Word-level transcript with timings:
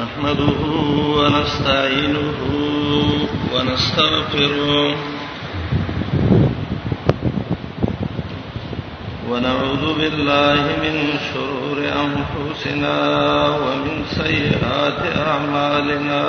نحمده 0.00 0.60
ونستعينه 1.14 2.42
ونستغفره 3.54 4.94
ونعوذ 9.30 9.84
بالله 10.00 10.58
من 10.84 10.96
شرور 11.26 11.78
أنفسنا 12.04 12.96
ومن 13.64 14.00
سيئات 14.22 15.00
أعمالنا 15.26 16.22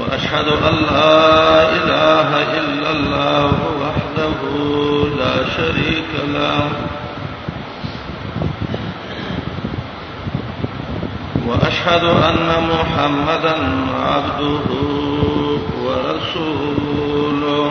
واشهد 0.00 0.48
ان 0.48 0.74
لا 0.74 1.62
اله 1.76 2.30
الا 2.58 2.90
الله 2.90 3.52
وحده 3.82 4.38
لا 5.18 5.34
شريك 5.56 6.10
له 6.34 6.70
واشهد 11.46 12.04
ان 12.04 12.68
محمدا 12.72 13.54
عبده 14.00 14.68
ورسوله 15.84 17.70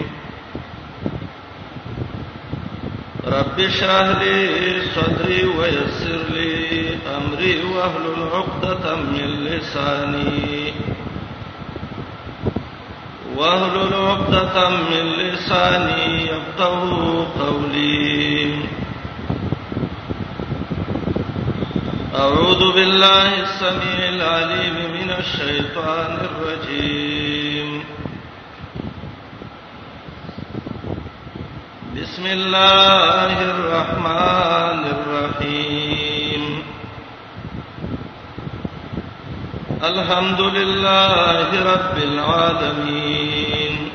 رب 3.34 3.60
اشرح 3.60 4.22
لي 4.22 4.82
صدري 4.96 5.42
ويسر 5.60 6.22
لي 6.36 6.54
أمري 7.18 7.64
وأهل 7.64 8.06
عقدة 8.36 8.96
من 8.96 9.34
لساني 9.48 10.74
وأهل 13.38 13.94
عقدة 13.94 14.70
من 14.70 15.04
لساني 15.24 16.28
يفقهوا 16.32 17.26
قولي 17.40 18.64
أعوذ 22.14 22.72
بالله 22.74 23.30
السميع 23.42 24.00
العليم 24.10 24.76
من 24.98 25.10
الشيطان 25.20 26.12
الرجيم 26.26 27.84
بسم 31.98 32.26
الله 32.26 33.34
الرحمن 33.54 34.82
الرحيم 34.96 36.64
الحمد 39.84 40.42
لله 40.42 41.50
رب 41.74 41.98
العالمين 41.98 43.90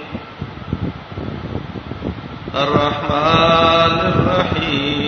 الرحمن 2.55 3.95
الرحيم 4.13 5.08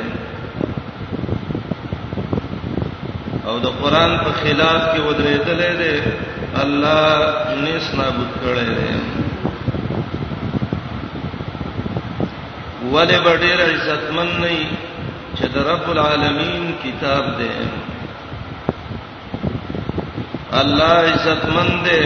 او 3.49 3.55
د 3.59 3.67
قران 3.67 4.19
په 4.25 4.33
خلاف 4.33 4.83
کې 4.85 5.01
ودرېدلې 5.01 5.75
دی 5.83 5.95
الله 6.63 7.07
نس 7.67 7.87
نابود 8.01 8.31
کړی 8.43 8.69
دی 8.79 8.93
ولی 12.93 13.19
بډیر 13.25 13.59
عزتمن 13.75 14.31
نه 14.43 14.55
چې 15.39 15.47
د 15.55 15.67
رب 15.71 15.87
العالمین 15.91 16.71
کتاب 16.83 17.25
دی 17.39 17.51
الله 20.61 20.95
عزتمن 21.13 21.69
دی 21.87 22.01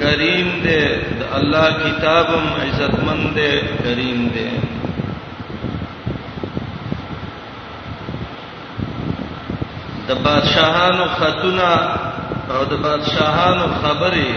کریم 0.00 0.48
دی 0.64 0.80
د 1.20 1.36
الله 1.38 1.66
کتابم 1.84 2.46
عزتمن 2.64 3.20
دی 3.36 3.50
کریم 3.84 4.24
دی 4.38 4.48
د 10.08 10.18
بادشاہانو 10.24 11.06
خاتونه 11.20 11.70
او 12.54 12.64
د 12.72 12.82
بادشاہانو 12.88 13.64
خبره 13.82 14.32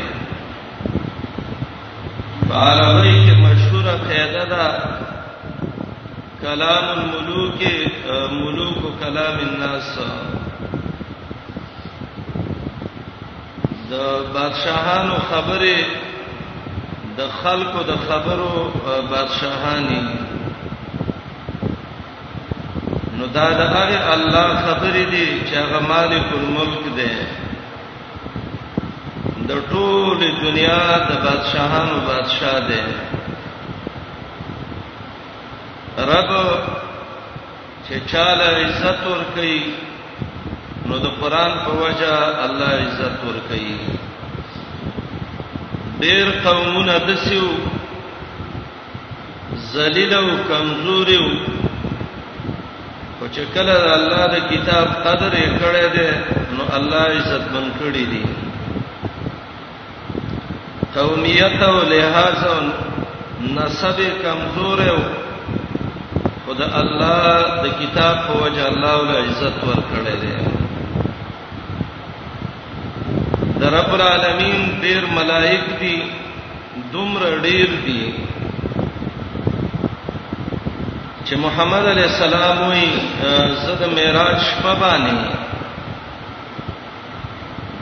په 2.48 2.54
عربی 2.68 3.18
کې 3.26 3.44
مشهوره 3.48 3.98
قاعده 4.10 4.46
ده 4.54 5.04
کلام 6.46 6.88
الملوک 6.88 7.62
ملوک 8.32 8.82
کلام 9.00 9.38
الناس 9.46 9.88
د 13.94 14.04
بادشاہانو 14.36 15.16
خبره 15.30 15.80
د 17.22 17.28
خلکو 17.42 17.84
د 17.90 17.96
خبرو 18.10 18.52
بادشاہانی 19.12 20.00
نو 23.18 23.26
دا 23.34 23.48
د 23.64 23.74
هغه 23.74 24.00
الله 24.14 24.56
خبره 24.68 24.80
دي 24.94 25.26
چې 25.50 25.56
هغه 25.56 25.80
مالک 25.96 26.40
الملک 26.44 26.86
دی 27.02 27.12
د 29.48 29.62
ټول 29.74 30.24
دنیا 30.48 30.82
د 31.10 31.12
بادشاہانو 31.28 31.96
بادشاہ 32.14 32.58
دی 32.72 32.84
رب 35.98 36.32
چې 37.90 38.00
چاله 38.12 38.66
عزت 38.66 39.06
ور 39.08 39.22
کوي 39.36 39.60
نو 40.86 40.98
د 41.04 41.08
قران 41.22 41.54
په 41.66 41.72
وجه 41.82 42.18
الله 42.46 42.72
عزت 42.86 43.24
ور 43.28 43.36
کوي 43.50 43.78
ډېر 46.00 46.32
قومونه 46.44 46.98
دسیو 47.08 47.48
ذلیل 49.74 50.14
او 50.14 50.28
کمزور 50.50 51.08
یو 51.10 51.28
او 53.22 53.28
چې 53.28 53.54
کله 53.54 53.94
الله 53.96 54.26
د 54.36 54.48
کتاب 54.52 54.88
قدر 55.06 55.34
یې 55.34 55.60
کړی 55.60 55.88
دی 55.98 56.08
نو 56.58 56.64
الله 56.78 57.04
عزت 57.20 57.52
من 57.54 57.72
کړی 57.80 58.06
دی 58.12 58.24
قومیت 60.96 61.64
او 61.64 61.76
لحاظ 61.90 62.44
او 62.48 62.60
نسب 63.42 63.98
کمزور 64.24 64.80
یو 64.94 65.00
خدای 66.46 66.70
الله 66.80 67.36
د 67.62 67.64
کتاب 67.80 68.18
په 68.28 68.34
وجه 68.44 68.64
الله 68.72 68.94
ول 69.04 69.12
عزت 69.26 69.56
ورکړي 69.68 70.16
دي 70.24 70.34
د 73.62 73.64
رب 73.78 73.92
العالمین 74.00 74.56
ډیر 74.84 75.02
ملائک 75.18 75.64
دي 75.82 75.96
دومره 76.96 77.30
ډیر 77.46 77.70
دي 77.86 78.04
چې 81.26 81.36
محمد 81.46 81.86
علی 81.94 82.04
السلام 82.10 82.58
وی 82.70 82.88
زد 83.66 83.82
معراج 83.96 84.42
په 84.66 84.74
باندې 84.84 85.18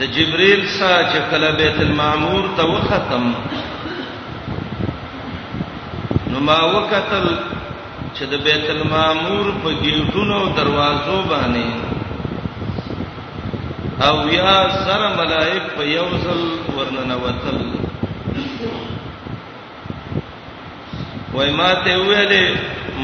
د 0.03 0.13
جبرئیل 0.19 0.63
سره 0.77 1.01
چې 1.11 1.19
کله 1.33 1.49
بیت 1.63 1.79
المعمور 1.87 2.47
ته 2.61 2.69
وختم 2.75 3.27
نو 6.29 6.39
ما 6.51 6.57
وکتل 6.75 7.27
چې 8.17 8.25
د 8.31 8.41
بیت 8.45 8.69
المعمور 8.69 9.45
په 9.61 9.69
گیټونو 9.83 10.37
دروازو 10.57 11.17
باندې 11.31 11.65
او 14.07 14.15
یا 14.39 14.55
سره 14.85 15.07
ملائک 15.21 15.63
په 15.77 15.83
یوزل 15.97 16.43
ورننوتل 16.77 17.57
وای 21.33 21.51
ماته 21.59 21.93
ویلې 22.07 22.45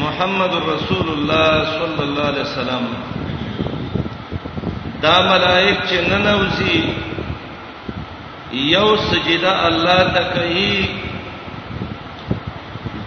محمد 0.03 0.53
رسول 0.73 1.07
الله 1.15 1.53
صلی 1.75 2.03
الله 2.07 2.25
علیه 2.31 2.41
وسلم 2.41 2.83
دا 5.06 5.15
ملائک 5.31 5.77
چې 5.89 6.00
ننوځي 6.11 6.81
یو 8.53 8.95
سجده 9.11 9.51
الله 9.67 10.00
تکي 10.17 11.08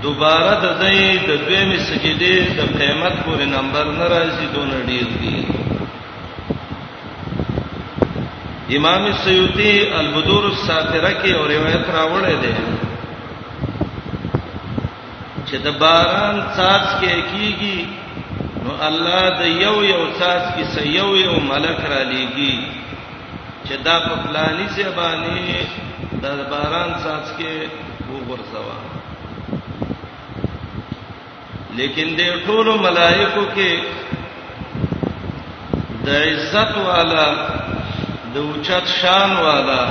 دوباره 0.07 0.53
د 0.63 0.65
دې 0.83 1.01
د 1.29 1.31
دویمې 1.47 1.79
سجدي 1.89 2.35
د 2.59 2.61
قیامت 2.79 3.15
پورې 3.25 3.47
نمبر 3.57 3.85
ناراضي 3.99 4.47
دون 4.55 4.71
ډیر 4.89 5.07
دي 5.23 5.37
امام 8.79 9.03
سیوطی 9.27 9.75
البدور 9.99 10.45
الساتره 10.53 11.13
کې 11.21 11.33
اور 11.41 11.49
روایت 11.57 11.85
راوړې 11.97 12.37
ده 12.45 12.55
چې 15.49 15.57
د 15.67 15.69
باران 15.83 16.37
ساز 16.57 16.87
کې 17.01 17.15
کیږي 17.35 17.79
نو 18.65 18.73
الله 18.89 19.25
د 19.43 19.45
یو 19.67 19.77
یو 19.93 20.03
ساز 20.21 20.43
کې 20.55 20.65
سيو 20.79 21.09
یو 21.27 21.35
ملک 21.53 21.79
را 21.93 22.03
لېږي 22.13 22.57
چې 23.67 23.75
دا 23.87 23.95
په 24.09 24.15
پلاني 24.25 24.67
سي 24.77 24.85
باندې 24.99 25.39
د 26.27 26.29
باران 26.55 26.91
ساز 27.07 27.25
کې 27.37 27.53
وګرځوا 28.13 28.77
لیکن 31.77 32.11
دې 32.17 32.29
ټول 32.47 32.67
ملائکو 32.85 33.43
کې 33.55 33.71
د 36.07 36.09
عزت 36.33 36.73
والا 36.89 37.29
د 38.35 38.37
اوچت 38.39 38.87
شان 39.01 39.31
والا 39.47 39.83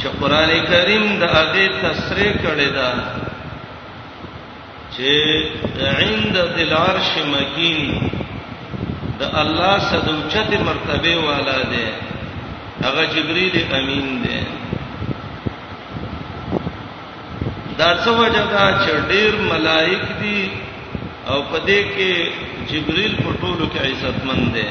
چې 0.00 0.08
قران 0.20 0.50
کریم 0.72 1.04
د 1.22 1.24
هغه 1.36 1.64
تصریح 1.86 2.32
کړی 2.42 2.68
دا 2.78 2.90
چې 4.98 5.08
عند 6.02 6.34
ذل 6.58 6.72
عرش 6.80 7.10
مکین 7.32 7.80
د 9.18 9.22
الله 9.40 9.78
صدوچت 9.90 10.50
مرتبه 10.68 11.16
والا 11.30 11.58
دی 11.74 11.86
هغه 12.82 13.06
جبرئیل 13.16 13.56
امین 13.80 14.08
دی 14.28 14.40
دا 17.78 17.86
څه 18.02 18.10
وجه 18.20 18.42
دا 18.56 18.60
چې 18.84 18.92
ډېر 19.10 19.32
ملائک 19.52 20.04
دي 20.22 20.40
او 21.32 21.38
په 21.50 21.58
دې 21.70 21.80
کې 21.94 22.12
جبريل 22.70 23.12
په 23.24 23.30
ټولو 23.40 23.64
کې 23.72 23.80
عزتمن 23.90 24.40
دي 24.54 24.68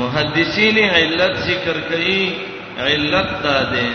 محدثین 0.00 0.76
علت 0.84 1.34
ذکر 1.48 1.76
کوي 1.90 2.22
علت 2.86 3.28
دا 3.44 3.58
ده 3.72 3.88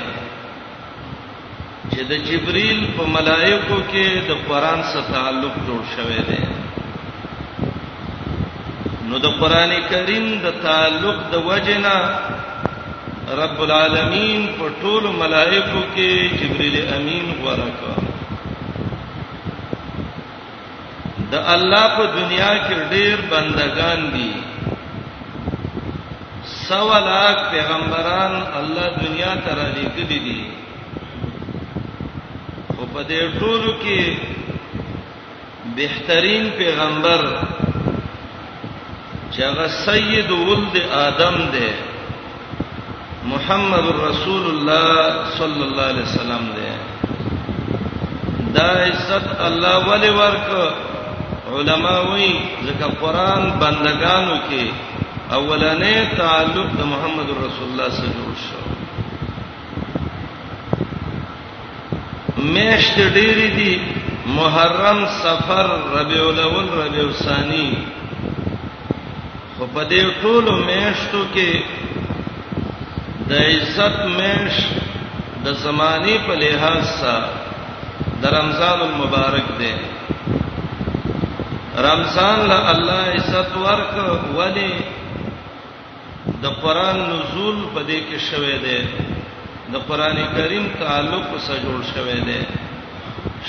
چې 1.91 2.01
د 2.13 2.15
جبريل 2.31 2.79
په 2.97 3.03
ملائکو 3.17 3.77
کې 3.91 4.05
د 4.31 4.33
قران 4.49 4.79
سره 4.93 5.05
تعلق 5.13 5.53
جوړ 5.69 5.81
شوی 5.95 6.21
دی 6.31 6.41
نو 9.11 9.17
د 9.27 9.29
قران 9.43 9.71
کریم 9.93 10.25
د 10.47 10.49
تعلق 10.67 11.19
د 11.35 11.37
وجنه 11.51 11.93
رب 13.35 13.61
العالمین 13.63 14.43
په 14.57 14.67
ټول 14.81 15.05
ملائکو 15.19 15.79
کې 15.93 16.27
جبرئیل 16.41 16.93
امین 16.95 17.31
ورکا 17.45 17.95
د 21.31 21.41
الله 21.55 21.87
په 21.97 22.05
دنیا 22.13 22.51
کې 22.67 22.75
ډېر 22.91 23.21
بندگان 23.31 24.11
دي 24.13 24.31
سوالاک 26.67 27.41
پیغمبران 27.51 28.35
الله 28.61 28.87
دنیا 29.01 29.33
ته 29.45 29.55
را 29.55 29.67
لېږلي 29.75 30.19
دي 30.19 30.41
خو 32.77 32.85
په 32.93 33.03
دې 33.03 33.39
ټولو 33.39 33.73
کې 33.81 34.17
بهترین 35.81 36.49
پیغمبر 36.63 37.27
چې 39.31 39.41
هغه 39.43 39.67
سید 39.85 40.31
ولد 40.31 40.77
آدم 41.03 41.35
دی 41.51 41.69
محمد 43.29 43.87
رسول 44.09 44.43
الله 44.49 44.99
صلی 45.37 45.61
الله 45.63 45.83
علیه 45.83 46.01
وسلم 46.03 46.43
دی 46.57 46.67
دا 48.57 48.67
عزت 48.83 49.25
الله 49.47 49.87
ولی 49.91 50.09
ورک 50.17 50.43
علما 51.57 51.95
وی 52.11 52.29
ځکه 52.65 52.87
قران 53.01 53.49
بندگانو 53.63 54.37
کې 54.49 54.63
اولنې 55.39 56.13
تعلق 56.19 56.67
د 56.77 56.79
محمد 56.91 57.29
رسول 57.45 57.65
الله 57.71 57.89
سره 57.97 58.11
جوړ 58.19 58.33
شو 58.45 58.57
مېشت 62.41 62.99
ډېری 63.13 63.47
دي 63.57 63.73
محرم 64.37 65.01
سفر 65.23 65.69
ربيع 65.99 66.23
الاول 66.29 66.69
ربيع 66.77 67.03
الثاني 67.07 67.67
خو 69.57 69.65
په 69.65 69.89
دې 69.89 70.03
ټولو 70.21 70.51
مېشتو 70.51 71.21
کې 71.35 71.61
د 73.29 73.33
عزت 73.53 73.95
مش 74.17 74.55
د 75.45 75.47
زماني 75.63 76.15
په 76.27 76.33
لحاظ 76.41 76.83
سره 77.01 77.31
د 78.21 78.23
رمضان 78.37 78.79
المبارک 78.89 79.47
دی 79.59 79.73
رمضان 81.87 82.37
له 82.51 82.59
الله 82.73 83.01
عزت 83.17 83.49
ورک 83.65 83.91
ولی 84.37 84.73
د 86.43 86.45
قران 86.61 86.97
نزول 87.13 87.57
په 87.73 87.79
دې 87.89 87.99
کې 88.07 88.17
شوه 88.29 88.53
دی 88.65 88.79
د 89.73 89.83
قران 89.89 90.17
کریم 90.37 90.65
تعلق 90.79 91.27
سره 91.45 91.59
جوړ 91.65 91.79
شوه 91.93 92.13
دی 92.27 92.41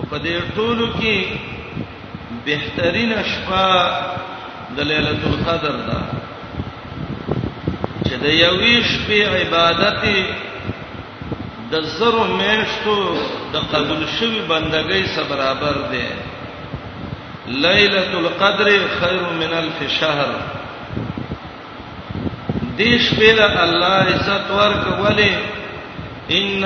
ته 0.00 0.04
په 0.10 0.18
دې 0.24 0.34
ټولو 0.56 0.86
کې 0.96 1.16
بهترین 2.48 3.12
شپه 3.30 3.66
د 4.74 4.76
ليله 4.90 5.20
القدر 5.30 5.74
ده 5.86 5.98
چې 8.06 8.16
د 8.24 8.26
یوې 8.26 8.82
شپې 8.90 9.20
عبادت 9.36 10.02
د 11.72 11.74
زرو 11.94 12.22
مېشتو 12.34 12.96
د 13.54 13.56
قبول 13.72 14.02
شوی 14.18 14.40
بندګۍ 14.52 15.04
سره 15.14 15.24
برابر 15.32 15.76
ده 15.94 16.06
ليله 17.66 18.12
القدر 18.22 18.68
خير 19.00 19.24
من 19.42 19.52
الف 19.62 19.78
شهر 20.00 20.30
دې 22.78 22.98
شپې 23.06 23.30
له 23.40 23.48
الله 23.66 24.04
عزت 24.14 24.46
ورکولې 24.58 25.32
ان 26.38 26.58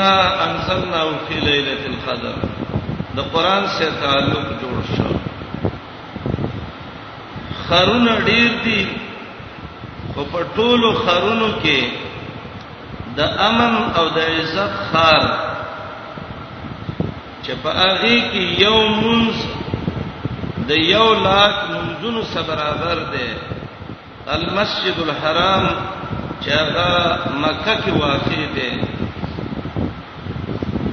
انزلنا 0.48 1.02
فی 1.28 1.36
ليله 1.48 1.78
القدر 1.92 2.34
د 3.16 3.18
قران 3.32 3.62
سره 3.78 3.92
تعلق 4.04 4.46
جوړ 4.60 4.78
شو 4.94 5.12
خرون 7.64 8.06
ډیر 8.28 8.50
دي 8.64 8.82
او 10.14 10.22
په 10.32 10.40
ټولو 10.58 10.88
خرونو 11.02 11.48
کې 11.62 11.80
د 13.18 13.34
امن 13.48 13.74
او 13.98 14.04
د 14.16 14.18
عزت 14.36 14.72
خار 14.90 15.20
چې 17.44 17.52
په 17.62 17.70
هغه 17.82 18.14
کې 18.30 18.42
یو 18.64 18.78
منز 19.02 19.38
د 20.70 20.80
یو 20.92 21.06
لاک 21.26 21.54
منځونو 21.74 22.22
سره 22.32 22.44
برابر 22.52 22.98
دی 23.16 23.28
المسجد 24.38 24.96
الحرام 25.06 25.64
چې 26.42 26.50
هغه 26.60 26.88
مکه 27.44 27.74
کې 27.82 27.92
واقع 28.04 28.42
دی 28.56 28.72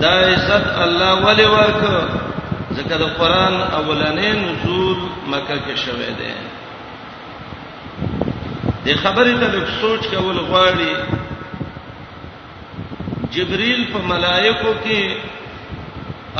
دا 0.01 0.09
عزت 0.25 0.65
الله 0.77 1.25
ولی 1.25 1.45
ورک 1.53 1.81
ځکه 2.71 2.95
د 2.99 3.01
قران 3.19 3.53
اولنې 3.79 4.31
نزول 4.47 4.99
مکه 5.33 5.57
کې 5.65 5.75
شوه 5.85 6.07
دی 6.19 6.33
د 8.85 8.87
خبرې 9.03 9.33
ته 9.39 9.47
لږ 9.55 9.67
سوچ 9.81 10.01
کول 10.15 10.37
غواړي 10.39 10.93
جبريل 13.35 13.81
په 13.93 13.99
ملائکو 14.13 14.71
کې 14.85 15.01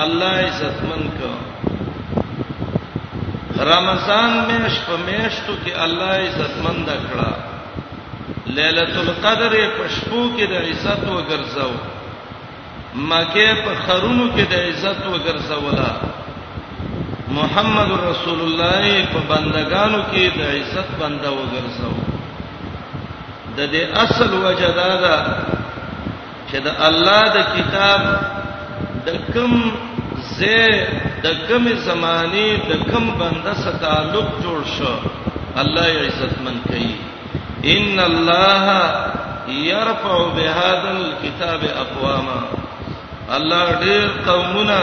الله 0.05 0.33
عزتمن 0.47 1.03
کو 1.19 1.31
رمضان 3.73 4.29
میش 4.47 4.75
په 4.87 4.97
میشتو 5.07 5.53
کې 5.65 5.73
الله 5.75 6.13
عزتمن 6.27 6.77
دا 6.91 6.95
کړه 7.11 7.31
ليله 8.57 8.93
القدر 9.05 9.51
په 9.51 9.87
شپو 9.95 10.29
کې 10.37 10.43
د 10.43 10.53
عزت 10.53 11.03
وګرځاو 11.09 11.98
مکه 12.95 13.47
په 13.65 13.71
خرونو 13.85 14.29
کې 14.35 14.43
د 14.49 14.53
عزت 14.53 15.05
وګرځولا 15.13 15.89
محمد 17.31 17.89
رسول 18.09 18.39
الله 18.41 19.05
په 19.13 19.19
بندگانو 19.33 19.99
کې 20.11 20.31
د 20.37 20.41
عزت 20.53 20.89
بنده 21.01 21.29
وګرځاو 21.31 21.95
د 23.57 23.69
دې 23.71 23.81
اصل 23.95 24.33
وجدا 24.33 24.89
دا 25.01 25.25
چې 26.51 26.57
د 26.63 26.67
الله 26.87 27.23
د 27.37 27.39
کتاب 27.55 28.01
د 29.05 29.17
کوم 29.33 29.71
زه 30.37 30.67
د 31.23 31.27
کوم 31.47 31.69
زمانه 31.85 32.57
د 32.69 32.91
کوم 32.91 33.11
بنده 33.19 33.53
سره 33.63 33.77
تعلق 33.81 34.27
جوړ 34.43 34.59
شو 34.77 34.95
الله 35.61 35.85
یې 35.87 36.07
عزت 36.07 36.35
من 36.45 36.55
کوي 36.67 36.95
ان 37.75 37.99
الله 37.99 38.65
يرفع 39.49 40.27
بهذا 40.35 40.91
الكتاب 40.91 41.61
اقواما 41.83 42.39
الله 43.37 43.65
ډېر 43.85 44.07
قومونه 44.27 44.77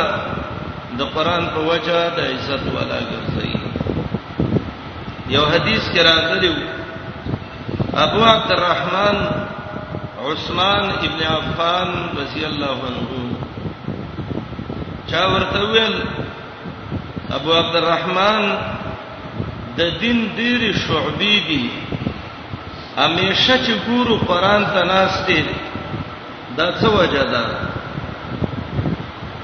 د 0.98 1.00
قران 1.14 1.44
په 1.54 1.60
وجه 1.70 1.98
د 2.16 2.18
عزت 2.30 2.62
والا 2.76 2.98
ګرځي 3.10 3.50
یو 5.34 5.44
حدیث 5.52 5.82
کې 5.92 6.00
راغلی 6.10 6.52
ابو 8.04 8.20
عبد 8.34 8.50
الرحمن 8.56 9.16
عثمان 10.30 10.84
ابن 11.08 11.20
عفان 11.34 11.88
رضی 12.20 12.44
الله 12.44 12.76
عنه 12.90 13.10
چا 15.10 15.22
ورته 15.32 15.62
ویل 15.72 15.96
ابو 17.38 17.50
عبد 17.62 17.76
الرحمن 17.78 18.44
د 19.76 19.80
دین 20.00 20.36
ډېر 20.36 20.60
شعبې 20.72 21.34
دي 21.48 21.64
همیشه 22.98 23.58
چې 23.66 23.72
ګورو 23.86 24.18
قران 24.30 24.64
ته 24.74 24.80
ناس 24.94 25.14
دي 25.26 25.40
دا 26.56 26.68
څه 26.80 26.86
وجه 26.98 27.24
ده 27.32 27.44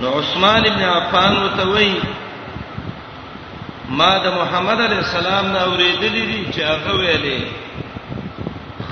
نو 0.03 0.13
عثمان 0.19 0.65
ابن 0.69 0.83
عفان 0.83 1.37
وتوي 1.43 1.93
ما 3.99 4.09
د 4.25 4.33
محمد 4.41 4.81
علی 4.85 4.97
السلام 5.03 5.47
نه 5.57 5.61
اوریدلې 5.65 6.27
دي 6.31 6.53
چې 6.53 6.61
هغه 6.71 6.95
ویلې 6.97 7.41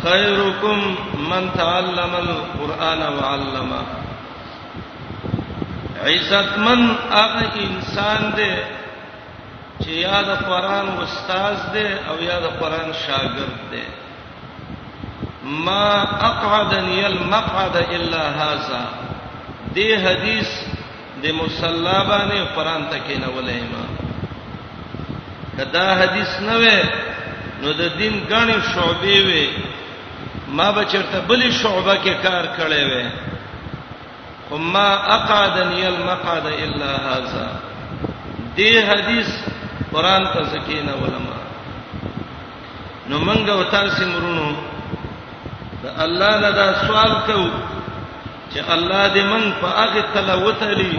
خیرکم 0.02 0.96
من 1.32 1.48
تعلم 1.58 2.14
القرآن 2.20 3.02
وعلمه 3.14 3.82
عزتمن 6.04 6.94
هغه 7.12 7.50
انسان 7.66 8.30
دی 8.38 8.50
چې 9.80 9.88
یا 9.98 10.22
د 10.32 10.48
قرآن 10.54 10.88
استاد 11.08 11.60
دی 11.76 11.86
او 12.08 12.18
یا 12.30 12.40
د 12.48 12.58
قرآن 12.64 12.92
شاګرد 13.06 13.72
دی 13.72 13.82
ما 15.68 15.84
اقعدنی 16.32 17.04
المقعد 17.12 17.76
الا 17.84 18.26
هذا 18.28 18.84
دې 18.98 20.04
حدیث 20.08 20.60
د 21.22 21.32
مصلا 21.40 21.98
باندې 22.04 22.54
قران 22.56 22.82
تکې 22.92 23.16
نه 23.20 23.28
ولې 23.36 23.62
ما 23.72 23.84
کدا 25.58 25.86
حدیث 26.00 26.30
نه 26.48 26.54
وې 26.58 26.86
نو 27.62 27.72
د 27.80 27.96
دین 28.00 28.14
غاڼه 28.30 28.56
شعبې 28.60 29.18
وې 29.26 29.48
ما 30.58 30.68
بچرته 30.78 31.20
بلی 31.30 31.50
شعبه 31.62 31.94
کې 31.96 32.22
کار 32.26 32.44
کړې 32.58 32.84
وې 32.90 33.10
وما 34.50 34.88
اقعدني 35.16 35.82
المقعد 35.88 36.46
الا 36.52 36.92
هذا 37.08 37.48
دې 38.56 38.88
حدیث 38.90 39.28
قران 39.92 40.24
ته 40.34 40.44
سکینه 40.54 40.92
ولما 41.02 41.40
نو 43.08 43.18
منګه 43.26 43.52
وتاسې 43.56 44.06
مرونو 44.14 44.54
د 45.84 46.02
الله 46.04 46.40
نه 46.44 46.50
دا 46.60 46.66
سوال 46.86 47.14
کوو 47.26 47.48
چې 48.52 48.60
الله 48.74 49.02
دې 49.14 49.22
من 49.32 49.42
په 49.60 49.66
هغه 49.66 50.04
تلاوت 50.14 50.62
علی 50.68 50.98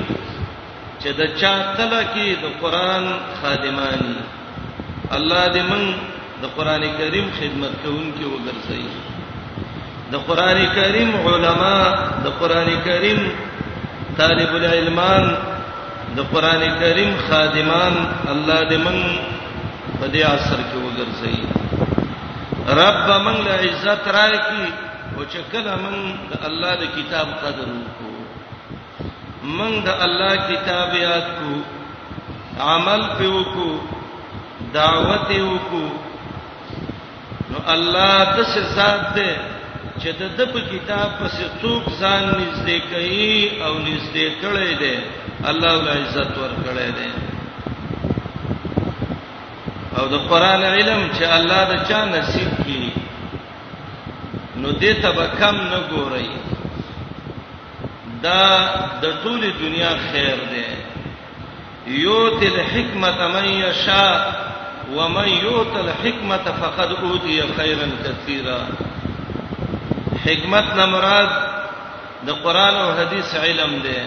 چې 1.00 1.10
د 1.20 1.22
چا 1.42 1.56
تل 1.78 1.94
کې 2.14 2.28
د 2.42 2.46
قران 2.62 3.06
خادمان 3.42 4.16
الله 5.18 5.44
دې 5.56 5.62
من 5.72 5.82
د 6.44 6.54
قران 6.58 6.84
کریم 7.00 7.26
خدمت 7.40 7.74
کوونکې 7.84 8.26
وګرځي 8.34 8.86
د 10.12 10.16
قران 10.28 10.58
کریم 10.76 11.10
علما 11.30 11.74
د 12.26 12.40
قران 12.40 12.70
کریم 12.86 13.20
طالب 14.20 14.56
العلمان 14.60 15.28
د 16.16 16.20
قران 16.34 16.64
کریم 16.84 17.12
خادمان 17.30 17.96
الله 18.36 18.60
دې 18.70 18.78
من 18.78 18.98
په 20.00 20.08
دې 20.14 20.22
عصر 20.30 20.60
کې 20.72 20.78
وګرځي 20.86 21.38
رب 22.82 23.06
من 23.28 23.38
لا 23.48 23.56
عزت 23.66 24.08
راکې 24.16 24.66
او 25.22 25.26
چې 25.32 25.42
کله 25.54 25.72
من 25.86 25.96
د 26.30 26.32
الله 26.48 26.74
د 26.84 26.86
کتاب 26.98 27.28
قدر 27.44 27.68
وکړو 27.74 28.20
من 29.58 29.72
د 29.88 29.90
الله 30.06 30.34
کتاب 30.52 30.90
یاد 31.08 31.28
کو 31.38 31.52
عمل 32.74 33.02
په 33.20 33.26
وکړو 33.36 33.74
دعوت 34.80 35.30
وکړو 35.52 35.90
نو 37.52 37.58
الله 37.76 38.14
د 38.40 38.42
ذات 38.76 39.04
دې 39.16 39.34
چې 40.02 40.10
د 40.40 40.42
په 40.56 40.60
کتاب 40.72 41.08
پس 41.20 41.36
څوک 41.62 41.84
ځان 42.00 42.22
نږدې 42.40 42.80
کوي 42.92 43.36
او 43.66 43.74
نږدې 43.90 44.28
کړي 44.44 44.72
دي 44.84 44.96
الله 45.52 45.72
ول 45.78 45.88
عزت 45.96 46.32
ور 46.42 46.54
کړي 46.68 46.90
دي 46.98 47.10
او 49.98 50.04
د 50.14 50.16
قران 50.30 50.62
علم 50.76 51.02
چې 51.16 51.24
الله 51.40 51.62
د 51.72 51.74
چا 51.90 52.00
نصیب 52.16 52.50
کړي 52.64 52.81
نو 54.62 54.72
دې 54.82 54.94
ته 55.04 55.12
به 55.12 55.28
کم 55.42 55.56
نه 55.72 55.80
ګورئ 55.92 56.28
دا 58.24 58.42
د 59.04 59.14
ټوله 59.24 59.50
دنیا 59.62 59.92
خیر 60.12 60.38
دی 60.52 60.66
یوت 62.02 62.40
الحکمت 62.52 63.18
من 63.36 63.46
یشا 63.52 64.10
ومن 64.98 65.30
یوت 65.46 65.74
الحکمت 65.84 66.46
فقد 66.62 66.92
اوتی 67.08 67.40
خیرا 67.58 67.88
کثیرا 68.06 68.60
حکمت 70.26 70.70
نه 70.82 70.86
مراد 70.92 71.30
د 72.28 72.44
قران 72.44 72.76
او 72.82 72.92
حدیث 73.00 73.34
علم 73.46 73.78
دی 73.88 74.00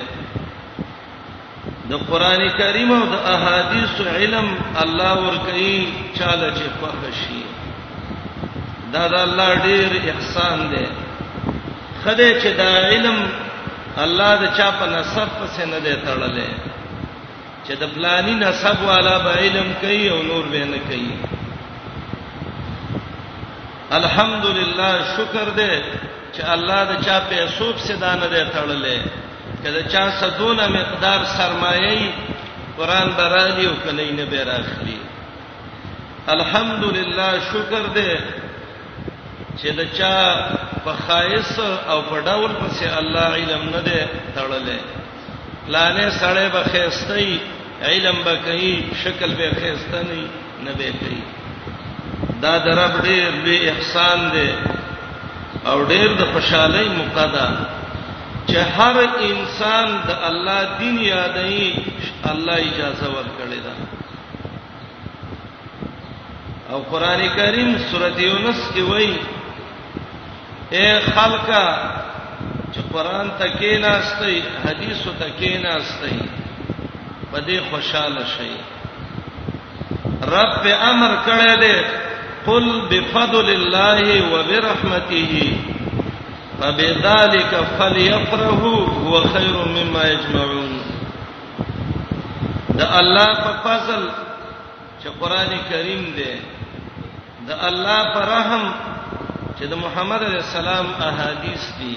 د 1.90 2.06
قران 2.12 2.46
کریم 2.58 2.90
او 2.98 3.02
د 3.14 3.26
احادیث 3.34 3.94
علم 4.16 4.48
الله 4.84 5.12
ورکړي 5.26 5.74
چاله 6.18 6.48
چې 6.56 6.66
خوښ 6.80 7.02
شي 7.24 7.43
دا 8.94 9.04
د 9.14 9.14
الله 9.28 9.50
ډیر 9.68 9.90
احسان 10.10 10.56
دی 10.72 10.84
خدای 12.04 12.30
چې 12.42 12.48
دا 12.60 12.70
علم 12.92 13.16
الله 14.04 14.32
د 14.42 14.44
چا 14.58 14.68
په 14.78 14.84
نسب 14.94 15.28
پسې 15.38 15.64
نه 15.72 15.78
دی 15.84 15.94
تړلې 16.06 16.50
چې 17.66 17.72
د 17.80 17.84
پلاني 17.94 18.34
نسب 18.44 18.76
والا 18.90 19.16
به 19.24 19.30
علم 19.42 19.68
کوي 19.80 20.04
او 20.14 20.18
نور 20.30 20.44
به 20.52 20.62
نه 20.72 20.78
کوي 20.88 21.14
الحمدلله 23.98 24.88
شکر 25.16 25.46
دې 25.56 25.82
چې 26.36 26.42
الله 26.54 26.80
د 26.90 26.92
چا 27.06 27.18
په 27.26 27.34
حساب 27.42 27.76
سے 27.86 27.92
دانه 28.02 28.26
دی 28.34 28.44
تړلې 28.56 29.00
کله 29.64 29.82
چا 29.92 30.04
سدونه 30.20 30.64
مقدار 30.78 31.20
سرمایه 31.24 32.10
قران 32.78 33.08
برالي 33.18 33.66
او 33.66 33.74
کله 33.84 34.06
نه 34.20 34.24
به 34.30 34.40
راخلي 34.52 34.98
الحمدلله 36.38 37.28
شکر 37.50 37.82
دې 37.98 38.42
چې 39.62 39.66
دچا 39.78 40.18
په 40.84 40.92
خایس 41.06 41.58
او 41.88 42.02
په 42.02 42.20
ډول 42.20 42.50
پسې 42.60 42.86
الله 43.00 43.30
علم 43.40 43.64
نه 43.74 43.80
دی 43.88 44.00
تړلې 44.34 44.80
لانه 45.74 46.08
سړې 46.10 46.48
به 46.54 46.62
خېستې 46.72 47.38
علم 47.88 48.22
به 48.24 48.34
کوي 48.44 48.82
شکل 49.04 49.34
به 49.34 49.50
خېسته 49.60 50.02
نه 50.02 50.18
نه 50.64 50.72
به 50.72 50.92
کوي 51.00 51.22
دا 52.42 52.58
درب 52.66 52.98
ډېر 53.02 53.30
به 53.44 53.70
احسان 53.70 54.30
دی 54.36 54.48
او 55.70 55.76
ډېر 55.86 56.08
د 56.20 56.24
خوشحالي 56.34 56.86
مقدا 56.98 57.48
چې 58.48 58.56
هر 58.56 59.08
انسان 59.30 60.00
د 60.08 60.24
الله 60.30 60.68
دین 60.78 60.98
یادې 60.98 61.80
الله 62.32 62.56
اجازه 62.56 63.06
ورکړي 63.16 63.58
دا 63.66 63.74
او 66.74 66.80
قران 66.90 67.20
کریم 67.36 67.76
سورته 67.90 68.20
یونس 68.22 68.60
کې 68.74 68.80
وایي 68.90 69.16
اے 70.72 71.00
خلکا 71.00 71.66
چې 72.72 72.80
قران 72.92 73.28
تکې 73.38 73.78
نه 73.80 73.88
استي 73.96 74.36
حدیثو 74.64 75.10
تکې 75.20 75.62
نه 75.62 75.68
استي 75.68 76.18
پدې 77.32 77.58
خوشاله 77.70 78.24
شي 78.26 78.52
رب 80.36 80.54
په 80.64 80.74
امر 80.86 81.16
کړی 81.26 81.56
دی 81.60 81.82
قل 82.46 82.64
بفضل 82.92 83.50
الله 83.50 84.22
وبرحمته 84.34 85.56
فبذلك 86.60 87.52
فليفرحوا 87.78 88.86
هو 89.04 89.22
خير 89.24 89.56
مما 89.76 90.06
يجمعون 90.08 90.82
دا 92.68 92.98
الله 92.98 93.26
په 93.26 93.52
فضل 93.64 94.08
چې 95.02 95.08
قران 95.20 95.50
کریم 95.70 96.10
دی 96.16 96.32
دا 97.48 97.62
الله 97.68 98.02
پر 98.14 98.28
رحم 98.32 98.93
چې 99.58 99.64
د 99.72 99.74
محمد 99.80 100.22
علی 100.26 100.36
السلام 100.42 100.86
احادیث 101.08 101.64
دي 101.80 101.96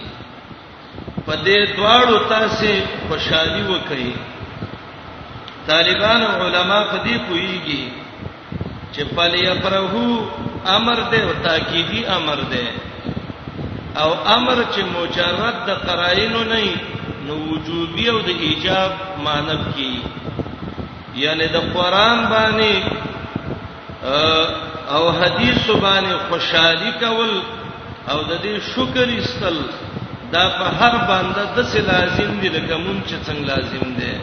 په 1.26 1.34
دې 1.46 1.60
دواړو 1.78 2.18
تاسو 2.34 2.74
خوشحالي 3.10 3.64
وکړي 3.72 4.12
طالبان 5.70 6.22
او 6.26 6.36
علما 6.48 6.78
په 6.92 6.98
دې 7.04 7.18
کویږي 7.28 7.84
چې 8.94 9.04
پلیا 9.16 9.56
پرهو 9.56 10.22
امر 10.76 10.98
دې 11.12 11.20
او 11.20 11.34
تاکیدی 11.48 12.06
امر 12.18 12.40
دې 12.52 12.68
او 14.06 14.10
امر 14.38 14.58
چې 14.76 14.82
مجرد 14.96 15.60
د 15.72 15.84
قرائنو 15.90 16.44
نه 16.54 16.62
نو 17.26 17.36
وجوبي 17.50 18.10
او 18.14 18.18
د 18.32 18.42
ایجاب 18.48 18.92
مانب 19.28 19.68
کی 19.76 19.92
یعنی 21.26 21.48
د 21.54 21.58
قران 21.76 22.26
باندې 22.34 24.26
او 24.96 25.10
حدیث 25.12 25.70
باندې 25.70 26.32
خوشحالي 26.32 26.92
کول 27.00 27.32
او 28.12 28.20
د 28.30 28.38
دې 28.44 28.56
شکر 28.76 29.08
ایستل 29.16 29.56
دا 30.36 30.44
په 30.60 30.64
هر 30.64 30.98
باندې 31.08 31.58
د 31.58 31.64
څه 31.64 31.80
لازم 31.80 32.40
دي 32.42 32.50
لکه 32.56 32.76
مونږ 32.76 33.02
چې 33.08 33.28
څنګه 33.28 33.48
لازم 33.48 33.96
دي 34.00 34.14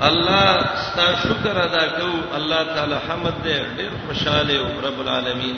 الله 0.00 0.66
ستا 0.90 1.06
شکر 1.24 1.54
ادا 1.66 1.84
کو 1.96 2.08
الله 2.38 2.62
تعالی 2.74 2.98
حمد 3.08 3.34
دې 3.44 3.58
ډېر 3.76 3.92
خوشاله 4.06 4.58
او 4.58 4.80
رب 4.88 5.00
العالمین 5.04 5.56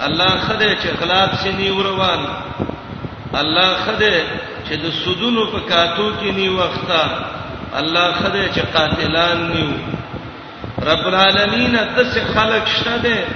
الله 0.00 0.28
خدای 0.28 0.76
چې 0.76 0.88
اخلاق 0.94 1.36
سي 1.42 1.52
نیو 1.60 1.82
روان 1.90 2.26
الله 3.42 3.68
خدای 3.86 4.20
چې 4.68 4.72
د 4.84 4.90
سودونو 5.04 5.46
په 5.54 5.60
کاتو 5.68 6.10
کې 6.20 6.24
نیو 6.24 6.56
وخته 6.62 7.78
الله 7.82 8.18
خدای 8.20 8.50
چې 8.52 8.60
قاتلان 8.76 9.48
نیو 9.52 9.96
رب 10.86 11.06
العالمین 11.08 11.76
تس 11.96 12.16
خلق 12.34 12.66
شته 12.72 13.26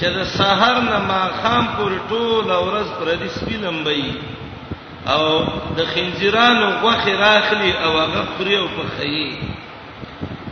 چې 0.00 0.04
د 0.14 0.22
سحر 0.34 0.78
نه 0.84 0.98
ما 1.08 1.18
خام 1.42 1.66
پور 1.78 1.92
ټول 2.12 2.48
ورځ 2.50 2.88
پر 3.00 3.08
دې 3.20 3.28
سپیلم 3.38 3.76
بې 3.88 5.10
او 5.10 5.44
د 5.80 5.84
خنجرانو 5.90 6.70
غوخه 6.84 7.18
راخلی 7.24 7.72
او 7.72 7.90
هغه 7.98 8.24
خوري 8.36 8.56
او 8.60 8.66
په 8.76 8.86
خیي 8.98 9.28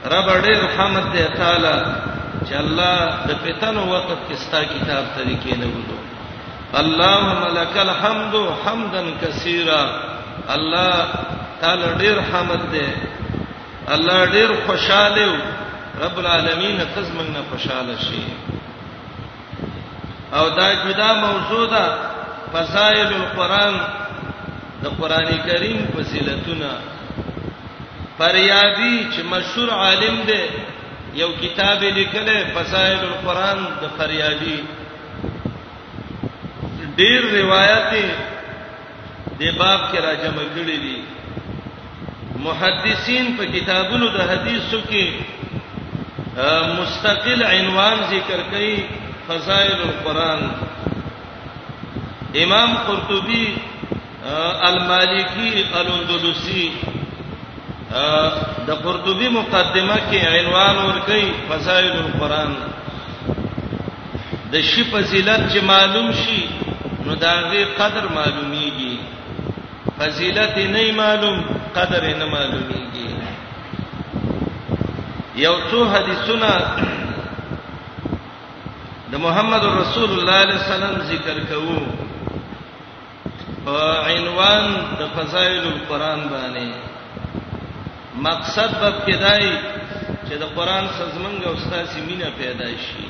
رب 0.06 0.28
ډېر 0.42 0.60
رحمت 0.66 1.08
دی 1.16 1.24
تعالی 1.36 1.74
چې 2.48 2.54
الله 2.62 3.26
د 3.30 3.36
پیتنو 3.44 3.88
وخت 3.92 4.24
کې 4.28 4.34
ستا 4.44 4.64
کتاب 4.72 5.04
طریقې 5.16 5.56
نه 5.56 5.66
ودو 5.66 5.98
اللهم 6.74 7.56
لك 7.60 7.78
الحمد 7.84 8.34
حمدا 8.66 9.04
كثيرا 9.22 9.82
الله 10.54 11.08
تعالی 11.60 11.84
ډېر 11.98 12.16
رحمت 12.24 12.70
دی 12.72 12.88
الله 13.88 14.26
ډېر 14.26 14.48
خوشاله 14.66 15.36
رب 16.00 16.18
العالمین 16.18 16.78
قسم 16.96 17.18
نه 17.32 17.40
خوشاله 17.50 17.96
شي 18.08 18.22
او 20.32 20.48
دا 20.50 20.66
جدا 20.84 21.10
موجوده 21.26 21.84
فضائل 22.52 23.10
القرآن 23.22 23.74
د 24.82 24.86
قرآني 25.00 25.38
کریم 25.48 25.78
فضیلتونه 25.96 26.70
فریابی 28.18 29.06
چې 29.12 29.20
مشهور 29.32 29.68
عالم 29.70 30.16
دی 30.28 30.42
یو 31.20 31.28
کتاب 31.42 31.82
لیکلی 31.98 32.38
فضائل 32.54 33.00
القرآن 33.12 33.58
د 33.82 33.84
فریابی 33.98 34.56
ډیر 36.96 37.20
روایت 37.40 37.84
دی 39.38 39.50
باب 39.60 39.80
کې 39.92 39.96
راځم 40.06 40.34
کړی 40.54 40.76
دي 40.84 40.96
محدثین 42.46 43.36
په 43.38 43.44
کتابونو 43.52 44.08
د 44.16 44.18
حدیثو 44.30 44.80
کې 44.90 45.37
مستقل 46.40 47.42
عنوان 47.44 47.98
ذکر 48.10 48.40
کړي 48.50 48.86
فضائل 49.28 49.80
القرآن 49.88 50.42
امام 52.42 52.70
قرطبي 52.86 53.46
المالکی 54.70 55.48
الاندلسی 55.80 56.66
د 58.68 58.80
قرطبي 58.84 59.28
مقدمه 59.28 59.96
کې 60.10 60.26
عنوان 60.38 60.76
ورکړي 60.84 61.26
فضائل 61.48 61.92
القرآن 62.06 62.54
د 64.52 64.54
شی 64.70 64.84
فضیلت 64.92 65.40
چې 65.52 65.64
معلوم 65.72 66.12
شي 66.22 66.40
نو 67.06 67.14
داغه 67.24 67.64
قدر 67.80 68.04
معلومیږي 68.14 68.94
فضیلت 69.98 70.56
نه 70.58 70.86
معلوم 71.02 71.42
قدر 71.80 72.02
نه 72.18 72.26
معلومیږي 72.30 72.97
یو 75.46 75.56
څو 75.70 75.78
حدیثونه 75.94 76.50
د 79.10 79.12
محمد 79.26 79.62
رسول 79.80 80.10
الله 80.14 80.20
صلی 80.20 80.20
الله 80.20 80.38
علیه 80.46 80.58
وسلم 80.62 80.94
ذکر 81.12 81.36
کوو 81.50 81.78
په 83.64 83.74
عنوان 84.14 84.64
د 85.00 85.02
فضائل 85.16 85.64
القرآن 85.72 86.20
باندې 86.32 86.66
مقصد 88.26 88.70
به 88.80 88.88
کدای 89.12 89.44
چې 90.28 90.34
د 90.42 90.44
قرآن 90.56 90.84
سزمنګ 91.00 91.38
او 91.46 91.52
استاد 91.54 91.84
سیمینه 91.92 92.28
پیدا 92.38 92.66
شي 92.86 93.06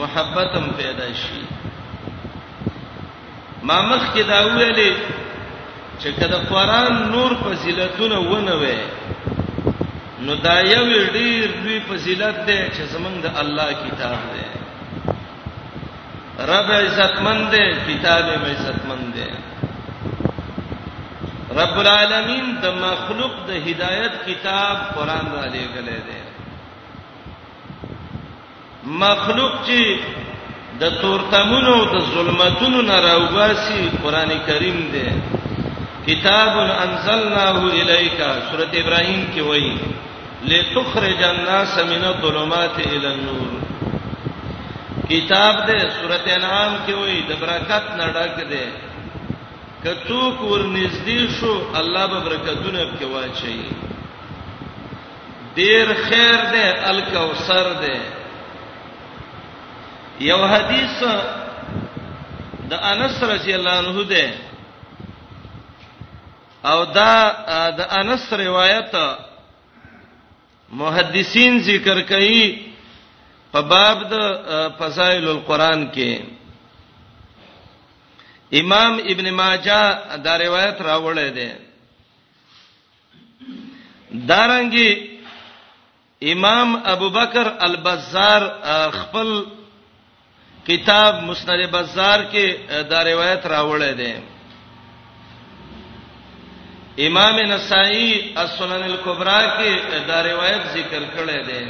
محبت 0.00 0.48
هم 0.58 0.66
پیدا 0.80 1.06
شي 1.22 1.42
ما 3.62 3.82
مخ 3.82 4.14
کې 4.14 4.20
دا 4.20 4.44
ویلې 4.48 4.90
چې 5.98 6.08
کله 6.20 6.36
قرآن 6.52 6.92
نور 7.14 7.30
فضیلتونه 7.44 8.16
ونه 8.26 8.54
وي 8.64 8.78
نو 10.22 10.34
دا 10.42 10.58
یو 10.60 10.84
ډیر 11.12 11.48
دوی 11.62 11.78
فضیلت 11.88 12.36
ده 12.48 12.60
چې 12.74 12.82
زمنګ 12.92 13.16
د 13.22 13.26
الله 13.40 13.68
کتاب 13.86 14.18
ده 14.34 14.46
رب 16.50 16.68
عزتمند 16.74 17.44
ده 17.54 17.64
کتاب 17.88 18.22
یې 18.28 18.38
عزتمند 18.52 19.06
ده 19.16 19.26
رب 21.62 21.76
العالمین 21.82 22.46
د 22.62 22.64
مخلوق 22.84 23.34
د 23.48 23.50
هدایت 23.66 24.12
کتاب 24.26 24.76
قران 24.98 25.26
را 25.34 25.44
لېګلې 25.46 26.00
ده 26.10 26.18
مخلوق 29.06 29.54
چې 29.66 29.98
د 30.84 30.90
تورتمونو 31.00 31.74
د 31.96 32.06
ظلمتونو 32.14 32.78
نه 32.90 32.96
راوباسي 33.08 33.80
قران 34.04 34.30
کریم 34.52 34.78
ده 34.94 35.08
کتاب 36.08 36.54
انزلناه 36.84 37.58
الیک 37.64 38.20
سورۃ 38.50 38.74
ابراهیم 38.80 39.22
کې 39.34 39.40
وایي 39.50 39.74
لتخرج 40.50 41.20
الناس 41.28 41.74
من 41.90 42.02
الظلمات 42.08 42.76
الى 42.86 43.06
النور 43.12 43.50
کتاب 45.08 45.66
دې 45.68 45.88
سورۃ 45.96 46.26
انعام 46.36 46.74
کې 46.86 46.92
وایي 46.98 47.20
د 47.30 47.32
برکت 47.46 47.84
نه 48.02 48.06
ډک 48.18 48.36
دې 48.52 48.68
کڅو 49.86 50.22
کور 50.42 50.60
نږدې 50.60 51.40
شو 51.40 51.56
الله 51.82 52.06
به 52.14 52.20
برکتونه 52.30 52.86
په 52.98 53.06
واچي 53.16 53.58
ډیر 55.56 55.94
خیر 56.06 56.34
دې 56.38 56.64
الکوثر 56.94 57.68
دې 57.82 57.98
یو 60.30 60.40
حدیث 60.56 60.98
د 62.70 62.72
انس 62.72 63.22
رضی 63.36 63.52
الله 63.52 63.70
عنه 63.70 64.04
ده 64.16 64.26
او 66.70 66.84
دا 66.84 67.14
د 67.78 67.80
انس 68.00 68.32
روایت 68.32 68.92
محدثین 70.80 71.58
ذکر 71.70 72.00
کوي 72.08 72.44
په 73.52 73.60
باب 73.72 73.98
د 74.12 74.14
فضائل 74.78 75.28
القرآن 75.34 75.84
کې 75.94 76.24
امام 78.60 78.98
ابن 79.12 79.28
ماجه 79.40 80.16
دا 80.26 80.36
روایت 80.46 80.78
راوړی 80.88 81.28
دی 81.36 81.48
دارنګي 84.28 84.90
امام 86.32 86.76
ابوبکر 86.94 87.46
البزار 87.68 88.42
خپل 89.00 89.30
کتاب 90.66 91.14
مسند 91.28 91.70
بازار 91.70 92.20
کې 92.32 92.46
دا 92.90 93.02
روایت 93.12 93.46
راوړی 93.54 93.92
دی 94.00 94.12
امام 97.02 97.38
نسائی 97.50 98.10
السنن 98.40 98.82
الکبرى 98.82 99.40
کې 99.56 100.04
دا 100.08 100.18
روایت 100.22 100.60
ذکر 100.74 101.02
کړی 101.14 101.38
دی 101.46 101.64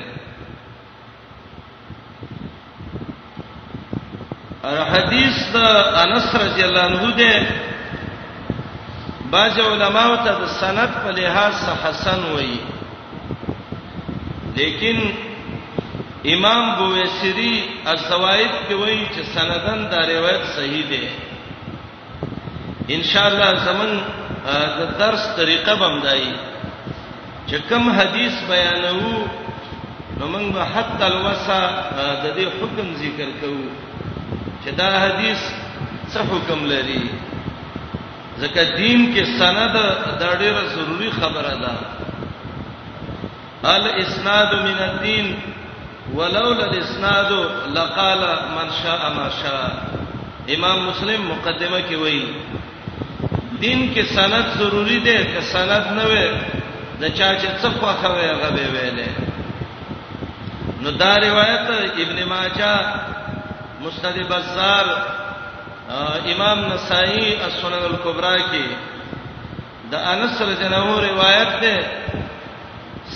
ار 4.70 4.78
حدیث 4.90 5.36
د 5.54 5.56
انس 6.02 6.26
رضی 6.44 6.62
الله 6.64 6.80
عنه 6.84 7.04
ده 7.16 7.34
باج 9.30 9.56
علماء 9.66 10.10
ته 10.16 10.32
د 10.44 10.46
سند 10.60 10.90
په 11.04 11.10
لحاظ 11.22 11.54
حسن 11.84 12.20
وایي 12.36 12.60
لیکن 14.56 14.98
امام 16.36 16.64
بویسری 16.76 17.64
الزوائد 17.86 18.50
کې 18.68 18.74
وایي 18.74 19.06
چې 19.06 19.38
سندن 19.38 19.80
دا 19.90 20.00
روایت 20.16 20.44
صحیح 20.56 20.84
ده 20.90 21.02
ان 22.90 23.02
شاء 23.12 23.28
الله 23.28 23.54
زمون 23.64 23.92
د 24.78 24.80
درس 25.00 25.22
طریقه 25.36 25.72
بمدای 25.74 26.24
چې 27.48 27.56
کوم 27.68 27.84
حدیث 27.98 28.34
بیانو 28.48 29.24
نو 30.20 30.24
موږ 30.26 30.52
به 30.56 30.62
حتی 30.74 31.04
الوسا 31.04 31.60
د 32.24 32.26
دې 32.36 32.44
حکم 32.60 32.86
ذکر 33.04 33.28
کوو 33.40 33.64
چې 34.64 34.70
دا 34.80 34.90
حدیث 35.04 35.40
څه 36.14 36.18
حکم 36.32 36.58
لري 36.72 37.04
ځکه 38.40 38.60
دین 38.76 39.14
کې 39.14 39.38
سند 39.38 39.72
د 40.20 40.22
ډېره 40.38 40.64
ضروری 40.74 41.10
خبره 41.20 41.52
ده 41.64 41.74
ال 43.74 43.84
اسناد 43.94 44.50
من 44.66 44.78
الدين 44.88 45.26
ولولا 46.14 46.64
الاسناد 46.64 47.30
لقال 47.78 48.18
من 48.56 48.68
شاء 48.82 49.02
ما 49.16 49.26
شاء 49.42 49.72
امام 50.54 50.88
مسلم 50.88 51.20
مقدمه 51.30 51.80
کې 51.90 51.94
وایي 52.04 52.24
دین 53.60 53.86
کې 53.94 54.02
سند 54.14 54.56
ضروری 54.58 54.98
دی 55.04 55.18
که 55.34 55.40
سند 55.52 55.86
نه 55.96 56.04
وي 56.12 56.26
د 57.00 57.14
چا 57.16 57.28
چې 57.38 57.46
څه 57.60 57.68
خوښوي 57.78 58.26
هغه 58.30 58.48
به 58.50 58.66
ویلې 58.72 59.10
نو 60.82 60.90
دا 61.02 61.16
روایت 61.26 61.68
ابن 62.04 62.24
ماجه 62.24 62.74
مسند 63.84 64.18
بزار 64.30 64.86
امام 66.32 66.64
نسائی 66.72 67.34
السنن 67.46 67.82
الکبرى 67.90 68.36
کې 68.50 68.64
د 69.90 69.94
انس 70.14 70.42
رضی 70.42 70.64
الله 70.64 70.98
عنه 70.98 71.08
روایت 71.08 71.60
ده 71.60 71.86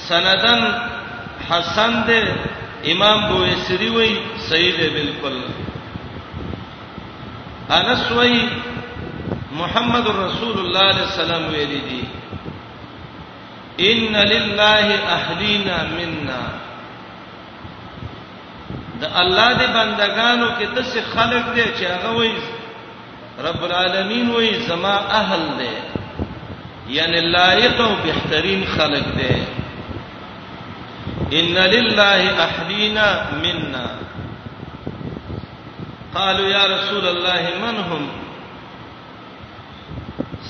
سندن 0.09 0.65
حسن 1.51 2.03
ده 2.07 2.35
امام 2.93 3.29
بوئسری 3.33 3.89
وای 3.95 4.11
صحیح 4.51 4.75
ده 4.79 4.89
بالکل 4.97 5.39
انس 7.77 8.11
وای 8.13 8.37
محمد 9.59 10.07
رسول 10.19 10.59
الله 10.59 10.81
علیه 10.93 11.03
السلام 11.11 11.45
ویل 11.47 11.83
دي 11.89 12.03
ان 13.91 14.17
لله 14.29 14.87
اهلینا 15.17 15.77
منا 15.97 16.43
د 19.03 19.17
الله 19.23 19.49
د 19.61 19.73
بندگانو 19.77 20.49
کې 20.59 20.67
د 20.77 20.79
څه 20.91 21.01
خلق 21.15 21.49
دی 21.55 21.65
چې 21.65 21.85
هغه 21.95 22.11
وایي 22.17 22.43
رب 23.47 23.65
العالمین 23.71 24.31
وایي 24.37 24.53
زما 24.69 24.95
اهل 25.23 25.41
دی 25.63 25.73
یعنی 26.99 27.21
لایق 27.37 27.81
او 27.87 27.91
بهترین 28.05 28.65
خلق 28.77 29.07
دی 29.19 29.33
ان 31.41 31.59
لله 31.75 32.21
احلینا 32.47 33.09
منا 33.43 33.87
قالوا 36.15 36.47
يا 36.49 36.65
رسول 36.69 37.07
الله 37.07 37.43
من 37.63 37.77
هم 37.91 38.09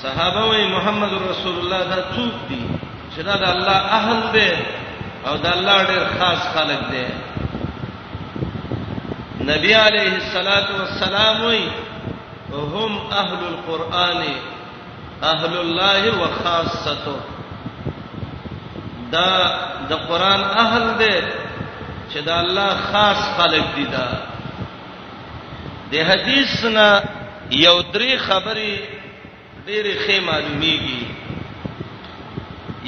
صحابه 0.03 0.43
وی 0.49 0.59
محمد 0.67 1.13
رسول 1.29 1.55
الله 1.59 1.81
دا 1.95 2.01
څوک 2.15 2.33
دي 2.49 2.61
چې 3.15 3.21
دا 3.29 3.35
د 3.39 3.41
الله 3.53 3.71
اهل 3.95 4.19
دي 4.33 4.51
او 5.29 5.33
د 5.45 5.47
الله 5.47 5.77
ډېر 5.87 6.03
خاص 6.19 6.39
خلک 6.55 6.79
دي 6.91 7.05
نبی 9.49 9.73
عليه 9.79 10.13
الصلاه 10.19 10.67
والسلام 10.79 11.41
وی 11.45 11.61
هم 12.51 12.93
اهل 12.97 13.43
القران 13.51 14.21
اهل 15.23 15.57
الله 15.61 16.03
وخاصته 16.21 17.15
دا 19.15 19.31
د 19.89 19.91
قران 20.11 20.41
اهل 20.43 20.97
دي 21.01 21.17
چې 22.13 22.17
دا 22.29 22.35
الله 22.45 22.69
خاص 22.93 23.19
خلک 23.41 23.63
دي 23.75 23.83
دا 23.97 24.07
د 25.91 25.93
حدیث 26.11 26.53
نه 26.77 26.87
یو 27.51 27.81
درې 27.93 28.17
خبرې 28.29 28.73
ډېرې 29.71 29.93
خې 30.03 30.17
معلومیږي 30.29 31.01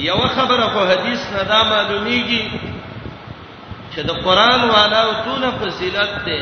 یو 0.08 0.18
خبره 0.36 0.64
خو 0.72 0.80
حدیث 0.92 1.22
نه 1.34 1.42
دا 1.52 1.60
معلومیږي 1.72 2.44
چې 3.92 4.00
د 4.08 4.10
قران 4.24 4.60
والا 4.74 5.00
او 5.06 5.12
ټول 5.26 5.42
فضیلت 5.60 6.12
ده 6.26 6.40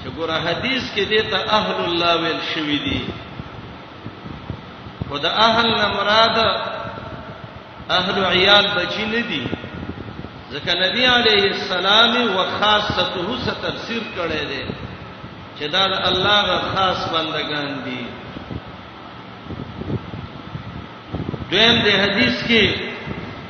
چې 0.00 0.08
ګوره 0.16 0.36
حدیث 0.46 0.82
کې 0.94 1.04
دته 1.12 1.38
اهل 1.58 1.74
الله 1.84 2.12
ویل 2.22 2.40
شوی 2.52 2.78
دي 2.86 3.00
خدا 5.10 5.30
اهل 5.46 5.66
نه 5.80 5.86
مراد 5.98 6.36
اهل 7.98 8.16
عیال 8.30 8.66
بچی 8.76 9.04
نه 9.12 9.20
دي 9.30 9.42
ځکه 10.52 10.72
نبی 10.84 11.06
علیه 11.18 11.46
السلام 11.52 12.12
او 12.26 12.44
خاصته 12.58 13.54
تفسیر 13.62 14.02
کړی 14.16 14.42
دی 14.50 14.64
چې 15.58 15.64
دا 15.76 15.84
الله 15.84 16.40
غ 16.40 16.76
خاص 16.76 17.00
بندگان 17.14 17.72
دي 17.86 18.02
دویم 21.50 21.76
د 21.86 21.88
حدیث 22.02 22.36
کې 22.48 22.64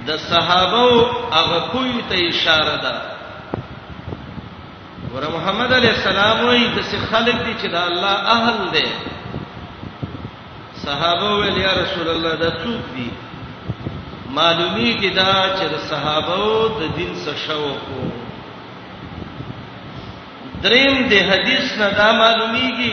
د 0.06 0.08
صحابه 0.30 0.86
او 0.92 0.98
هغه 1.34 1.58
کوی 1.72 1.94
ته 2.08 2.16
اشاره 2.30 2.76
ده 2.84 2.94
ور 5.14 5.24
محمد 5.36 5.70
علی 5.78 5.88
السلام 5.96 6.36
وایي 6.46 6.66
د 6.76 6.78
څه 6.90 6.96
خلق 7.10 7.36
دي 7.44 7.54
چې 7.62 7.68
د 7.74 7.76
الله 7.90 8.10
اهل 8.36 8.58
دي 8.76 8.86
صحابه 10.86 11.28
ویل 11.36 11.56
یا 11.66 11.72
رسول 11.82 12.06
الله 12.14 12.32
دا 12.42 12.50
څوک 12.62 12.82
دي 12.96 13.08
معلومی 14.38 14.90
کی 15.00 15.10
دا 15.20 15.34
چې 15.58 15.64
د 15.74 15.76
صحابه 15.90 16.38
د 16.78 16.80
دین 16.96 17.12
سره 17.24 17.38
شوق 17.46 17.84
دریم 20.62 20.94
د 21.12 21.14
حدیث 21.30 21.64
نه 21.80 21.88
دا 21.98 22.08
معلومیږي 22.22 22.92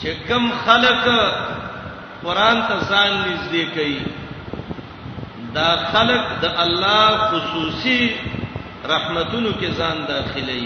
چې 0.00 0.10
کم 0.28 0.44
خلک 0.66 1.04
قران 2.24 2.58
ته 2.68 2.76
ځان 2.90 3.12
نږدې 3.26 3.64
کوي 3.74 4.02
دا 5.56 5.70
خلق 5.92 6.24
د 6.42 6.60
الله 6.64 7.08
خصوصي 7.30 8.00
رحمتونو 8.92 9.50
کې 9.60 9.68
ځان 9.80 9.96
داخلي 10.08 10.64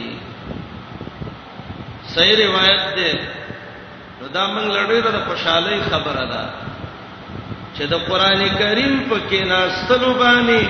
صحیح 2.14 2.36
روایت 2.46 2.82
ده 2.98 4.32
دا 4.34 4.44
موږ 4.54 4.66
لړې 4.76 5.00
د 5.14 5.18
خوشحالي 5.28 5.76
خبره 5.90 6.24
ده 6.32 6.42
چې 7.76 7.82
د 7.92 8.04
قران 8.10 8.42
کریم 8.60 8.94
په 9.08 9.16
کې 9.30 9.40
ناستلو 9.52 10.12
باندې 10.14 10.62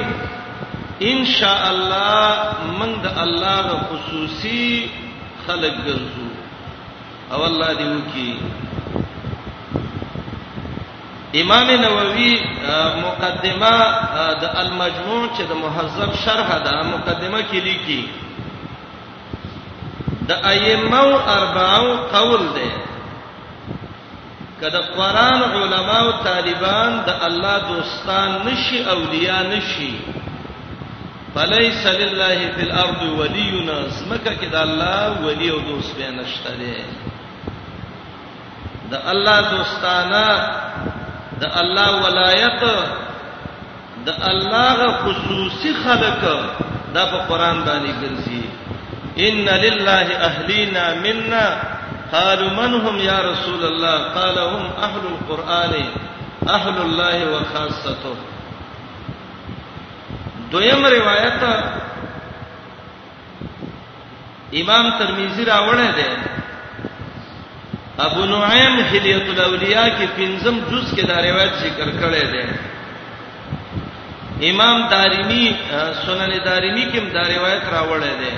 ان 1.12 1.26
شاء 1.32 1.62
الله 1.72 2.52
موږ 2.78 2.94
د 3.06 3.18
الله 3.24 3.80
خصوصي 3.90 4.88
خلق 5.46 5.74
ګرځو 5.86 6.26
او 7.32 7.44
الله 7.46 7.68
دې 7.74 7.88
وکي 7.96 8.30
امام 11.42 11.70
نووي 11.70 12.32
مقدمه 13.04 13.78
د 14.42 14.44
المجموع 14.62 15.26
چې 15.36 15.42
د 15.50 15.52
مهذب 15.62 16.10
شرح 16.24 16.58
ده 16.64 16.82
مقدمه 16.82 17.40
کې 17.50 17.58
لیکي 17.68 18.08
د 20.28 20.32
ائمه 20.32 21.24
اربعو 21.36 21.96
قول 22.12 22.42
ده 22.54 22.66
کله 24.60 24.80
قران 24.96 25.42
علما 25.42 25.96
او 26.00 26.10
طالبان 26.26 27.02
د 27.06 27.10
الله 27.28 27.58
دوستان 27.68 28.38
نشي 28.48 28.84
اولیاء 28.90 29.42
نشي 29.56 29.92
فليس 31.34 31.86
لله 31.86 32.38
في 32.56 32.62
الارض 32.68 33.02
ولي 33.18 33.50
نسمکه 33.66 34.32
کې 34.40 34.46
د 34.52 34.54
الله 34.54 35.26
ولي 35.26 35.50
او 35.50 35.58
دوست 35.70 35.96
به 35.98 36.10
نشته 36.10 36.50
ده 36.50 36.76
د 38.90 39.08
الله 39.10 39.40
دوستانه 39.56 40.52
د 41.40 41.44
الله 41.60 41.90
ولایت 42.06 42.62
د 44.08 44.10
الله 44.30 44.76
خصوصي 45.02 45.70
خلق 45.84 46.22
دا 46.94 47.04
په 47.12 47.18
قران 47.28 47.56
باندې 47.66 47.92
ګرځي 48.02 48.44
ان 49.24 49.36
لله 49.64 50.06
اهلینا 50.28 50.84
منا 51.04 51.46
قالوا 52.14 52.50
من 52.60 52.72
هم 52.86 52.96
يا 53.08 53.18
رسول 53.30 53.62
الله 53.68 53.96
قال 54.16 54.36
هم 54.52 54.64
اهل 54.86 55.04
القران 55.12 55.74
اهل 56.48 56.76
الله 56.82 57.18
وخاصته 57.32 58.12
دویم 60.52 60.86
روایت 60.98 61.42
امام 64.62 64.90
ترمذی 64.98 65.44
راوړی 65.52 65.88
دی 66.00 66.06
ابو 68.04 68.24
نعیم 68.30 68.74
حلیت 68.90 69.26
الاولیاء 69.28 69.84
کې 69.84 70.10
پنځم 70.16 70.56
جز 70.70 70.88
کې 70.96 71.02
دا 71.10 71.18
روایت 71.22 71.52
ذکر 71.60 71.88
کړی 72.00 72.24
دی 72.32 72.44
امام 74.50 74.78
دارمی 74.90 75.44
سنن 76.06 76.32
دارمی 76.44 76.84
کې 76.92 77.00
دا 77.14 77.22
روایت 77.34 77.64
راوړی 77.76 78.12
دی 78.20 78.32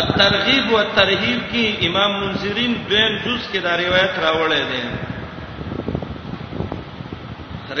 الترغیب 0.00 0.66
و 0.72 0.78
ترهیب 0.96 1.40
کې 1.52 1.86
امام 1.88 2.10
منذرین 2.24 2.72
دین 2.90 3.12
جز 3.24 3.40
کې 3.52 3.58
دا 3.70 3.74
روایت 3.84 4.14
راوړی 4.26 4.62
دی 4.70 4.82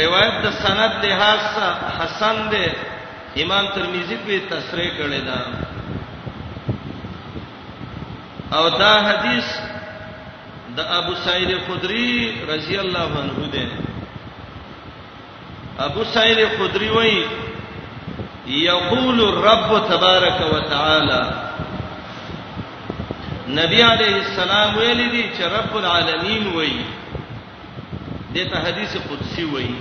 روایت 0.02 0.34
د 0.44 0.46
سند 0.64 0.92
لحاظ 1.04 1.40
حسن 2.00 2.36
دی 2.50 2.66
امام 3.42 3.64
ترمذی 3.74 4.16
په 4.26 4.34
تصریح 4.54 4.90
کړی 4.98 5.20
دی 5.28 5.40
او 8.52 8.68
دا 8.68 8.94
حدیث 9.08 9.44
د 10.76 10.80
ابو 10.96 11.14
سعید 11.24 11.50
خدری 11.66 12.34
رضی 12.48 12.76
الله 12.76 13.18
عنه 13.22 13.48
ده 13.52 13.68
ابو 15.78 16.04
سعید 16.14 16.48
خدری 16.58 16.88
وایي 16.88 17.24
یقول 18.46 19.20
الرب 19.22 19.88
تبارک 19.88 20.40
وتعالى 20.54 21.22
نبی 23.48 23.82
علیہ 23.82 24.14
السلام 24.14 24.76
ویل 24.78 25.02
دي 25.10 25.22
چې 25.38 25.42
رب 25.58 25.76
العالمین 25.76 26.46
وایي 26.54 26.84
دته 28.34 28.56
حدیث 28.68 28.96
قدسی 29.10 29.44
وایي 29.44 29.74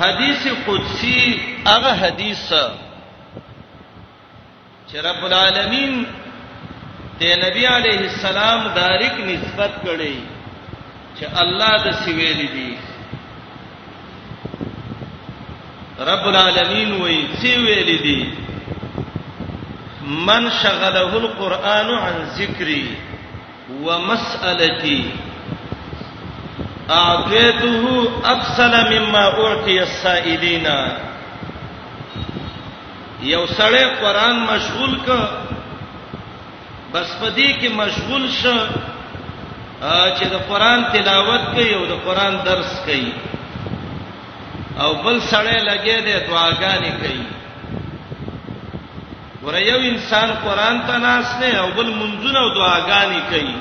حدیث 0.00 0.46
قدسی 0.66 1.40
هغه 1.66 1.92
حدیث 2.06 2.48
چې 4.92 4.96
رب 4.98 5.24
العالمین 5.24 6.04
ته 7.18 7.36
نبی 7.36 7.64
علیه 7.66 7.98
السلام 8.00 8.64
دارک 8.74 9.14
نسبت 9.26 9.70
کړي 9.84 10.16
چې 11.18 11.26
الله 11.42 11.78
د 11.84 11.92
سویل 12.04 12.40
دی 12.54 12.72
رب 16.10 16.24
العالمین 16.28 16.90
وی 17.02 17.18
سویل 17.42 17.88
دی 18.04 18.20
من 20.30 20.42
شغله 20.62 21.12
القرآن 21.18 21.88
عن 21.98 22.16
ذکری 22.38 22.86
ومسالتي 23.82 25.00
اعطيته 26.90 27.84
اكثر 28.24 28.72
مما 28.92 29.22
اعطي 29.28 29.78
السائلين 29.82 30.66
یو 33.22 33.46
سړی 33.46 33.84
قران 34.00 34.36
مشغول 34.46 34.94
ک 35.06 35.08
بس 36.94 37.06
پدې 37.20 37.50
کې 37.60 37.68
مشغول 37.82 38.24
شه 38.38 38.56
چې 40.16 40.24
د 40.32 40.34
قران 40.48 40.80
تلاوت 40.94 41.40
کوي 41.54 41.72
او 41.76 41.84
د 41.92 41.94
قران 42.08 42.34
درس 42.48 42.70
کوي 42.88 43.12
او 44.82 44.90
بل 45.04 45.16
سړی 45.20 45.60
لګي 45.70 45.96
د 46.06 46.08
دعاګانې 46.30 46.92
کوي 47.02 47.24
ور 49.44 49.54
یو 49.70 49.78
انسان 49.90 50.28
قران 50.44 50.76
ته 50.88 50.94
ناس 51.06 51.26
نه 51.40 51.50
او 51.62 51.68
بل 51.78 51.88
منځونه 52.02 52.38
او 52.44 52.48
دعاګانې 52.60 53.20
کوي 53.30 53.56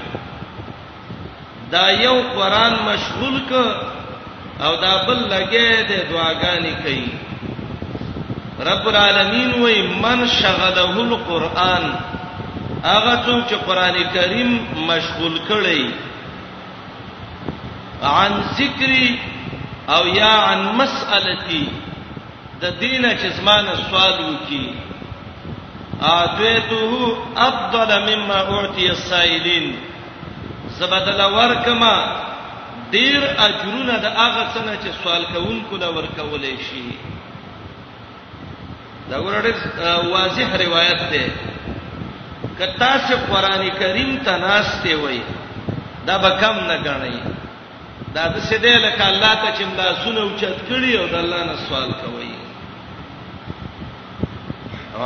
دا 1.72 1.86
یو 1.90 2.18
قران 2.38 2.74
مشغول 2.86 3.38
ک 3.50 3.52
او 4.66 4.72
دا 4.86 4.94
بل 5.08 5.20
لګي 5.36 5.72
د 5.92 5.94
دعاګانې 6.14 6.76
کوي 6.84 7.08
رب 8.72 8.86
العالمین 8.88 9.52
وای 9.62 9.80
من 10.02 10.20
شغله 10.40 10.96
القرآن 11.04 11.84
هغه 12.84 13.14
څوک 13.26 13.42
چې 13.50 13.56
قران 13.68 13.96
کریم 14.14 14.50
مشغول 14.88 15.34
کړي 15.48 15.94
عن 18.12 18.32
ذکری 18.60 19.10
او 19.96 20.02
یا 20.08 20.32
عن 20.52 20.62
مسالتی 20.80 21.62
د 22.62 22.66
دینه 22.80 23.12
چې 23.22 23.28
زمانه 23.38 23.72
سوال 23.84 24.14
وکي 24.30 24.68
اعطيته 26.02 27.18
افضل 27.50 27.92
مما 28.10 28.40
اعطي 28.42 28.86
السائلين 28.96 29.66
زبدل 30.80 31.22
ورکما 31.38 31.96
ډیر 32.92 33.24
اجرونه 33.40 33.98
د 33.98 34.06
هغه 34.06 34.48
څنګه 34.56 34.74
چې 34.84 34.92
سوال 35.04 35.24
کوونکو 35.34 35.74
لا 35.86 35.90
ورکولې 35.96 36.56
شي 36.70 36.86
دا 39.10 39.18
ورډه 39.22 39.92
واضح 40.12 40.50
روایت 40.66 41.02
ده 41.14 41.24
کتا 42.62 42.90
چې 43.08 43.14
قران 43.32 43.62
کریم 43.80 44.10
ته 44.26 44.38
ناشته 44.42 44.96
وای 45.04 45.22
دا 46.10 46.18
به 46.26 46.30
کم 46.42 46.56
نه 46.68 46.76
غړی 46.78 47.20
دا 48.16 48.28
د 48.34 48.40
سیدې 48.50 48.76
لکه 48.86 49.08
الله 49.12 49.32
ته 49.44 49.50
چې 49.58 49.66
دا 49.78 49.88
سونه 50.04 50.22
اوچت 50.26 50.58
کړی 50.70 50.96
او 51.00 51.08
د 51.08 51.16
الله 51.16 51.44
نه 51.44 51.56
سوال 51.70 51.92
کوي 52.02 52.32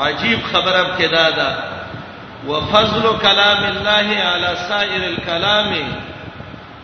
عجیب 0.06 0.39
خبره 0.52 0.80
اب 0.84 0.91
کې 0.98 1.12
دا 1.12 1.32
ده 1.32 1.50
وفضل 2.48 3.18
کلام 3.22 3.63
الله 3.68 4.24
علی 4.30 4.50
سائر 4.70 5.04
الکلام 5.04 5.74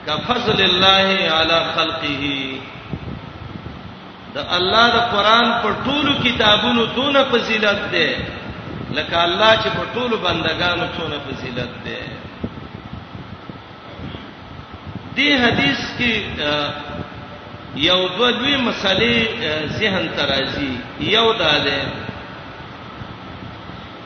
کفضل 0.08 0.62
الله 0.62 1.32
علی 1.40 1.58
خلقه 1.80 3.16
د 4.36 4.54
الله 4.60 4.86
د 5.00 5.10
قران 5.16 5.50
په 5.64 5.74
ټولو 5.88 6.14
کتابونو 6.28 6.86
دونه 7.00 7.24
فضیلت 7.34 7.92
ده 7.96 8.40
لکه 8.96 9.20
الله 9.26 9.52
چې 9.64 9.70
په 9.76 9.84
ټولو 9.94 10.16
بندگانو 10.28 10.86
څونه 10.98 11.18
فضیلت 11.30 11.72
ده 11.88 11.98
دې 15.18 15.32
حدیث 15.44 15.80
کې 16.00 16.14
یو 17.84 18.02
دوه 18.08 18.32
دوی 18.40 18.56
مسلې 18.64 19.18
ذهن 19.80 20.06
ترازی 20.18 20.74
یو 21.12 21.28
دا 21.44 21.54
ده 21.68 21.80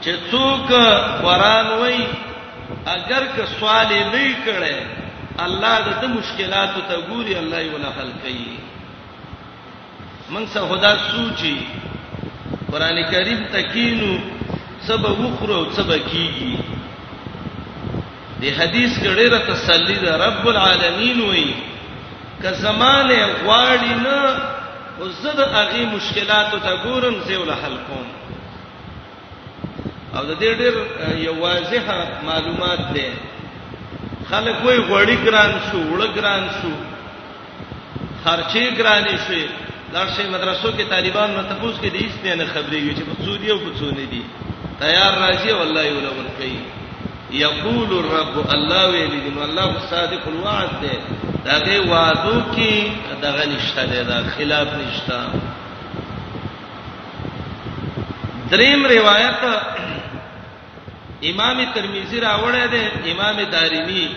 چې 0.02 0.16
څوک 0.34 0.70
قران 1.24 1.68
وای 1.82 2.00
اگر 2.86 3.26
که 3.26 3.46
سوال 3.60 3.86
نه 3.86 4.36
کړي 4.46 4.76
الله 5.48 5.78
د 6.06 6.08
مشکلات 6.20 6.70
ته 6.90 7.02
ګوري 7.10 7.36
الله 7.36 7.60
یې 7.60 7.76
ولا 7.76 7.90
حل 7.98 8.12
کوي 8.24 8.56
من 10.30 10.44
څه 10.54 10.60
خدا 10.70 10.92
سوچي 11.12 11.58
قران 12.72 12.98
کریم 13.12 13.40
تکینو 13.54 14.16
سبا 14.88 15.10
وخرو 15.20 15.62
سبا 15.76 15.98
کیږي 15.98 16.58
د 18.42 18.44
حدیث 18.58 18.92
کې 19.00 19.10
ډېره 19.18 19.40
تسلی 19.52 19.96
ده 20.04 20.18
رب 20.24 20.48
العالمین 20.52 21.22
وایي 21.22 21.56
که 22.42 22.52
زمانه 22.64 23.20
غواړي 23.44 23.94
نه 24.06 25.04
او 25.04 25.08
زد 25.22 25.40
هغه 25.40 25.86
مشکلات 25.94 26.52
ته 26.66 26.72
ګورم 26.84 27.16
زه 27.30 27.38
ول 27.44 27.52
حل 27.64 27.78
کوم 27.90 28.08
او 30.18 30.24
د 30.24 30.40
دې 30.40 30.54
ډېر 30.62 30.76
یو 31.28 31.34
واضحه 31.46 32.26
معلومات 32.26 32.94
ده 32.94 33.14
خلک 34.30 34.66
وایي 34.66 34.80
غوړی 34.80 35.18
ګران 35.26 35.52
شو 35.72 35.78
وړ 35.92 36.08
ګران 36.16 36.44
شو 36.62 36.72
خرچي 38.24 38.76
ګرانې 38.78 39.18
شي 39.28 39.48
درسې 39.94 40.24
مدرسو 40.36 40.72
کې 40.78 40.86
طالبان 40.98 41.30
نه 41.40 41.44
تفوس 41.54 41.76
کې 41.82 41.88
د 41.88 41.96
هیڅ 41.96 42.38
نه 42.38 42.46
خبرې 42.54 42.82
وي 42.86 42.96
چې 42.96 43.04
په 43.10 43.26
سعودي 43.26 43.52
او 43.52 43.60
په 43.60 43.80
سعودي 43.80 44.06
دي 44.14 44.22
تیار 44.80 45.14
راځي 45.20 45.54
والله 45.58 45.82
یو 45.88 46.00
لور 46.00 46.26
کوي 46.38 46.56
یقول 47.42 47.92
الرب 47.98 48.40
الله 48.56 48.80
ویلی 48.94 49.20
دی 49.26 49.30
الله 49.46 49.70
صادق 49.92 50.26
الوعد 50.32 50.70
دی 50.82 50.98
داغه 51.46 51.78
وعدو 51.82 52.42
کې 52.56 52.84
دغه 53.22 53.46
نشته 53.52 53.84
دی 53.92 54.02
دا 54.10 54.18
خلاف 54.38 54.68
نشته 54.82 55.18
دریم 58.52 58.82
روایت 58.94 59.40
امام 61.24 61.58
ترمذی 61.74 62.20
راوړی 62.26 62.66
دی 62.76 62.86
امام 63.16 63.38
دارمی 63.56 64.08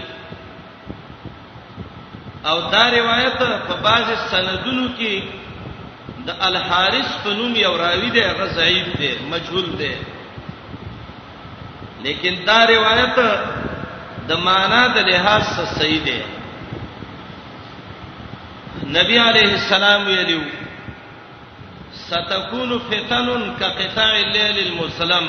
او 2.50 2.58
دا 2.76 2.84
روایت 2.98 3.34
په 3.68 3.74
بعض 3.88 4.06
سندونو 4.34 4.86
کې 4.98 5.22
د 6.26 6.28
الحارث 6.52 7.08
فنوم 7.24 7.52
یو 7.64 7.74
راوی 7.86 8.10
دی 8.20 8.28
غزایب 8.44 8.88
دی 8.98 9.10
مجهول 9.34 9.68
دی 9.78 9.90
لیکن 12.02 12.34
دا 12.46 12.58
روایت 12.68 13.16
د 14.28 14.32
معنا 14.48 14.80
د 14.96 15.06
لحاظ 15.06 15.42
سره 15.54 15.66
صحیح 15.78 16.02
ده 16.04 16.20
نبی 18.96 19.18
علیہ 19.20 19.48
السلام 19.52 20.06
ویلو 20.06 20.40
ستكون 22.04 22.78
فتن 22.90 23.48
كقطاع 23.60 24.10
الليل 24.20 24.58
المسلم 24.66 25.28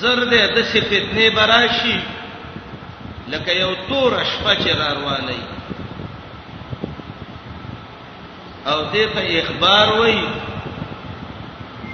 زرد 0.00 0.32
د 0.34 0.62
سی 0.72 0.80
فتنه 0.90 1.28
براشي 1.38 1.96
لکه 3.28 3.52
یو 3.60 3.72
تور 3.88 4.24
شپه 4.34 4.54
چې 4.54 4.68
روانه 4.82 5.38
او 8.66 8.92
دې 8.92 9.06
ته 9.14 9.42
اخبار 9.42 9.96
وایي 10.00 10.22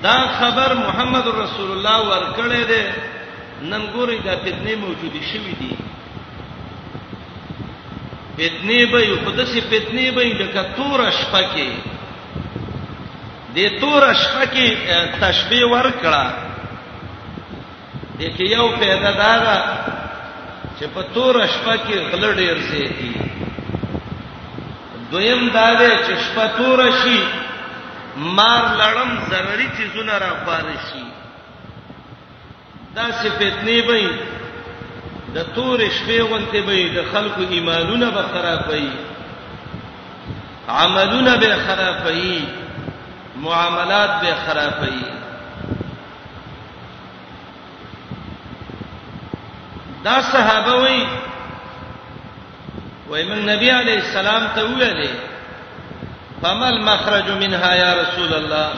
دا 0.07 0.19
خبر 0.39 0.71
محمد 0.87 1.27
رسول 1.43 1.69
الله 1.73 1.99
ورکړی 2.13 2.63
دی 2.71 2.83
نن 3.71 3.83
ګوري 3.95 4.19
دا 4.25 4.35
فتنې 4.45 4.75
موجوده 4.85 5.21
شوې 5.31 5.55
دي 5.61 5.71
فتنې 8.39 8.83
به 8.93 9.01
یو 9.09 9.17
په 9.27 9.31
دسي 9.39 9.61
فتنې 9.71 10.09
به 10.17 10.23
د 10.41 10.43
کتور 10.57 10.99
شپکه 11.21 11.69
د 13.59 13.61
تور 13.85 14.03
شپکه 14.23 14.69
تشبيه 15.23 15.67
ورکړه 15.67 16.25
د 18.19 18.21
کې 18.21 18.45
یو 18.57 18.67
پیدا 18.83 19.11
دا 19.45 19.57
چې 20.79 20.85
په 20.99 21.03
تور 21.15 21.35
شپکه 21.55 21.97
غلړ 22.13 22.31
ډیر 22.43 22.57
زیاتی 22.69 23.13
دویم 25.11 25.51
دا 25.51 25.75
دی 25.81 25.91
چې 26.05 26.13
شپه 26.27 26.47
تور 26.59 26.81
شي 27.01 27.21
مار 28.17 28.63
لړم 28.79 29.19
ضروري 29.31 29.69
چیزونه 29.77 30.19
را 30.19 30.35
پارشي 30.47 31.05
دا 32.95 33.13
سپېتنی 33.13 33.81
به 33.83 34.11
د 35.35 35.43
تور 35.55 35.79
شپې 35.81 36.21
غونته 36.21 36.61
به 36.61 36.89
د 36.97 37.07
خلکو 37.13 37.43
ایمانونه 37.51 38.11
به 38.11 38.23
خرابې 38.23 38.85
عملونه 40.69 41.37
به 41.37 41.57
خرابې 41.57 42.43
معاملات 43.37 44.11
به 44.21 44.35
خرابې 44.47 44.99
دا 50.05 50.23
صحابه 50.23 50.73
وای 50.75 51.07
وای 53.09 53.25
من 53.25 53.39
نبی 53.49 53.69
علی 53.71 53.93
السلام 53.95 54.47
ته 54.55 54.61
ویلې 54.67 55.34
فمل 56.45 56.79
مخرج 56.85 57.29
منها 57.31 57.77
یا 57.77 57.93
رسول 57.99 58.33
الله 58.35 58.69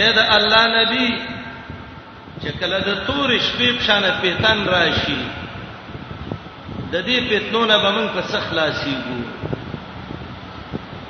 اے 0.00 0.04
دا 0.18 0.22
الله 0.36 0.60
نبی 0.74 1.06
چې 2.42 2.50
کله 2.60 2.78
د 2.88 2.90
تور 3.08 3.30
شپې 3.38 3.78
په 3.78 3.82
شان 3.88 4.02
پیتن 4.22 4.58
راشي 4.74 5.16
د 6.92 7.02
دې 7.02 7.20
پیتنونه 7.32 7.76
به 7.86 7.90
موږ 7.98 8.08
په 8.14 8.22
څخ 8.28 8.40
خلاصيږو 8.52 9.20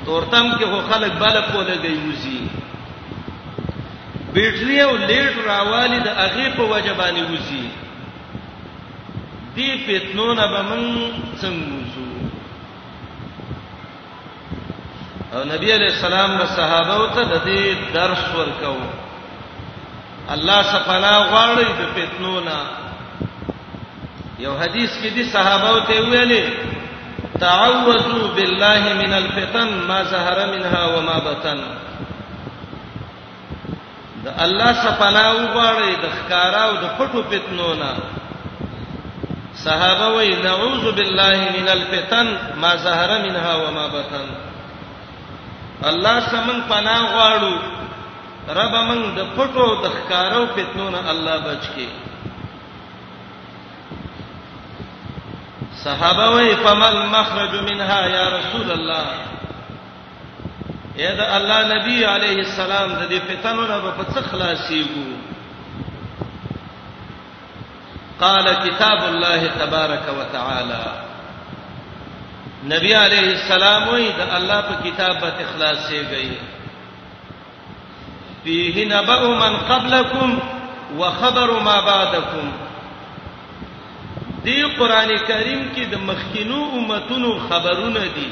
تورتم 0.06 0.46
کې 0.56 0.64
هو 0.72 0.78
خلک 0.94 1.12
بل 1.26 1.38
په 1.52 1.60
لګي 1.68 1.94
وزي 2.08 2.40
بیټری 4.34 4.78
او 4.88 4.94
لیټ 4.96 5.32
راوالي 5.52 6.00
د 6.10 6.12
هغه 6.24 6.48
په 6.58 6.62
وجبانی 6.74 7.22
وزي 7.30 7.64
دې 9.56 9.86
پیتنونه 9.86 10.46
به 10.46 10.62
موږ 10.74 11.00
څنګه 11.08 11.64
وزو 11.80 12.07
او 15.36 15.40
نبی 15.48 15.72
علیہ 15.72 15.88
السلام 15.94 16.30
له 16.38 16.44
صحابه 16.58 16.94
ته 17.14 17.22
د 17.30 17.40
دې 17.46 17.58
درس 17.96 18.20
ورکاو 18.36 18.76
الله 20.36 20.62
سپلا 20.68 21.10
غواړي 21.30 21.66
د 21.80 21.90
فتنو 21.96 22.32
نه 22.46 22.56
یو 24.44 24.52
حدیث 24.60 24.90
کې 25.02 25.08
دي 25.16 25.24
صحابه 25.34 25.72
ته 25.90 25.98
ویلي 26.14 26.40
تعوذوا 27.44 28.24
بالله 28.40 28.92
من 29.02 29.12
الفتن 29.18 29.76
ما 29.92 30.00
ظهر 30.14 30.46
منها 30.54 30.82
وما 30.96 31.18
بطن 31.28 31.60
د 34.24 34.28
الله 34.44 34.72
سپلا 34.82 35.28
غواړي 35.32 35.94
د 36.02 36.06
ښکارا 36.18 36.62
او 36.72 36.76
د 36.82 36.84
پټو 36.98 37.20
فتنو 37.32 37.70
نه 37.84 37.92
صحابه 39.68 40.06
وی 40.18 40.30
نعوذ 40.50 40.84
بالله 40.96 41.38
من 41.62 41.68
الفتن 41.78 42.26
ما 42.64 42.72
ظهر 42.90 43.10
منها 43.30 43.52
وما 43.64 43.86
بطن 44.02 44.28
الله 45.84 46.20
سمون 46.30 46.60
پناه 46.60 47.12
غواړو 47.14 47.54
رب 48.48 48.74
من 48.88 49.02
د 49.16 49.26
پټو 49.36 49.66
د 49.82 49.90
ښکارو 49.94 50.46
فتنونه 50.54 51.10
الله 51.10 51.36
بچ 51.38 51.62
کی 51.74 51.88
صحابه 55.84 56.28
وای 56.30 56.54
فمل 56.62 56.98
مخرج 57.06 57.54
منها 57.70 58.00
یا 58.08 58.28
رسول 58.38 58.70
الله 58.70 59.06
اې 60.98 61.14
دا 61.16 61.36
الله 61.36 61.74
نبی 61.74 62.04
عليه 62.04 62.38
السلام 62.42 62.90
د 62.92 63.08
دې 63.10 63.20
فتنونو 63.30 63.92
په 63.98 64.04
څه 64.14 64.20
خلاصيږي 64.22 65.10
قال 68.20 68.52
كتاب 68.64 69.04
الله 69.08 69.46
تبارك 69.58 70.02
وتعالى 70.18 71.07
نبی 72.70 72.90
علیہ 73.00 73.20
السلام 73.32 73.84
وی 73.92 74.06
د 74.16 74.24
الله 74.38 74.56
په 74.70 74.74
کتاب 74.86 75.20
به 75.20 75.28
اخلاص 75.44 75.76
سی 75.88 76.00
گئی 76.10 76.32
فيه 78.44 78.74
نبأ 78.90 79.20
من 79.42 79.54
قبلكم 79.68 80.28
وخبر 80.98 81.48
ما 81.68 81.76
بعدكم 81.86 82.44
دی 84.44 84.58
قران 84.76 85.10
کریم 85.30 85.62
کې 85.76 85.84
د 85.92 85.94
مخکینو 86.10 86.60
امتونو 86.80 87.30
خبرونه 87.48 88.00
دي 88.00 88.26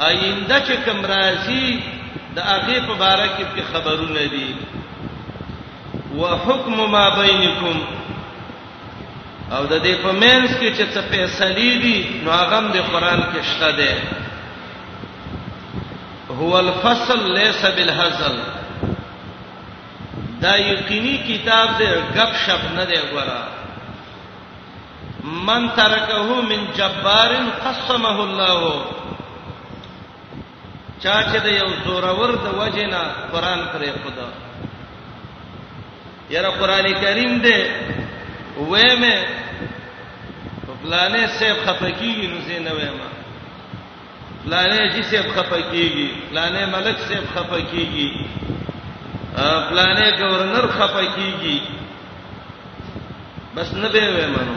آینده 0.00 0.58
چې 0.66 0.74
کوم 0.88 1.06
راځي 1.14 1.66
د 2.36 2.38
هغه 2.38 2.86
په 2.90 3.00
اړه 3.14 3.28
کې 3.36 3.62
خبرونه 3.72 4.22
دي 4.36 4.50
وحکم 6.22 6.74
ما 6.94 7.04
بینکم 7.20 7.76
او 9.54 9.62
د 9.72 9.74
دې 9.84 9.94
په 10.02 10.10
مینس 10.22 10.50
کې 10.60 10.68
چې 10.76 10.84
څه 10.94 11.00
فیصلې 11.12 11.70
دي 11.84 11.96
نو 12.24 12.30
هغه 12.30 12.60
د 12.74 12.76
قران 12.92 13.20
کې 13.32 13.42
شته 13.50 13.70
ده 13.80 13.94
هو 16.40 16.48
الفصل 16.58 17.32
ليس 17.38 17.64
بالهزل 17.78 18.36
دا 20.44 20.54
یقیني 20.58 21.16
کتاب 21.30 21.68
دی 21.78 21.86
غب 22.14 22.32
شپ 22.44 22.62
نه 22.76 22.84
دی 22.92 22.98
غورا 23.10 23.42
من 25.48 25.68
ترکه 25.76 26.24
من 26.50 26.64
جبار 26.78 27.32
قسمه 27.64 28.16
الله 28.24 28.84
چا 31.02 31.22
چې 31.22 31.38
د 31.44 31.46
یو 31.56 31.68
زورور 31.84 32.32
د 32.46 32.54
وجینا 32.62 33.02
قران 33.32 33.66
پرې 33.72 33.90
خدا 34.04 34.30
یاره 36.36 36.50
قران 36.60 36.86
کریم 37.04 37.32
دی 37.44 37.58
وې 38.70 38.96
مې 39.00 39.16
پلانې 40.82 41.26
سیب 41.38 41.56
خپکیږي 41.66 42.26
نو 42.32 42.38
زه 42.46 42.58
نه 42.66 42.72
وایم 42.76 42.98
پلانې 44.44 44.84
چې 44.94 45.02
سیب 45.10 45.26
خپکیږي 45.36 46.08
پلانې 46.30 46.62
ملک 46.74 46.98
سیب 47.08 47.24
خپکیږي 47.34 48.10
پلانې 49.68 50.18
گورنر 50.20 50.66
خپکیږي 50.78 51.58
بس 53.56 53.74
نه 53.80 53.88
به 53.88 54.02
وایم 54.14 54.32
نو 54.32 54.54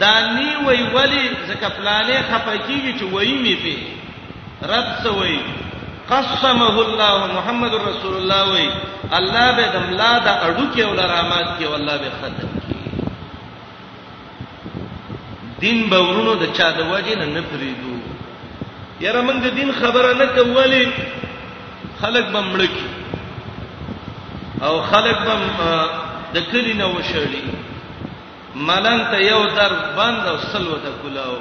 دانی 0.00 0.48
وی 0.66 0.80
ولی 0.94 1.30
زکه 1.48 1.68
پلانې 1.68 2.18
خپکیږي 2.30 2.92
چې 2.98 3.04
وایي 3.12 3.34
می 3.44 3.54
په 3.56 3.76
رب 4.72 4.86
سوې 5.04 5.38
قسمه 6.10 6.76
الله 6.86 7.12
محمد 7.36 7.72
رسول 7.90 8.14
الله 8.18 8.42
وی 8.54 8.68
الله 9.18 9.46
به 9.56 9.64
دملا 9.74 10.12
د 10.24 10.28
اډو 10.44 10.64
کې 10.74 10.82
ول 10.90 11.00
رحمت 11.12 11.48
کې 11.58 11.66
والله 11.72 11.94
به 12.02 12.08
ختم 12.20 12.48
دین 15.62 15.78
به 15.90 15.98
ورونو 16.06 16.32
د 16.42 16.44
چا 16.56 16.68
د 16.76 16.78
وجه 16.92 17.14
نه 17.20 17.26
نه 17.36 17.40
فریدو 17.48 17.94
یاره 19.04 19.20
موږ 19.26 19.36
د 19.46 19.48
دین 19.58 19.70
خبره 19.80 20.10
نه 20.20 20.26
کولی 20.36 20.84
خلک 22.00 22.24
به 22.34 22.40
مړک 22.50 22.74
او 24.66 24.74
خلک 24.90 25.16
به 25.22 25.90
د 26.34 26.36
کلی 26.52 26.72
نه 26.80 26.86
وشړي 26.94 27.42
ملنګ 28.68 29.02
ته 29.10 29.18
یو 29.30 29.40
در 29.58 29.72
بند 29.96 30.22
او 30.30 30.36
سلوته 30.50 30.90
کلاو 31.02 31.36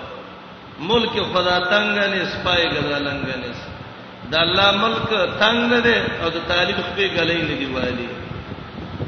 ملک 0.90 1.14
خدا 1.34 1.56
تنگ 1.72 1.98
نه 2.14 2.20
سپای 2.34 2.68
غزا 2.74 2.98
لنګ 3.00 3.26
نه 3.44 3.74
د 4.32 4.36
الله 4.36 4.72
ملک 4.84 5.10
تنگ 5.40 5.72
دی 5.88 5.96
او 6.24 6.30
د 6.36 6.38
طالب 6.50 6.78
خپل 6.88 7.06
غلې 7.18 7.40
نه 7.50 7.56
دی 7.62 7.66
والی 7.76 8.08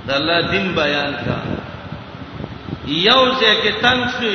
د 0.07 0.09
الله 0.19 0.37
دین 0.51 0.67
بیان 0.81 1.13
کا 1.25 1.37
یو 3.09 3.21
ځکه 3.41 3.69
تنگ 3.85 4.01
شي 4.17 4.33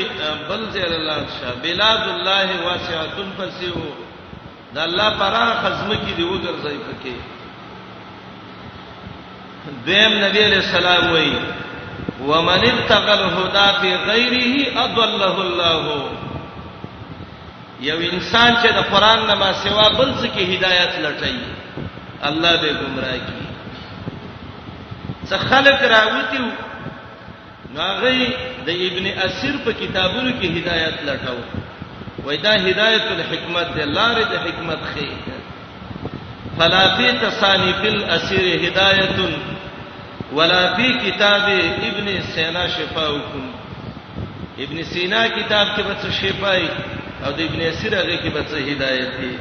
بل 0.49 0.63
ځل 0.75 0.93
الله 1.01 1.19
شاه 1.37 1.55
بلاد 1.67 2.03
الله 2.15 2.49
واسعتن 2.67 3.29
فسیو 3.39 3.85
د 4.75 4.79
الله 4.87 5.09
پرا 5.21 5.45
خزمه 5.63 5.97
کې 6.05 6.13
دی 6.17 6.25
وګرځي 6.31 6.79
پکې 6.87 7.15
دیم 9.87 10.13
نبی 10.25 10.41
علیہ 10.49 10.63
السلام 10.67 11.13
وای 11.13 11.31
ومن 12.21 12.63
ابتغى 12.73 13.13
الهدى 13.15 13.67
بغيره 13.83 14.85
اضله 14.85 15.35
الله 15.47 15.89
یو 17.89 17.97
انسان 18.13 18.53
چې 18.63 18.69
د 18.79 18.81
قران 18.91 19.21
نه 19.29 19.35
ما 19.43 19.51
سوا 19.63 19.87
بل 19.99 20.11
څه 20.21 20.27
کې 20.35 20.45
هدایت 20.55 20.93
لټای 21.05 21.37
الله 22.29 22.53
به 22.61 22.73
گمراه 22.81 23.19
کی 23.27 23.37
څه 25.29 25.37
خلق 25.53 25.81
راوتیو 25.95 26.45
ناغي 27.79 28.25
د 28.67 28.83
ابن 28.87 29.07
اسیر 29.27 29.55
په 29.67 29.73
کتابونو 29.83 30.31
کې 30.41 30.49
هدایت 30.59 30.97
لټاو 31.07 31.41
وای 32.29 32.37
دا 32.47 32.53
هدایت 32.69 33.07
الحکمت 33.17 33.69
دی 33.77 33.83
لارې 33.83 34.25
د 34.33 34.35
حکمت 34.47 34.81
خې 34.95 35.09
فلا 36.59 36.83
فی 36.97 37.13
تصانیف 37.21 37.81
الاسیر 37.93 38.47
هدایت 38.67 39.19
ولا 40.39 40.63
فی 40.75 40.89
کتاب 41.11 41.43
ابن 41.91 42.11
سینا 42.35 42.67
شفاءکم 42.69 43.45
ابن 44.65 44.83
سینا 44.91 45.23
کتاب 45.37 45.67
کې 45.77 45.81
بس 45.89 46.07
شفای 46.19 46.67
او 47.27 47.33
د 47.39 47.41
ابن 47.41 47.61
اسیر 47.71 47.93
هغه 48.01 48.17
کې 48.23 48.31
به 48.35 48.43
څه 48.43 48.59
هدایت 48.59 49.21
دي 49.21 49.39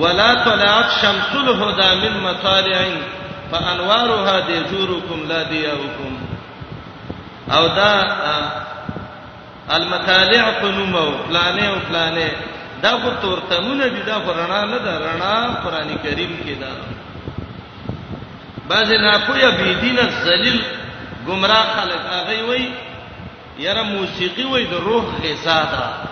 ولا 0.00 0.30
طلعت 0.48 0.88
شمس 1.02 1.30
الهدى 1.42 1.90
من 2.02 2.20
مطالع 2.24 2.80
فانوارها 3.52 4.34
دجوركم 4.48 5.20
لا 5.28 5.42
دياؤكم 5.52 6.12
او 7.52 7.66
دا 7.78 7.94
المطالع 9.76 10.42
قنومو 10.50 11.14
پلانې 11.28 11.64
او 11.68 11.76
پلانې 11.88 12.28
دا 12.82 12.92
په 13.02 13.10
تورتمونه 13.22 13.86
دي 13.88 14.02
دا 14.10 14.18
رڼا 14.40 14.60
نه 14.72 14.78
ده 14.84 14.92
رڼا 14.98 15.64
قران 15.64 15.90
کریم 16.04 16.36
کې 16.44 16.54
ده 16.60 16.68
بعض 18.68 18.92
نه 18.92 19.18
کویا 19.26 19.50
بی 19.50 19.74
دین 19.74 19.98
ذلیل 20.24 20.60
گمراه 21.26 21.72
خلک 21.80 22.00
هغه 22.12 22.44
وای 22.48 22.68
یره 23.58 23.82
موسیقي 23.82 24.44
وای 24.44 24.64
د 24.64 24.74
روح 24.74 25.04
غذا 25.24 25.62
ده 25.72 26.07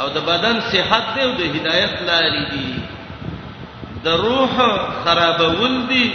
او 0.00 0.08
د 0.08 0.18
بدن 0.26 0.60
صحت 0.72 1.04
دی 1.16 1.22
او 1.26 1.32
د 1.38 1.56
هدایت 1.56 1.94
لارې 2.08 2.50
دي 2.52 2.66
د 4.04 4.08
روح 4.08 4.52
خرابول 5.04 5.74
دي 5.88 6.06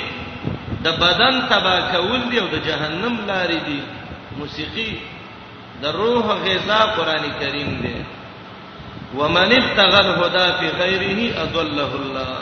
د 0.86 0.98
بدن 1.02 1.34
تبا 1.50 1.76
کول 1.92 2.22
دي 2.32 2.40
او 2.44 2.48
د 2.56 2.64
جهنم 2.68 3.16
لارې 3.28 3.60
دي 3.68 3.80
موسیقي 4.40 4.92
د 5.82 5.86
روح 6.02 6.26
غذا 6.46 6.80
قران 6.98 7.24
کریم 7.40 7.72
دی 7.82 7.96
ومن 9.18 9.54
ابتغى 9.62 10.00
الهدى 10.06 10.48
في 10.60 10.70
غيره 10.82 11.42
اضله 11.44 11.92
الله 12.02 12.38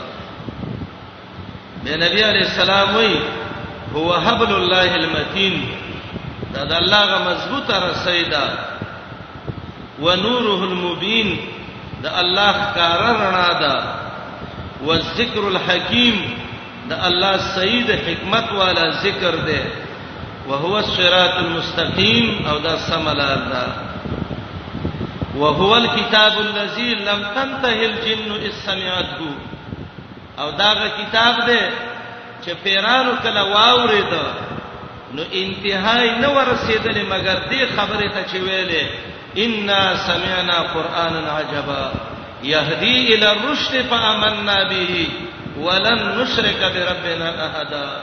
نبی 1.86 2.22
علیہ 2.26 2.44
السلام 2.50 2.96
وی 2.96 3.16
هو 3.96 4.18
حبل 4.26 4.52
الله 4.58 4.96
المتين 5.00 5.64
دا 6.54 6.64
د 6.66 6.74
الله 6.74 7.02
غ 7.06 7.30
مضبوطه 7.32 7.80
رسیدا 7.90 8.44
ونوره 10.02 10.62
المبین 10.70 11.30
د 12.04 12.06
الله 12.22 12.52
ښکار 12.54 13.00
رڼا 13.22 13.52
ده 13.64 13.76
والذکر 14.88 15.44
الحکیم 15.50 16.16
د 16.90 16.94
الله 17.08 17.38
سید 17.58 17.90
حکمت 18.08 18.52
والا 18.62 18.86
ذکر 19.04 19.36
ده 19.36 19.66
وهو 20.48 20.78
الصراط 20.78 21.36
المستقیم 21.44 22.46
او 22.50 22.58
دا 22.68 22.78
سملار 22.88 23.38
ده 23.52 23.64
وهو 25.36 25.72
الكتاب 25.78 26.34
الذي 26.48 26.90
لم 27.10 27.24
تنته 27.36 27.86
الجن 27.86 28.32
اسمعته 28.50 29.32
او 30.40 30.52
داغه 30.52 30.90
کتاب 31.00 31.46
ده 31.48 31.70
چې 32.46 32.52
پیرانو 32.64 33.12
کله 33.24 33.42
واورید 33.54 34.14
نو 35.14 35.22
انتهای 35.34 36.10
نه 36.20 36.28
ورسېدلې 36.28 37.08
مګر 37.14 37.38
دې 37.50 37.80
خبره 37.80 38.08
ته 38.10 38.24
چې 38.30 38.38
ویلې 38.42 39.13
انا 39.38 39.96
سمعنا 39.96 40.60
قرانا 40.62 41.32
عجبا 41.32 41.92
يهدي 42.44 43.16
الى 43.16 43.32
الرشد 43.32 43.82
فآمنا 43.82 44.70
به 44.70 45.08
ولن 45.58 46.18
نشرك 46.20 46.60
بربنا 46.60 47.48
احدا 47.48 48.02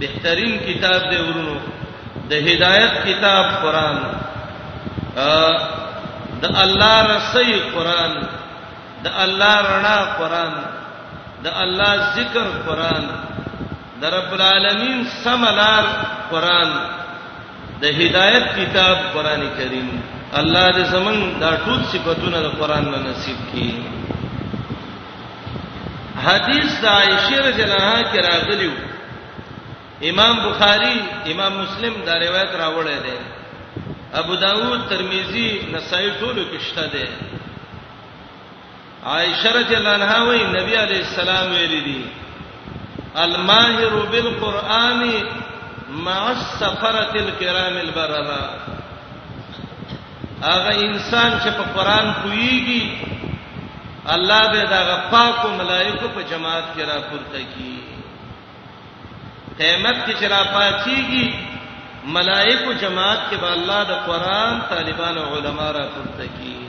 بهترین 0.00 0.58
کتاب 0.60 1.00
دې 1.12 1.18
ورونو 1.20 1.56
د 2.30 2.34
هدایت 2.34 2.92
کتاب 3.06 3.44
قران 3.62 3.96
د 6.42 6.44
الله 6.44 7.02
رسي 7.16 7.60
قران 7.74 8.26
د 9.04 9.08
الله 9.24 9.56
رڼا 9.62 9.98
قران 10.18 10.52
د 11.44 11.46
الله 11.62 11.94
ذکر 12.18 12.46
قران 12.68 13.04
د 14.00 14.04
رب 14.16 14.30
العالمین 14.38 14.98
سملار 15.24 15.84
قران 16.32 16.70
د 17.82 17.84
هدایت 18.00 18.44
کتاب 18.58 18.96
قران 19.14 19.42
کریم 19.58 19.88
الله 20.40 20.66
دې 20.76 20.84
زمون 20.94 21.16
دا 21.40 21.50
ټول 21.64 21.80
صفاتونه 21.92 22.38
د 22.42 22.48
قران 22.60 22.84
نه 22.92 22.98
نصیب 23.10 23.38
کړي 23.50 23.68
حدیث 26.26 26.70
د 26.82 26.86
عائشہ 26.96 27.38
رضی 27.48 27.62
الله 27.66 27.82
عنها 27.88 28.12
کې 28.12 28.26
راغلیو 28.32 28.72
امام 30.10 30.34
بخاری 30.48 30.96
امام 31.32 31.52
مسلم 31.62 31.94
دا 32.08 32.14
روایت 32.26 32.52
راوړی 32.62 32.98
دی 33.04 33.16
ابو 34.22 34.34
داود 34.46 34.80
ترمذی 34.90 35.50
نسائی 35.72 36.10
ټول 36.20 36.36
کې 36.50 36.60
شته 36.68 36.86
دی 36.94 37.06
عائشہ 39.08 39.48
رضی 39.56 39.74
اللہ 39.76 39.88
عنہا 39.98 40.14
وی 40.28 40.38
نبی 40.50 40.74
علیہ 40.76 40.98
السلام 41.04 41.50
ویلی 41.52 41.76
دي 41.84 41.92
الماهر 43.22 44.02
بالقران 44.10 45.06
مع 46.08 46.16
السفرۃ 46.32 47.16
الکرام 47.22 47.78
البررہ 47.80 48.36
هغه 48.42 50.76
انسان 50.82 51.38
چې 51.38 51.56
په 51.60 51.72
قران 51.78 52.12
کویږي 52.22 54.06
الله 54.18 54.52
به 54.52 54.62
دا 54.74 54.80
غفاکو 54.90 55.48
ملائکه 55.56 56.06
په 56.18 56.28
جماعت 56.34 56.64
کې 56.76 56.84
را 56.92 57.00
پورته 57.10 57.40
کی 57.56 57.74
قیامت 59.58 60.06
کې 60.06 60.14
چې 60.14 60.26
را 60.26 60.42
پاتېږي 60.54 61.26
ملائکه 62.04 62.74
جماعت 62.86 63.18
کې 63.30 63.36
به 63.44 63.50
الله 63.58 63.80
د 63.92 63.94
قران 64.10 64.54
طالبان 64.74 65.14
او 65.22 65.26
علما 65.38 65.68
را 65.80 65.86
پورته 65.96 66.26
کی 66.38 66.59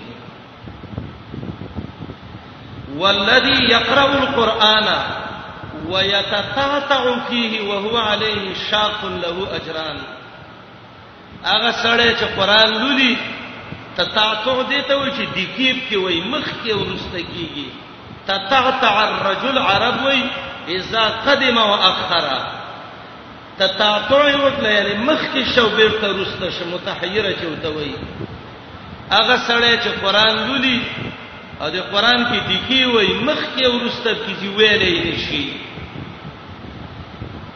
والذي 2.98 3.64
يقرأ 3.72 4.18
القرآن 4.24 4.86
ويتقاطع 5.88 7.20
فيه 7.30 7.70
وهو 7.70 7.98
عليه 7.98 8.54
شاق 8.72 9.06
له 9.06 9.48
اجران 9.56 9.98
هغه 11.46 11.72
سره 11.72 12.14
چې 12.14 12.40
قران 12.40 12.70
لولي 12.72 13.18
تتعتع 13.98 14.62
دي 14.62 14.82
ته 14.82 14.96
وایي 14.96 15.12
چې 15.12 15.30
دکیب 15.36 15.78
کې 15.90 15.96
وایي 15.96 16.22
مخ 16.22 16.46
کې 16.66 16.72
ورسته 16.72 17.18
کیږي 17.18 17.66
تتعتع 18.28 19.10
الرجل 19.10 19.58
عرب 19.58 20.04
وایي 20.06 20.26
اذا 20.68 21.04
قدم 21.26 21.58
واخر 21.58 22.40
تتعتع 23.60 24.22
وکړه 24.22 24.68
یعنی 24.68 24.94
مخ 24.94 25.20
کې 25.36 25.56
شو 25.56 25.70
بیرته 25.70 26.10
ورسته 26.12 26.50
شه 26.50 26.66
متحیره 26.74 27.32
چې 27.34 27.46
وته 27.46 27.70
وایي 27.70 27.96
هغه 29.12 29.38
سره 29.48 29.80
چې 29.84 29.90
قران 30.06 30.36
لولي 30.48 30.82
او 31.62 31.70
د 31.70 31.78
قران 31.94 32.22
کې 32.30 32.40
دیکي 32.50 32.84
وای 32.92 33.10
مخ 33.26 33.42
کې 33.56 33.66
ورسته 33.74 34.12
کیږي 34.22 34.50
ویلې 34.58 34.94
نشي 35.06 35.44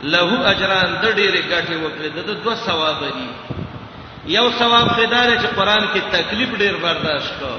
له 0.03 0.49
اجران 0.51 0.89
د 1.03 1.05
ډېرې 1.19 1.41
ګټې 1.51 1.75
وکړي 1.83 2.09
د 2.09 2.19
دوه 2.43 2.55
ثواب 2.55 2.99
دي 3.17 4.35
یو 4.35 4.45
ثواب 4.59 4.87
خدای 4.97 5.33
چې 5.37 5.47
قران 5.59 5.83
کې 5.93 6.01
تکلیف 6.17 6.51
ډېر 6.61 6.73
برداشت 6.85 7.31
کو 7.39 7.51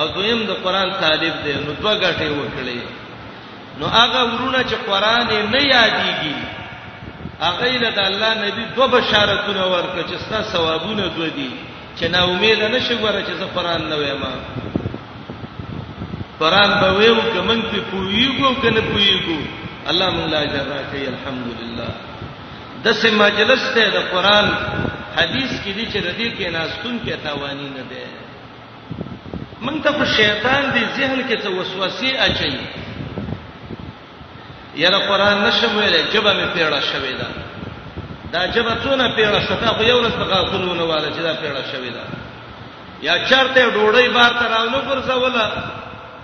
او 0.00 0.04
دویم 0.16 0.44
د 0.50 0.60
قران 0.64 0.92
طالب 1.00 1.34
دی 1.44 1.52
نو 1.66 1.72
دوه 1.80 1.94
ګټې 2.00 2.28
وکړي 2.40 2.80
نو 3.78 3.86
هغه 3.98 4.20
ورونه 4.34 4.60
چې 4.68 4.76
قران 4.90 5.26
یې 5.36 5.42
نه 5.52 5.60
یادېږي 5.76 6.36
هغه 7.40 7.66
له 7.84 7.90
د 8.00 8.00
الله 8.10 8.32
نبی 8.42 8.64
دوه 8.76 8.86
بشارتونه 8.96 9.62
ورکړي 9.72 10.12
چې 10.12 10.16
ستا 10.26 10.42
ثوابونه 10.52 11.04
دوه 11.16 11.28
دي 11.38 11.50
چې 12.00 12.06
نا 12.14 12.20
امید 12.32 12.58
نشي 12.76 12.98
ګوره 13.02 13.20
چې 13.28 13.32
زه 13.40 13.46
قران 13.56 13.88
نه 13.92 13.96
وایم 13.96 14.24
قران 16.40 16.80
به 16.80 16.90
ویو 16.98 17.14
که 17.32 17.40
مونږ 17.40 17.62
په 17.70 17.80
پویګو 17.90 18.54
کنه 18.62 18.80
پویګو 18.80 19.38
الله 19.88 20.10
مونږ 20.10 20.30
لا 20.30 20.38
اجر 20.40 20.64
راکړي 20.74 21.08
الحمدلله 21.14 21.88
د 22.84 22.92
سه 22.92 23.10
مجلس 23.10 23.62
ته 23.74 23.88
د 23.90 23.96
قران 24.12 24.46
حدیث 25.16 25.50
کې 25.62 25.72
دي 25.76 25.84
چې 25.92 25.98
ردی 26.08 26.28
کې 26.38 26.50
ناستون 26.58 27.00
کې 27.04 27.12
تاوانی 27.24 27.68
نه 27.78 27.82
ده 27.90 28.06
مونږ 29.64 29.82
ته 29.84 30.04
شیطان 30.18 30.62
دی 30.74 30.82
ذهن 30.98 31.28
کې 31.28 31.36
څه 31.42 31.48
وسوسه 31.48 32.18
اچي 32.18 32.58
یاره 34.82 34.98
قران 35.08 35.44
نشم 35.44 35.78
ویلې 35.78 36.14
جبه 36.14 36.32
می 36.34 36.46
پیړه 36.54 36.80
شوې 36.90 37.14
ده 37.20 37.26
دا 38.32 38.46
جبه 38.46 38.74
څونه 38.84 39.14
پیړه 39.16 39.40
شته 39.46 39.66
خو 39.66 39.82
یو 39.82 40.00
لسته 40.00 40.24
غاخونه 40.30 40.84
واله 40.84 41.08
چې 41.08 41.22
دا 41.28 41.34
پیړه 41.42 41.62
شوې 41.72 41.90
ده 41.96 42.02
یا 43.02 43.24
چرته 43.28 43.70
ډوړې 43.74 44.08
بار 44.14 44.30
تراونو 44.40 44.78
پر 44.88 45.00
څه 45.10 45.14
ولا 45.22 45.46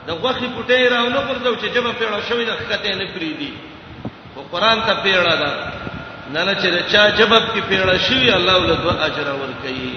د 0.06 0.10
غوخي 0.20 0.48
پټې 0.56 0.88
راونه 0.94 1.20
پرځو 1.28 1.54
چې 1.60 1.66
جبه 1.74 1.92
پیړه 1.98 2.20
شوې 2.28 2.44
ده 2.48 2.54
کته 2.56 2.94
نه 3.00 3.06
پری 3.14 3.32
دي 3.40 3.52
او 4.36 4.42
قران 4.52 4.78
ته 4.86 4.94
پیړه 5.04 5.34
ده 5.42 5.52
نه 6.32 6.44
نه 6.46 6.54
چې 6.60 6.68
چا 6.92 7.02
جبب 7.18 7.42
کې 7.54 7.60
پیړه 7.68 7.96
شوې 8.06 8.34
الله 8.34 8.54
ول 8.56 8.76
دوه 8.76 9.04
اجر 9.04 9.32
ور 9.40 9.52
کوي 9.62 9.94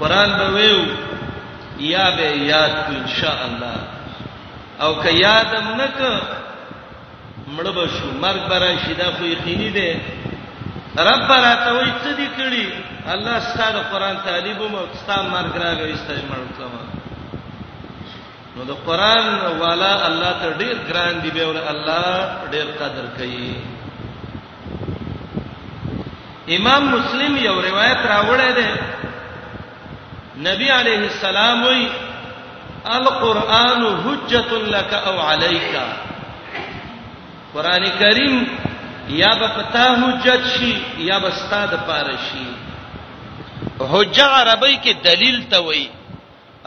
قران 0.00 0.30
به 0.38 0.46
ویو 0.50 0.82
یا 1.92 2.06
به 2.10 2.36
یاد 2.52 2.74
ان 2.94 3.04
شاء 3.20 3.38
الله 3.46 3.76
او 4.80 4.94
که 5.02 5.10
یادم 5.12 5.66
نک 5.80 5.96
مړ 7.56 7.62
به 7.76 7.84
شو 7.94 8.06
مرګ 8.24 8.48
برا 8.50 8.72
شیدا 8.86 9.04
خو 9.18 9.22
یې 9.22 9.44
خینی 9.44 9.70
ده 9.70 10.00
رب 11.10 11.30
را 11.32 11.54
ته 11.54 11.70
وې 11.76 11.94
څه 12.04 12.16
دي 12.16 12.28
کړی 12.38 12.66
الله 13.14 13.40
ستاسو 13.52 13.78
قران 13.92 14.16
تعلیم 14.24 14.56
او 14.62 14.86
ستاسو 15.04 15.30
مرګ 15.36 15.62
راغی 15.62 15.92
استجمار 15.92 16.42
کوم 16.58 16.91
نو 18.56 18.62
د 18.70 18.72
قران 18.86 19.26
والا 19.60 19.92
الله 20.08 20.32
ته 20.40 20.48
ډیر 20.60 20.76
ګران 20.88 21.12
دی 21.22 21.30
به 21.36 21.44
ول 21.48 21.56
الله 21.72 22.08
ډیر 22.52 22.66
قدر 22.80 23.04
کوي 23.18 23.52
امام 26.56 26.82
مسلم 26.94 27.32
یو 27.44 27.56
روایت 27.68 28.00
راوړی 28.12 28.50
دی 28.58 28.68
نبی 30.48 30.68
علیه 30.80 31.02
السلام 31.12 31.56
وی 31.66 31.82
القران 32.98 33.82
حجت 34.04 34.52
لك 34.76 34.92
او 35.08 35.16
عليك 35.28 35.72
قران 37.54 37.84
کریم 38.02 38.36
یا 39.22 39.32
به 39.40 39.48
پتا 39.56 39.86
حجت 40.02 40.46
شي 40.58 40.72
یا 41.08 41.18
به 41.24 41.30
ستاد 41.40 41.72
پاره 41.88 42.14
شي 42.28 42.46
حجه 43.78 44.24
عربی 44.42 44.76
کې 44.84 44.94
دلیل 45.10 45.42
ته 45.50 45.58
وایي 45.66 45.88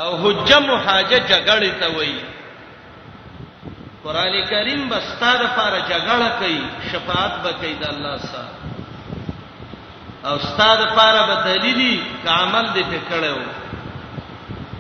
او 0.04 0.16
حجه 0.24 0.58
محاجه 0.70 1.20
جګړې 1.20 1.72
ته 1.80 1.88
وایي 1.98 2.22
قران 4.04 4.34
کریم 4.50 4.88
بستا 4.90 5.32
د 5.42 5.44
پاره 5.58 5.80
جګړه 5.90 6.30
کوي 6.40 6.62
شفاعت 6.92 7.36
به 7.44 7.52
کوي 7.60 7.74
د 7.84 7.86
الله 7.94 8.18
سره 8.18 8.50
او 10.28 10.34
استاد 10.42 10.80
پاره 10.98 11.22
به 11.30 11.36
دلیلی 11.46 11.94
کامل 12.26 12.66
دې 12.76 12.86
په 12.92 13.00
کړو 13.10 13.40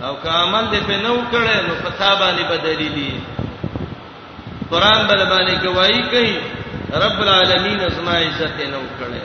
او 0.08 0.14
کامل 0.26 0.66
دې 0.74 0.82
په 0.90 0.96
نو 1.06 1.14
کړې 1.32 1.58
نو 1.68 1.74
په 1.84 1.90
تابانی 2.00 2.44
بدلیلی 2.50 3.12
قران 4.72 5.06
بل 5.08 5.22
باندې 5.26 5.64
گواہی 5.68 6.02
کوي 6.04 6.40
رب 7.06 7.22
العالمین 7.22 7.80
اسما 7.86 8.12
عزت 8.26 8.58
نو 8.74 8.82
کړې 9.00 9.24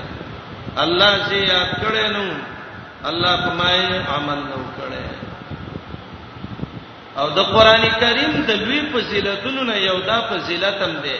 الله 0.84 1.18
زی 1.28 1.38
یاد 1.38 1.70
کړې 1.82 2.06
نو 2.12 2.30
الله 3.12 3.36
په 3.36 3.54
مای 3.62 3.82
عمل 3.86 4.40
نو 4.52 4.60
کړې 4.76 5.29
او 7.18 7.28
د 7.36 7.38
قران 7.54 7.82
کریم 8.00 8.32
د 8.48 8.50
لوی 8.62 8.80
فضیلتونو 8.92 9.62
نه 9.64 9.76
یو 9.80 9.98
دا 10.10 10.18
فضیلت 10.30 10.82
هم 10.82 10.92
ده 11.04 11.14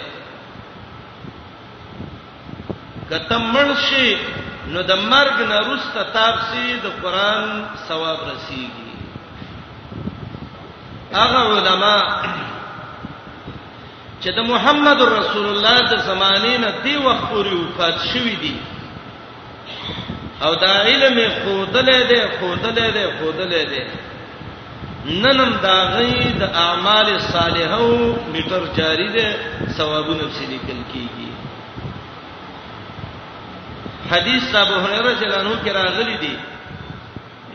کته 3.11 3.39
مرشي 3.39 4.09
نو 4.73 4.81
د 4.83 4.93
مرګ 5.13 5.37
نه 5.49 5.59
روسته 5.69 6.03
تابسي 6.15 6.77
د 6.83 6.87
قران 7.03 7.67
ثواب 7.89 8.19
رسیږي 8.33 8.91
هغه 11.13 11.41
علما 11.55 11.97
چې 14.23 14.31
د 14.37 14.41
محمد 14.53 15.01
رسول 15.03 15.47
الله 15.49 15.81
د 15.81 15.97
زمانې 16.07 16.57
نه 16.59 16.71
دی 16.85 16.97
وخت 16.97 17.25
پورې 17.33 17.55
وفات 17.55 17.95
شوی 18.13 18.37
دی 18.41 18.57
او 20.43 20.55
دا 20.55 20.73
علم 20.83 21.17
خودلې 21.41 22.01
ده 22.11 22.23
خودلې 22.41 22.89
ده 22.95 23.11
خودلې 23.19 23.65
ده 23.71 23.83
ننم 25.07 25.53
دا 25.63 25.77
غي 25.97 26.31
د 26.41 26.43
اعمال 26.63 27.07
صالحو 27.21 27.87
میټر 28.33 28.63
جاری 28.79 29.09
ده 29.15 29.27
ثوابونه 29.77 30.25
په 30.25 30.41
لیکل 30.53 30.81
کیږي 30.93 31.29
حدیث 34.11 34.55
ابو 34.65 34.75
هريره 34.85 35.13
جلانو 35.21 35.55
کې 35.65 35.71
راغلي 35.79 36.17
دي 36.25 36.37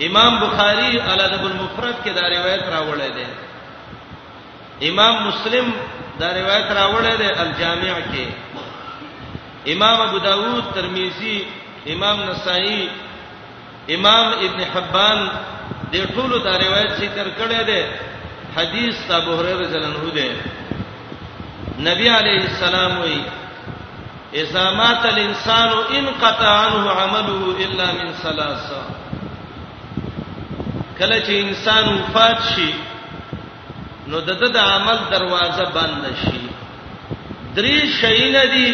امام 0.08 0.40
بخاری 0.46 1.00
الادب 1.12 1.44
المفرد 1.46 1.96
کې 2.06 2.10
دا 2.20 2.26
روایت 2.36 2.64
راوړل 2.64 3.14
دي 3.20 3.26
امام 4.90 5.24
مسلم 5.28 5.72
دا 6.20 6.34
روایت 6.40 6.68
راوړل 6.72 7.18
دي 7.22 7.30
الجامع 7.42 7.98
کې 8.12 9.74
امام 9.76 10.02
ابو 10.08 10.18
داود 10.30 10.64
ترمذی 10.74 11.38
امام 11.94 12.22
نسائی 12.30 12.88
امام 13.98 14.28
ابن 14.42 14.62
حبان 14.74 15.28
دې 15.96 16.04
ټولو 16.16 16.36
دا 16.48 16.54
روایت 16.66 16.92
ذکر 17.04 17.28
کړی 17.40 17.62
دی 17.70 17.82
حدیث 18.56 18.96
ابو 19.20 19.32
هريره 19.40 19.58
رضی 19.62 19.76
الله 19.78 19.92
عنه 20.00 20.04
دی 20.20 20.30
نبی 21.88 22.08
عليه 22.20 22.42
السلام 22.52 22.92
وی 23.04 23.18
اذا 24.42 24.66
مات 24.80 25.04
الانسان 25.12 25.70
انقطع 26.00 26.54
عنه 26.66 26.82
عمله 27.02 27.42
الا 27.68 27.88
من 28.00 28.10
ثلاثه 28.26 28.82
کله 31.00 31.20
چې 31.26 31.34
انسان 31.48 31.84
وفات 31.94 32.38
شي 32.56 32.72
نو 34.14 34.20
د 34.28 34.30
د 34.60 34.62
عمل 34.68 35.00
دروازه 35.16 35.66
بند 35.80 36.04
شي 36.26 36.42
درې 37.56 37.80
شي 38.02 38.22
نه 38.38 38.46
دي 38.54 38.70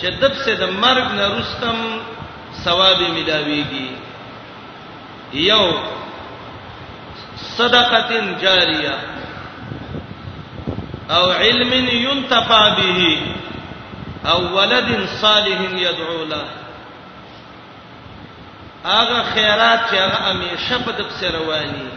چې 0.00 0.06
دب 0.20 0.34
سه 0.44 0.52
د 0.66 0.68
مرګ 0.84 1.06
نه 1.22 1.26
رستم 1.40 1.76
ثواب 2.64 3.00
ملاويږي 3.00 3.88
یو 5.48 5.62
صدقه 7.58 8.36
جاریه 8.42 8.92
او 11.10 11.30
علم 11.32 11.72
ينتفع 11.88 12.76
به 12.76 13.18
او 14.30 14.58
ولد 14.58 15.08
صالح 15.20 15.60
يدعو 15.76 16.24
له 16.24 16.44
هغه 18.84 19.22
خیرات 19.22 19.80
چې 19.90 19.94
هغه 19.94 20.16
همیشه 20.30 20.78
په 20.78 20.92
دغه 20.92 21.38
رواني 21.38 21.88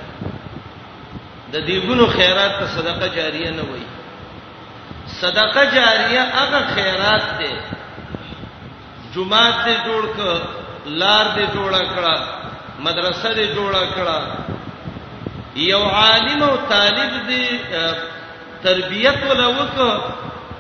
د 1.54 1.68
دې 1.68 1.86
ګونو 1.88 2.08
خیرات 2.08 2.52
ته 2.60 2.66
صدقه 2.78 3.08
جاریه 3.16 3.50
نه 3.50 3.62
وایي 3.62 3.86
صدقه 5.22 5.66
جاریه 5.66 6.22
هغه 6.22 6.68
خیرات 6.76 7.22
دی 7.38 7.54
جمعه 9.16 9.52
ته 9.66 9.76
جوړ 9.86 10.06
ک 10.18 10.42
لار 10.86 11.26
دې 11.36 11.48
جوړه 11.56 11.82
کړه 11.96 12.18
مدرسه 12.80 13.34
دې 13.36 13.56
جوړه 13.56 13.94
کړه 13.96 14.20
یو 15.64 15.82
عالم 15.84 16.44
او 16.44 16.56
طالب 16.70 17.28
دی 17.28 17.60
تربیت 18.64 19.24
ولا 19.30 19.48
وک 19.50 20.04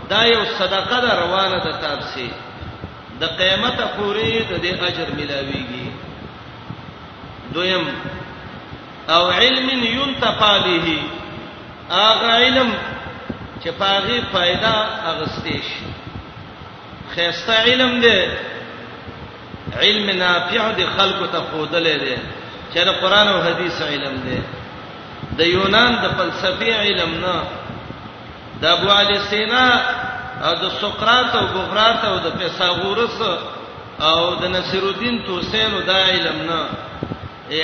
دا 0.10 0.24
یو 0.26 0.46
صدقه 0.60 1.00
ده 1.02 1.14
روانه 1.20 1.60
ده 1.64 1.72
تاسو 1.72 2.28
د 3.20 3.24
قیامت 3.38 3.80
پورې 3.98 4.46
د 4.50 4.54
دې 4.64 4.84
اجر 4.84 5.08
ملاويږي 5.18 5.88
دویم 7.54 7.86
او 9.10 9.30
علم 9.32 9.70
ينتفع 9.70 10.58
به 10.58 10.98
اغه 11.92 12.28
علم 12.28 12.74
چې 13.64 13.70
پاغه 13.70 14.22
फायदा 14.34 14.74
اغستې 15.08 15.54
شي 15.54 15.90
خيسته 17.16 17.54
علم 17.62 18.02
دې 18.02 18.30
علم 19.82 20.10
نافع 20.18 20.72
دې 20.78 20.88
خلق 20.98 21.32
ته 21.32 21.42
خودلې 21.52 22.00
دې 22.02 22.20
چې 22.74 22.90
قرآن 23.02 23.28
او 23.28 23.42
حديث 23.42 23.82
علم 23.82 24.16
دې 24.16 24.65
د 25.38 25.42
یونان 25.56 25.92
د 26.04 26.06
فلسفي 26.18 26.72
علم 26.84 27.12
نه 27.26 27.38
د 28.62 28.64
ابو 28.76 28.88
علی 29.00 29.18
سینا 29.30 29.68
او 30.48 30.54
د 30.64 30.66
سقراط 30.82 31.32
او 31.40 31.46
ګفرات 31.56 32.00
او 32.10 32.16
د 32.26 32.28
پیثاغورس 32.40 33.20
او 34.10 34.20
د 34.42 34.44
نصیر 34.56 34.84
الدین 34.92 35.16
توسین 35.28 35.72
او 35.74 35.82
د 35.90 35.92
علم 36.10 36.38
نه 36.50 36.62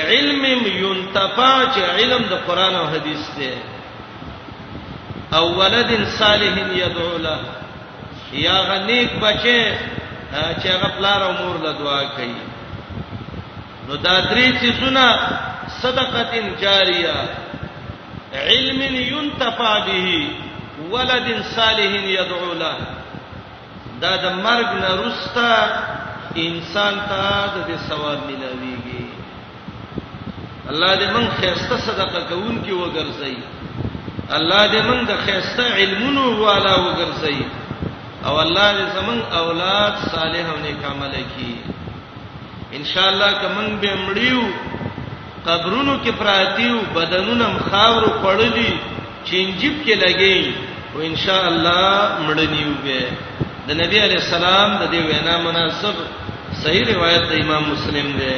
علم 0.09 0.41
ينتفع 0.83 1.53
چې 1.73 1.81
علم 1.97 2.21
د 2.31 2.33
قران 2.47 2.75
او 2.75 2.85
حدیث 2.93 3.23
دی 3.37 3.53
او 5.37 5.45
ولد 5.59 5.91
صالح 6.19 6.53
يدعو 6.83 7.17
له 7.25 7.37
یا 8.45 8.57
غنیک 8.69 9.09
بچي 9.23 9.61
چې 10.59 10.67
هغه 10.73 10.89
پلار 10.97 11.21
او 11.23 11.31
مور 11.41 11.55
له 11.65 11.71
دعا 11.83 12.03
کوي 12.15 12.35
نو 13.87 13.95
دا 13.95 14.15
درې 14.21 14.47
چې 14.59 14.69
سنا 14.79 15.07
صدقه 15.67 16.41
جاریه 16.61 17.15
علم 18.33 18.81
ينتفع 18.95 19.79
به 19.85 20.27
ولد 20.91 21.43
صالح 21.55 22.03
يدعو 22.03 22.53
له 22.53 22.77
دا 24.01 24.15
د 24.15 24.25
مرګ 24.43 24.69
نه 24.81 24.89
رستا 25.01 25.53
انسان 26.37 26.95
ته 27.09 27.65
د 27.69 27.77
ثواب 27.89 28.19
ملاويږي 28.27 29.05
الله 30.69 30.91
دې 30.95 31.11
موږ 31.15 31.27
خیرسته 31.41 31.77
صدقه 31.87 32.19
کوون 32.29 32.63
کې 32.63 32.71
وګرځي 32.73 33.37
الله 34.37 34.67
دې 34.73 34.81
موږ 34.89 35.01
د 35.07 35.13
خیرسته 35.25 35.63
علمونو 35.75 36.41
والا 36.43 36.75
وګرځي 36.75 37.41
او 38.25 38.39
الله 38.39 38.73
دې 38.73 38.85
زمون 38.95 39.19
اولاد 39.21 39.95
صالح 40.15 40.49
او 40.53 40.57
نیک 40.63 40.85
عمل 40.85 41.11
کړي 41.11 41.53
ان 42.77 42.85
شاء 42.93 43.07
الله 43.09 43.31
کوم 43.41 43.77
به 43.81 43.95
مړیو 43.95 44.43
قبرونو 45.45 45.93
کې 46.03 46.11
پراتیو 46.17 46.79
بدنونو 46.95 47.47
مخاور 47.49 48.03
پړلی 48.23 48.71
چنجيب 49.29 49.73
کې 49.85 49.93
لګي 50.01 50.39
او 50.95 50.99
ان 51.07 51.15
شاء 51.21 51.43
الله 51.47 51.91
مړنیو 52.27 52.73
به 52.83 53.01
د 53.69 53.71
نبی 53.79 53.97
علی 54.03 54.15
السلام 54.19 54.69
د 54.77 54.83
دې 54.91 54.99
وینا 55.09 55.35
مناسب 55.47 55.93
صحیح 56.65 56.85
روایت 56.95 57.23
د 57.31 57.33
امام 57.45 57.63
مسلم 57.71 58.07
ده 58.19 58.33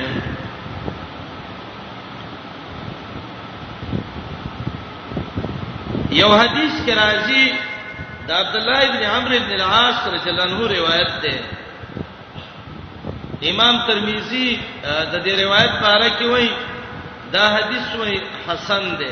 یو 6.11 6.29
حدیث 6.37 6.85
کې 6.85 6.93
راځي 6.93 7.53
د 8.27 8.29
عبد 8.41 8.55
الله 8.57 8.77
ابن 8.89 9.01
عمرو 9.13 9.35
ابن 9.43 9.51
العاص 9.61 9.97
رضی 10.13 10.27
الله 10.29 10.43
عنه 10.49 10.61
روایت 10.79 11.11
ده 11.23 11.35
امام 13.55 13.75
ترمذی 13.87 14.49
د 14.83 15.23
دې 15.25 15.41
روایت 15.41 15.71
په 15.81 15.87
اړه 15.95 16.09
کې 16.19 16.25
وایي 16.25 16.49
دا 17.35 17.45
حدیث 17.55 17.85
وای 17.99 18.15
حسن 18.47 18.83
دی 18.99 19.11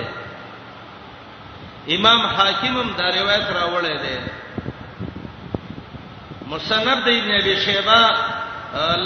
امام 1.98 2.22
حاکمم 2.36 2.88
دا 3.00 3.08
روایت 3.22 3.48
راوړی 3.60 3.96
دی 4.04 4.16
مصنف 6.52 6.98
د 7.06 7.08
ابن 7.20 7.32
ابي 7.42 7.56
شيبه 7.66 8.02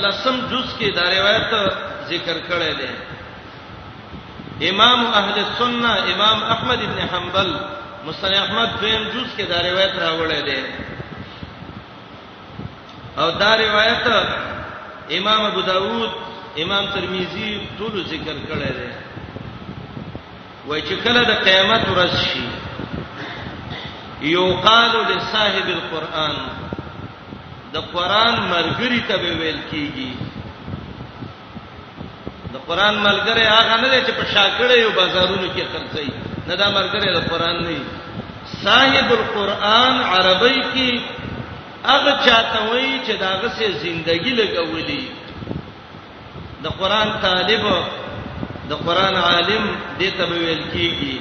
لسم 0.04 0.36
جز 0.52 0.68
کې 0.80 0.90
دا 0.98 1.04
روایت 1.18 1.52
ذکر 2.12 2.38
کړی 2.50 2.72
دی 2.82 2.92
امام 4.72 5.06
اهل 5.20 5.38
سنت 5.60 6.00
امام 6.16 6.44
احمد 6.56 6.80
ابن 6.88 7.00
حنبل 7.14 7.50
مصنف 8.06 8.38
احمد 8.42 8.70
دویم 8.82 9.04
جز 9.14 9.28
کې 9.38 9.50
دا 9.54 9.58
روایت 9.70 9.96
راوړی 10.04 10.42
دی 10.50 10.60
او 13.22 13.32
دا 13.40 13.52
روایت 13.66 14.08
امام 15.18 15.42
ابو 15.52 15.62
داود 15.72 16.12
امام 16.64 16.86
ترمذی 16.94 17.52
ټول 17.80 18.04
ذکر 18.10 18.36
کړی 18.50 18.72
دی 18.80 18.92
وای 20.68 20.82
چې 20.82 20.96
کله 21.04 21.24
د 21.30 21.32
قیامت 21.48 21.84
ورځ 21.88 22.12
شي 22.28 22.44
یوقال 24.28 24.92
لصاحب 25.14 25.68
القرآن 25.78 26.36
د 27.74 27.84
قرآن 27.98 28.34
مرګري 28.54 29.00
ته 29.10 29.16
ویل 29.26 29.60
کیږي 29.72 30.10
د 32.54 32.56
قرآن 32.70 32.96
ملګری 33.00 33.44
هغه 33.44 33.82
نه 33.82 33.88
دی 33.90 34.02
چې 34.06 34.12
په 34.12 34.26
شاکړې 34.34 34.80
او 34.86 34.92
بازارونو 35.00 35.48
کې 35.58 35.64
خرڅي 35.74 36.10
نه 36.48 36.54
دا 36.62 36.68
ملګری 36.78 37.10
د 37.18 37.20
قرآن 37.34 37.58
نه 37.68 37.80
صاحب 38.64 39.08
القرآن 39.18 39.96
عربی 40.14 40.58
کې 40.74 41.00
هغه 41.86 42.12
چاته 42.26 42.70
وایي 42.70 43.00
چې 43.06 43.14
داغه 43.26 43.50
سه 43.60 43.68
ژوندۍ 43.84 44.20
لګولې 44.40 45.02
د 46.64 46.66
قرآن 46.82 47.08
طالب 47.28 47.64
د 48.70 48.74
قران 48.86 49.16
عالم 49.16 49.64
دې 50.00 50.10
ته 50.18 50.24
ویل 50.30 50.64
کیږي 50.74 51.18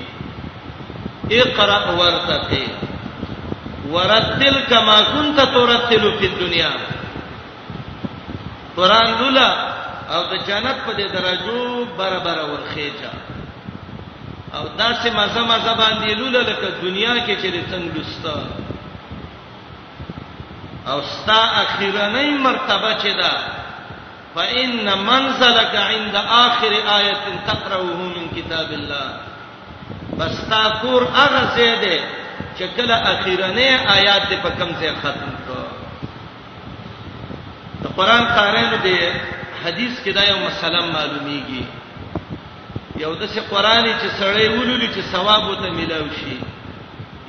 اقرا 1.40 1.78
ورتقي 2.01 2.66
ورتل 3.92 4.57
کما 4.68 4.99
كنت 5.14 5.38
ترتل 5.55 6.05
فی 6.18 6.26
الدنيا 6.26 6.70
قران 8.76 9.07
لولا 9.20 9.49
او 10.16 10.22
د 10.32 10.45
جنت 10.47 10.78
په 10.86 10.92
دې 10.92 11.07
درجو 11.16 11.59
برابر 11.99 12.38
ورخېچا 12.51 13.12
او 14.55 14.64
داسې 14.78 15.09
مزه 15.18 15.40
مزه 15.51 15.72
باندې 15.74 16.12
لول 16.14 16.34
لکه 16.34 16.68
دنیا 16.82 17.14
کې 17.26 17.34
چې 17.42 17.49
د 17.49 17.59
څنګه 17.70 17.99
لستا 17.99 18.36
او 20.90 21.03
ستا 21.03 21.40
اخیرنۍ 21.62 22.30
مرتبه 22.49 22.90
چې 23.03 23.12
ده 23.20 23.32
فإن 24.35 24.99
من 25.07 25.32
سلك 25.41 25.74
عند 25.76 26.14
آخر 26.16 26.72
آية 26.99 27.20
تقرأه 27.47 27.82
من 28.16 28.26
كتاب 28.37 28.72
الله 28.72 29.07
بس 30.18 30.49
تا 30.51 30.68
کور 30.82 31.03
هغه 31.05 31.55
څه 31.55 31.85
ده 31.85 31.99
چې 32.59 32.64
کله 32.76 32.95
اخیرنه 33.12 33.95
آیات 33.97 34.32
په 34.43 34.49
کم 34.59 34.70
څه 34.80 34.93
ختم 34.99 35.30
کړه 35.47 35.68
د 37.82 37.87
قران 37.97 38.24
قارنو 38.35 38.76
دی 38.82 38.97
حدیث 39.64 39.99
کې 40.05 40.11
دا 40.18 40.24
یو 40.28 40.37
مسله 40.39 40.80
معلومیږي 40.93 41.64
یو 42.97 43.14
د 43.14 43.26
څه 43.26 43.41
قرآني 43.51 43.93
چې 43.95 44.09
سړی 44.20 44.49
ولولي 44.49 44.89
چې 44.89 45.12
ثواب 45.12 45.49
وته 45.51 45.70
ملاوي 45.70 46.11
شي 46.20 46.37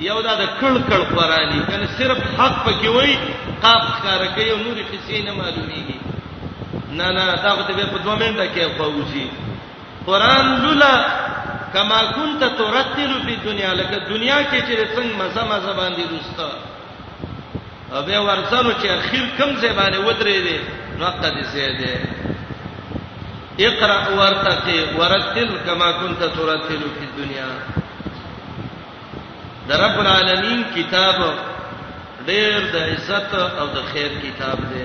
یو 0.00 0.20
دا 0.22 0.34
د 0.44 0.48
کړ 0.60 0.72
کړ 0.90 1.00
قرآني 1.16 1.60
کنه 1.70 1.86
صرف 1.98 2.18
حق 2.38 2.66
پکې 2.66 2.86
وای 2.88 3.18
قاف 3.62 4.02
کار 4.02 4.26
کوي 4.26 4.50
نور 4.62 4.76
قصې 4.92 5.16
نه 5.24 5.32
معلومیږي 5.34 6.05
نه 6.96 7.10
نه 7.12 7.26
دا 7.42 7.50
خو 7.56 7.72
به 7.72 7.84
په 7.92 7.98
2 7.98 8.16
منټه 8.20 8.46
کې 8.54 8.64
خوږي 8.76 9.26
قران 10.06 10.46
لولا 10.62 10.94
کما 11.72 12.00
كنت 12.16 12.42
ترتل 12.58 13.12
په 13.26 13.32
دنیا 13.44 13.70
لکه 13.74 13.98
دنیا 14.10 14.38
کې 14.50 14.60
چې 14.68 14.76
څنګه 14.96 15.16
مزه 15.22 15.42
مزه 15.50 15.72
باندې 15.80 16.04
دوستا 16.12 16.48
او 17.92 18.02
به 18.06 18.18
ورسره 18.18 18.72
چې 18.80 18.86
اخر 18.98 19.22
کم 19.38 19.50
ځای 19.60 19.72
باندې 19.78 19.98
ودرې 20.08 20.38
دي 20.46 20.58
نقطه 21.00 21.28
دې 21.30 21.44
زیاده 21.44 21.94
اقرا 23.58 23.98
ورتقي 24.18 24.80
ورتل 24.98 25.50
كما 25.66 25.90
كنت 26.00 26.18
ترتل 26.22 26.80
في 26.96 27.04
الدنيا 27.04 27.46
در 29.68 29.80
رب 29.84 30.00
العالمین 30.00 30.64
کتاب 30.76 31.14
ډېر 31.20 32.72
د 32.72 32.76
عزت 32.76 33.34
او 33.34 33.66
د 33.66 33.78
خیر 33.92 34.10
کتاب 34.24 34.58
دی 34.72 34.84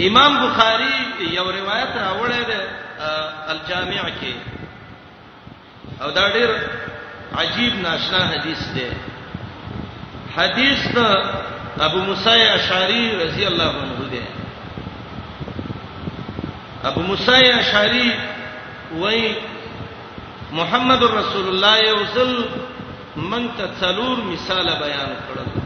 امام 0.00 0.34
بخاری 0.38 1.26
یو 1.34 1.44
روایت 1.52 1.96
راوړی 1.96 2.44
دی 2.44 2.60
الجامع 3.52 4.08
کې 4.20 4.34
او 6.02 6.10
دا 6.10 6.28
ډیر 6.32 6.50
عجیب 7.40 7.74
ناشنا 7.82 8.18
حدیث 8.32 8.58
دی 8.74 8.88
حدیث 10.36 10.86
د 10.96 11.24
ابو 11.88 11.98
موسی 12.04 12.40
اشعری 12.42 13.08
رضی 13.24 13.44
الله 13.44 13.68
عنه 13.68 14.10
دی 14.10 14.20
ابو 16.90 17.02
موسی 17.02 17.52
اشعری 17.52 18.10
وای 18.92 19.20
محمد 20.58 21.02
رسول 21.18 21.48
الله 21.54 21.76
یوزل 21.88 22.34
من 23.16 23.48
ته 23.56 23.68
څلور 23.80 24.20
مثال 24.32 24.66
بیان 24.66 25.08
کړل 25.08 25.65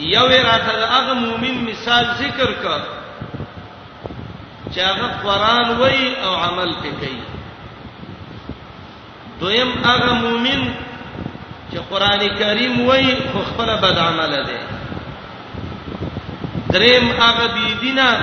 یو 0.00 0.26
راته 0.26 0.86
هغه 0.90 1.12
مؤمن 1.14 1.54
مثال 1.64 2.04
ذکر 2.18 2.52
کا 2.52 2.76
چې 4.72 4.80
هغه 4.80 5.06
قران 5.22 5.76
وای 5.80 6.14
او 6.14 6.34
عمل 6.34 6.72
پې 6.72 6.90
کوي 7.00 7.22
دویم 9.40 9.68
هغه 9.84 10.12
مؤمن 10.14 10.64
چې 11.72 11.76
قران 11.90 12.20
کریم 12.38 12.80
وای 12.86 13.14
خو 13.32 13.38
خپل 13.50 13.76
بد 13.82 13.98
عمل 13.98 14.36
دی 14.44 14.56
دریم 16.72 17.10
هغه 17.10 17.54
بی 17.54 17.74
دینه 17.80 18.18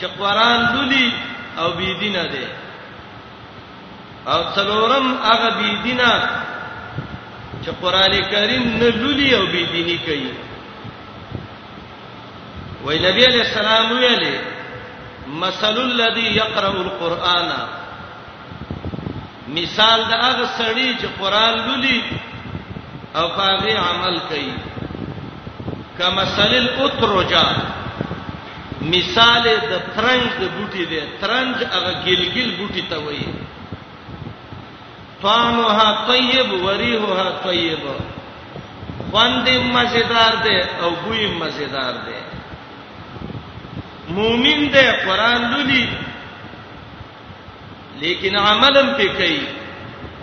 چې 0.00 0.04
قران 0.04 0.74
لولي 0.76 1.12
او 1.58 1.70
بی 1.80 1.94
دینه 1.94 2.26
دی 2.28 2.46
او 4.26 4.40
څلورم 4.54 5.06
هغه 5.24 5.50
بی 5.60 5.76
دینه 5.82 6.39
چې 7.64 7.70
قران 7.80 8.14
کریم 8.30 8.62
نه 8.78 8.88
لولي 8.90 9.34
او 9.36 9.46
بي 9.54 9.64
ديني 9.72 9.96
کوي 10.04 10.32
وای 12.84 12.98
نبی 12.98 13.24
علیہ 13.26 13.40
السلام 13.42 13.90
ویلي 13.92 14.34
مثل 15.42 15.78
الذي 15.80 16.28
يقرأ 16.36 16.70
القرآن 16.70 17.50
مثال 19.56 20.00
دا 20.08 20.18
هغه 20.22 20.48
سړی 20.58 20.88
چې 21.00 21.06
قران 21.20 21.66
لولي 21.66 22.02
او 23.16 23.28
هغه 23.28 23.78
عمل 23.82 24.18
کوي 24.28 24.52
کما 25.98 26.10
مثل 26.22 26.54
الاترجا 26.62 27.44
مثال 28.82 29.42
د 29.44 29.80
ترنج 29.96 30.26
د 30.40 30.50
بوټي 30.56 30.84
دی 30.88 31.00
ترنج 31.20 31.56
هغه 31.64 31.92
ګلګل 32.04 32.50
بوټي 32.58 32.82
ته 32.90 32.98
وایي 33.04 33.48
طعمها 35.22 36.06
طيب 36.08 36.64
وريحها 36.64 37.30
طيب 37.44 37.78
خوند 39.12 39.48
مزیدار 39.48 40.34
دی 40.42 40.58
او 40.82 40.90
بوی 41.04 41.26
مزیدار 41.38 41.94
دی 42.06 42.18
مومن 44.14 44.60
دی 44.72 44.86
قران 45.06 45.50
لولي 45.50 45.88
لیکن 48.00 48.36
عملم 48.38 48.86
پې 48.94 49.04
کوي 49.04 49.40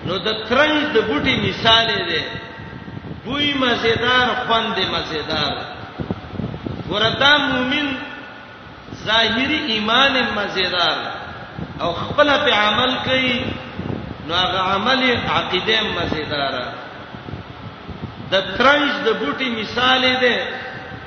نو 0.05 0.17
د 0.17 0.29
ترنګ 0.49 0.93
د 0.95 0.97
بوټي 1.09 1.49
مثال 1.49 1.87
دی 2.09 2.21
بوی 3.25 3.53
مزیدار 3.59 4.27
خوند 4.47 4.77
مزیدار 4.93 5.65
وردا 6.89 7.35
مومن 7.37 7.93
ظاهری 9.05 9.57
ایمان 9.73 10.13
مزیدار 10.35 11.11
او 11.81 11.93
خپل 11.93 12.27
په 12.27 12.53
عمل 12.55 12.97
کوي 13.05 13.39
نو 14.27 14.33
هغه 14.43 14.59
عمل 14.73 15.01
عقیده 15.35 15.75
مزیدار 15.97 16.53
د 18.31 18.35
ترنج 18.57 18.89
د 19.05 19.09
بوټي 19.19 19.49
مثال 19.59 20.03
دی 20.23 20.35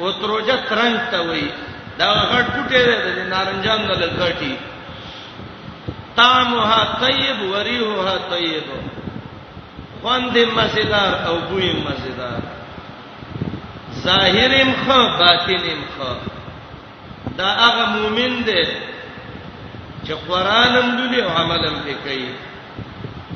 او 0.00 0.12
تروجه 0.20 0.56
ترنج 0.68 0.96
ته 1.14 1.18
وایي 1.28 1.50
دا 1.98 2.08
غټ 2.30 2.46
بوټي 2.54 2.80
دی 2.88 2.94
د 3.18 3.28
نارنجان 3.34 3.80
د 3.90 4.00
لګټي 4.02 4.52
طعمها 6.16 7.00
طيب 7.04 7.38
وريحها 7.52 8.16
طيب 8.30 8.66
خوند 10.02 10.36
مزیدار 10.56 11.12
او 11.28 11.34
بوی 11.48 11.70
مزیدار 11.86 12.40
ظاهرم 14.04 14.70
خو 14.84 14.98
باطنم 15.22 15.80
خو 15.96 16.08
دا 17.38 17.48
هغه 17.64 17.88
مؤمن 17.96 18.44
دی 18.46 18.62
چې 20.04 20.12
قرانم 20.28 20.86
دلی 20.96 21.20
او 21.22 21.28
عملم 21.28 21.76
پکې 21.82 22.00
کوي 22.04 22.28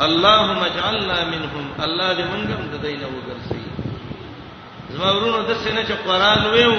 اللهم 0.00 0.58
اجعلنا 0.64 1.24
منهم 1.24 1.64
الله 1.84 2.12
دې 2.14 2.22
مونږ 2.34 2.48
هم 2.50 2.66
د 2.72 2.76
نه 2.82 3.06
وګرځي 3.14 3.62
زما 4.92 5.10
ورونو 5.12 5.42
د 5.48 5.54
سینې 5.64 5.84
چې 5.88 5.94
قران 6.06 6.46
ویو 6.46 6.74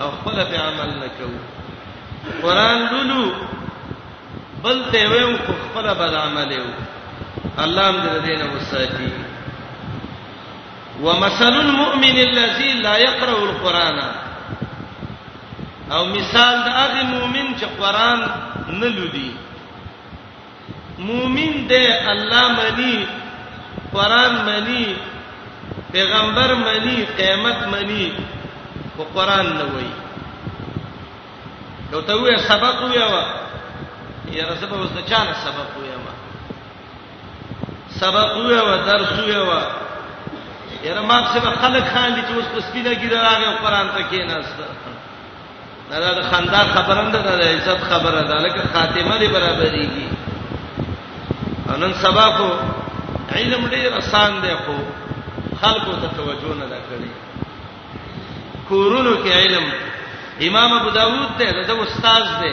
او 0.00 0.10
خپل 0.10 0.44
په 0.50 0.56
عمل 0.58 0.90
نکو 0.98 1.30
قران 2.42 2.78
دلو 2.90 3.30
بل 4.62 4.82
ته 4.92 5.06
ویو 5.08 5.36
خپل 5.70 5.94
په 5.94 6.16
عمل 6.18 6.52
یو 6.52 6.64
الله 7.64 7.92
دې 7.92 8.18
دې 8.26 8.34
نه 8.42 8.46
وساتي 8.56 9.08
ومثل 11.02 11.54
المؤمن 11.60 12.16
الذي 12.28 12.72
لا 12.72 12.96
يقرأ 12.96 13.38
القرآن 13.42 13.98
او 15.92 16.04
مثال 16.04 16.54
د 16.64 16.68
هغه 16.78 17.02
مؤمن 17.02 17.46
چې 17.58 17.66
قران 17.80 18.18
نه 18.80 18.88
لولي 18.88 19.45
مؤمن 20.98 21.66
دی 21.68 21.86
الله 22.10 22.48
منی 22.56 23.06
قران 23.92 24.34
منی 24.46 24.94
پیغمبر 25.92 26.54
منی 26.54 27.04
قیامت 27.16 27.66
منی 27.72 28.12
او 28.96 29.04
قران 29.14 29.46
نه 29.46 29.64
وای 29.74 29.84
نو 31.92 32.00
ته 32.02 32.14
وې 32.14 32.38
سبق 32.48 32.82
ویا 32.90 33.06
وا 33.06 33.24
یاره 34.32 34.54
سبق 34.60 34.72
وسته 34.72 35.02
چانه 35.10 35.34
سبق 35.34 35.70
ویا 35.80 35.96
ما 36.04 36.12
سبق 38.00 38.36
ویا 38.46 38.64
وا 38.64 38.76
درس 38.76 39.12
ویا 39.26 39.44
وا 39.44 39.60
یاره 40.84 41.00
ما 41.00 41.26
څه 41.34 41.40
خلک 41.60 41.84
خان 41.94 42.14
دي 42.14 42.20
چې 42.20 42.32
اوس 42.34 42.44
په 42.44 42.60
سپینه 42.60 42.94
ګیره 42.94 43.18
راغی 43.28 43.56
قران 43.64 43.88
ته 43.88 44.02
کې 44.10 44.20
نه 44.26 44.36
استه 44.38 44.66
دا 45.90 46.14
د 46.14 46.22
خندار 46.30 46.64
خبره 46.66 47.02
نه 47.02 47.10
ده 47.10 47.36
د 47.36 47.42
عزت 47.44 47.80
خبره 47.82 48.22
ده 48.22 48.34
لکه 48.40 48.62
خاتمه 48.74 49.18
دی 49.18 49.28
برابرېږي 49.28 50.15
نن 51.76 51.92
سبا 52.02 52.28
کو 52.36 52.48
علم 53.36 53.66
ډیر 53.70 53.92
آسان 53.98 54.38
دی 54.42 54.54
خو 54.64 54.74
خلکو 55.60 55.92
ته 56.02 56.10
توجه 56.16 56.54
نه 56.54 56.66
کړی 56.88 57.10
کورونو 58.68 59.12
کې 59.24 59.30
علم 59.42 59.64
امام 60.48 60.72
ابو 60.78 60.90
داوود 60.96 61.28
ته 61.42 61.50
د 61.70 61.82
استاد 61.84 62.24
دی 62.40 62.52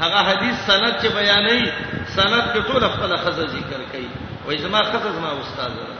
هغه 0.00 0.18
حدیث 0.18 0.56
سند 0.66 0.96
چې 1.02 1.06
بیانې 1.06 1.68
سند 2.18 2.42
په 2.52 2.62
ټول 2.68 2.84
خپل 2.94 3.16
خزه 3.24 3.46
ذکر 3.56 3.80
کړي 3.92 4.06
وای 4.46 4.58
زما 4.66 4.82
خزه 4.92 5.12
زما 5.16 5.32
استاد 5.40 5.72
دی 5.80 5.96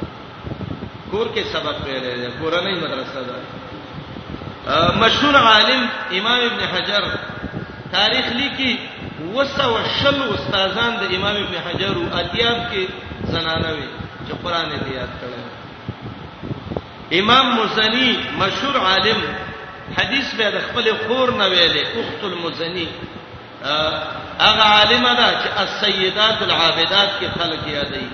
کور 1.10 1.26
کې 1.34 1.52
سبق 1.52 1.74
ویلې 1.84 2.14
دی 2.22 2.30
کورنۍ 2.40 2.74
مدرسه 2.74 3.20
ده 3.30 5.04
مشهور 5.04 5.36
عالم 5.42 5.84
امام 6.20 6.40
ابن 6.46 6.60
حجر 6.76 7.12
تاریخ 7.92 8.28
لیکي 8.40 8.74
وسو 9.34 9.74
شل 10.02 10.20
استادان 10.34 10.96
د 11.00 11.12
امام 11.16 11.36
ابن 11.42 11.54
حجر 11.66 11.96
او 11.98 12.12
اتیاب 12.20 12.58
کې 12.70 12.86
زنانوي 13.32 13.86
چې 14.28 14.32
قران 14.44 14.68
دې 14.68 14.94
یاد 14.94 15.12
کړي 15.20 17.20
امام 17.20 17.52
مزنی 17.58 18.08
مشهور 18.40 18.76
عالم 18.88 19.20
حدیث 19.98 20.32
به 20.38 20.50
د 20.54 20.58
خپل 20.68 20.90
خور 21.06 21.32
نه 21.42 21.46
ویلې 21.48 21.86
اخت 22.00 22.24
المزنی 22.30 22.86
هغه 24.38 24.64
عالمه 24.64 25.14
ده 25.14 25.40
چې 25.40 25.60
السیدات 25.64 26.42
العابدات 26.48 27.10
کې 27.20 27.38
خلق 27.38 27.68
یادې 27.68 28.04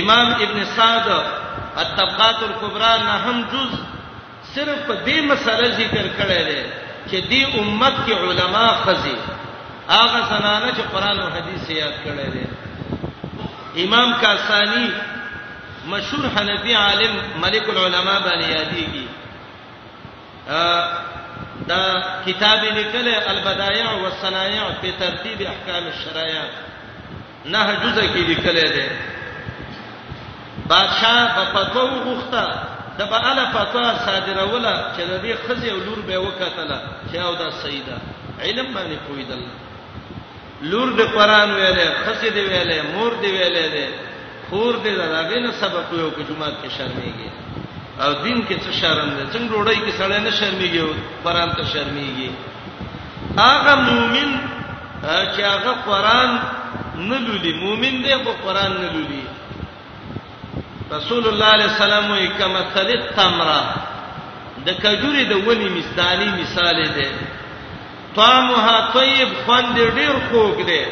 امام 0.00 0.32
ابن 0.46 0.64
سعد 0.80 1.08
الطبقات 1.76 2.36
الكبرى 2.50 2.98
نه 3.04 3.14
هم 3.28 3.46
جز 3.54 3.78
صرف 4.54 5.06
دې 5.06 5.20
مسله 5.20 5.68
ذکر 5.68 6.06
کړی 6.18 6.50
دی 6.50 6.60
چې 7.10 7.24
دې 7.30 7.58
امت 7.62 7.92
کې 8.06 8.12
علما 8.24 8.66
خزي 8.82 9.16
هغه 9.88 10.20
زنانه 10.26 10.72
چې 10.72 10.80
قران 10.94 11.20
او 11.20 11.30
حديث 11.30 11.70
یاد 11.70 11.94
کړي 12.04 12.28
دي 12.32 12.46
امام 13.84 14.14
کاسانی 14.20 14.90
مشهور 15.88 16.28
حنفي 16.36 16.74
عالم 16.74 17.16
ملک 17.42 17.68
العلماء 17.70 18.18
باندې 18.24 18.52
یادېږي 18.56 19.06
دا 21.68 22.04
کتاب 22.26 22.64
لیکل 22.64 23.08
البدایع 23.08 23.90
والصنایع 23.92 24.70
په 24.82 24.90
ترتیب 25.00 25.42
احکام 25.52 25.84
الشرایع 25.86 26.42
نه 27.46 27.74
جزء 27.84 28.02
کې 28.12 28.26
لیکل 28.28 28.60
دي 28.74 28.86
بادشاہ 30.66 31.34
په 31.34 31.44
فتوا 31.44 31.82
وغوښته 31.82 32.54
د 32.98 33.02
په 33.10 33.30
اله 33.32 33.50
فتوا 33.52 33.98
صادروله 34.06 34.84
چې 34.96 35.00
د 35.00 35.22
دې 35.22 35.48
خزي 35.48 35.70
او 35.70 35.76
لور 35.78 36.00
به 36.06 36.22
وکټله 36.24 37.12
چې 37.12 37.16
او 37.26 37.34
دا 37.34 37.50
سیدا 37.62 37.98
علم 38.42 38.74
باندې 38.74 39.08
پویدل 39.08 39.40
لور 40.70 40.88
د 40.98 41.00
قران 41.16 41.50
ویلې 41.58 41.86
خسې 42.04 42.28
دی 42.34 42.40
ویلې 42.50 42.78
مور 42.94 43.12
دی 43.22 43.30
ویلې 43.36 43.66
دی 43.74 43.86
خور 44.50 44.74
دی 44.82 44.90
زراغینو 44.98 45.50
سبق 45.60 45.92
یو 46.00 46.10
په 46.16 46.22
جمعات 46.28 46.54
کې 46.62 46.70
شرمېږي 46.76 47.30
او 48.02 48.10
دین 48.24 48.38
کې 48.48 48.56
څه 48.64 48.70
شرم 48.80 49.10
دی 49.16 49.24
څنګه 49.38 49.50
ډوړی 49.52 49.76
کې 49.84 49.92
سړی 49.98 50.18
نه 50.26 50.30
شرمېږي 50.38 50.80
قران 51.24 51.50
ته 51.56 51.62
شرمېږي 51.72 52.30
هغه 53.42 53.74
مؤمن 53.88 54.30
چې 55.34 55.40
هغه 55.52 55.72
قران 55.88 56.30
نه 57.08 57.18
لولي 57.18 57.52
مؤمن 57.64 57.94
دی 58.04 58.14
خو 58.24 58.32
قران 58.46 58.72
نه 58.72 58.92
لولي 58.92 59.22
رسول 60.96 61.28
الله 61.28 61.46
علیه 61.54 61.64
السلام 61.64 62.10
وی 62.10 62.28
کما 62.38 62.62
ثلث 62.74 63.04
تمره 63.16 63.74
د 64.66 64.70
کجوري 64.82 65.22
د 65.30 65.46
ونی 65.46 65.68
مثالی 65.76 66.28
مثال 66.42 66.82
دی 66.96 67.06
طعمها 68.16 68.90
طيب 68.94 69.28
خوند 69.46 69.78
ډیر 69.78 70.12
خوږ 70.30 70.56
دی 70.66 70.82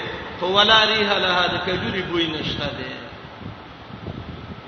خو 0.41 0.47
ولا 0.53 0.79
ريها 0.85 1.19
لها 1.19 1.47
د 1.47 1.55
کجوري 1.67 2.03
بوی 2.13 2.27
نشته 2.27 2.67
دی 2.79 2.91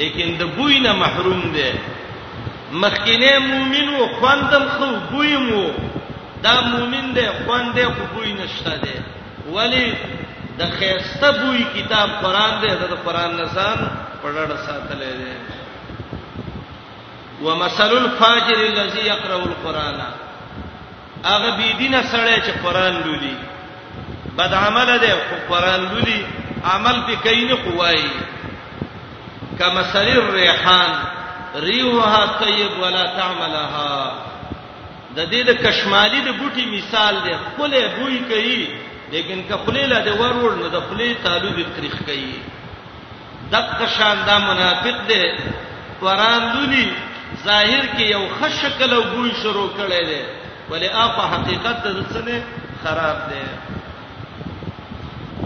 لیکن 0.02 0.36
د 0.38 0.42
بوی 0.58 0.78
نه 0.80 0.92
محروم 1.00 1.42
دی 1.56 1.72
مخکینه 2.84 3.38
مؤمن 3.38 3.88
و 3.94 4.06
خواندم 4.20 4.64
خو 4.76 4.86
بوی 5.10 5.36
مو 5.36 5.64
دا 6.46 6.54
مؤمن 6.60 7.14
دی 7.16 7.22
خواندې 7.22 7.84
خو 7.84 8.02
بوی 8.14 8.32
نشته 8.32 8.76
دی 8.82 8.96
ولی 9.56 9.84
د 10.58 10.62
خيسته 10.78 11.28
بوې 11.38 11.64
کتاب 11.76 12.08
قران 12.24 12.52
دی 12.62 12.70
د 12.86 12.94
قران 13.04 13.30
نزان 13.40 13.78
پړړ 14.22 14.48
ساتلې 14.66 15.12
دی 15.22 15.34
ومثل 17.46 17.92
الفاجر 17.96 18.58
الذي 18.72 19.00
يقرأ 19.06 19.36
القرآن 19.36 20.00
هغه 21.24 21.50
بی 21.56 21.72
دینه 21.78 22.02
سره 22.12 22.38
چې 22.40 22.66
قران 22.66 23.02
لولي 23.06 23.34
بد 24.38 24.54
عمل 24.54 24.98
دی 24.98 25.12
خو 25.24 25.36
قران 25.54 25.82
لولي 25.88 26.26
عمل 26.74 27.00
به 27.06 27.16
کینې 27.24 27.52
قوای 27.52 28.04
کما 29.58 29.82
سریر 29.92 30.30
ریحان 30.34 30.90
ریوها 31.64 32.26
طیب 32.38 32.70
ولا 32.82 33.04
تعملها 33.06 34.12
د 35.16 35.30
دې 35.30 35.46
د 35.48 35.62
کشمالی 35.66 36.20
د 36.20 36.28
بوټي 36.28 36.78
مثال 36.78 37.14
دی 37.24 37.34
خپل 37.46 37.70
بوې 37.70 38.32
کوي 38.32 38.66
لیکن 39.14 39.42
کخلی 39.48 39.82
له 39.92 39.98
د 40.06 40.16
ورور 40.20 40.52
نه 40.62 40.68
د 40.74 40.80
خلی 40.88 41.08
تعلق 41.24 41.58
تاریخ 41.74 41.92
کوي 42.06 42.38
دغه 43.52 43.86
شان 43.98 44.18
دا 44.28 44.38
منافق 44.44 44.98
دی 45.10 45.20
قران 46.00 46.42
لولي 46.54 46.86
ظاهر 47.44 47.86
کې 47.98 48.02
یو 48.06 48.22
خشکل 48.40 48.94
او 48.96 49.02
ګوي 49.12 49.32
شروع 49.42 49.68
کړي 49.76 50.00
دي 50.10 50.22
ولی 50.72 50.88
اپ 51.04 51.20
حقیقت 51.34 51.86
د 51.86 52.02
سره 52.16 52.40
خراب 52.84 53.18
دی 53.30 53.44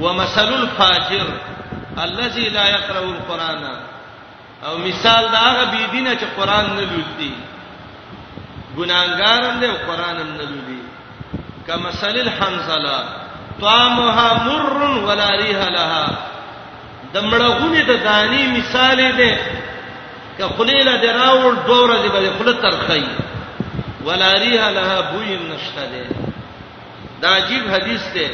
ومثل 0.06 0.50
الفاجر 0.60 1.26
الذي 2.08 2.48
لا 2.56 2.66
يقرأ 2.70 3.00
القرآن 3.04 3.62
او 4.64 4.78
مثال 4.88 5.28
دا 5.32 5.38
هغه 5.46 5.70
بی 5.70 5.86
دینه 5.86 6.14
چې 6.14 6.40
قران 6.40 6.66
نه 6.76 6.80
لولي 6.80 7.32
ګناګارم 8.78 9.60
دی 9.62 9.66
او 9.72 9.76
قران 9.86 10.16
هم 10.20 10.36
نه 10.36 10.44
لولي 10.44 10.82
کمثل 11.66 12.16
الحنزله 12.26 13.26
طعامها 13.60 14.48
مر 14.48 15.06
ولا 15.08 15.28
ريح 15.42 15.62
لها 15.68 16.08
د 17.14 17.18
مړغونی 17.30 17.82
د 17.90 18.04
دانی 18.06 18.42
مثال 18.56 18.98
دی 19.20 19.30
ک 20.38 20.54
خلیل 20.58 20.88
د 21.04 21.16
راول 21.20 21.56
دوره 21.70 21.96
دی 22.02 22.08
به 22.16 22.30
خلل 22.38 22.56
ترخی 22.62 23.02
ولا 24.06 24.32
ريح 24.44 24.68
لها 24.78 24.98
بوی 25.10 25.36
نشته 25.50 25.82
دی 25.92 26.02
دا 27.22 27.28
عجیب 27.36 27.64
حدیث 27.74 28.04
دی 28.18 28.26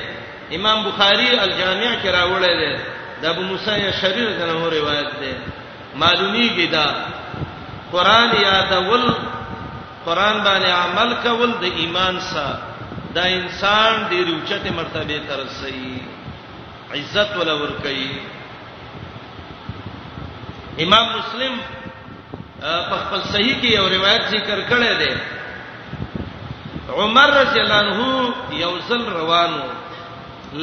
امام 0.57 0.79
بخاری 0.87 1.29
الجامع 1.39 1.93
کې 2.03 2.09
راوړی 2.19 2.53
دی 2.63 2.73
د 3.23 3.31
ابو 3.33 3.43
موسی 3.43 3.91
شریر 4.01 4.29
څخه 4.39 4.73
روایت 4.77 5.11
دی 5.21 5.33
معلومی 6.03 6.49
کی 6.59 6.67
دا 6.77 6.87
قران 7.93 8.37
یادول 8.43 9.09
قران 10.07 10.45
باندې 10.45 10.69
عمل 10.79 11.15
کول 11.23 11.53
د 11.63 11.83
ایمان 11.83 12.21
سره 12.29 12.74
دا 13.17 13.25
انسان 13.41 13.93
ډیر 14.13 14.27
اوچته 14.35 14.71
مرتبه 14.79 15.19
ته 15.29 15.35
رسېږي 15.43 15.99
عزت 17.01 17.29
ولا 17.37 17.55
ور 17.63 17.73
کوي 17.85 18.11
امام 20.85 21.07
مسلم 21.19 21.55
په 22.61 22.97
خپل 23.05 23.23
صحیح 23.33 23.61
کې 23.61 23.73
یو 23.75 23.87
روایت 23.95 24.23
ذکر 24.35 24.59
کړی 24.73 24.93
دی 25.03 25.13
عمر 27.03 27.29
رضی 27.41 27.59
الله 27.61 27.75
عنه 27.85 28.01
یو 28.65 28.75
ځل 28.89 29.03
روانو 29.21 29.63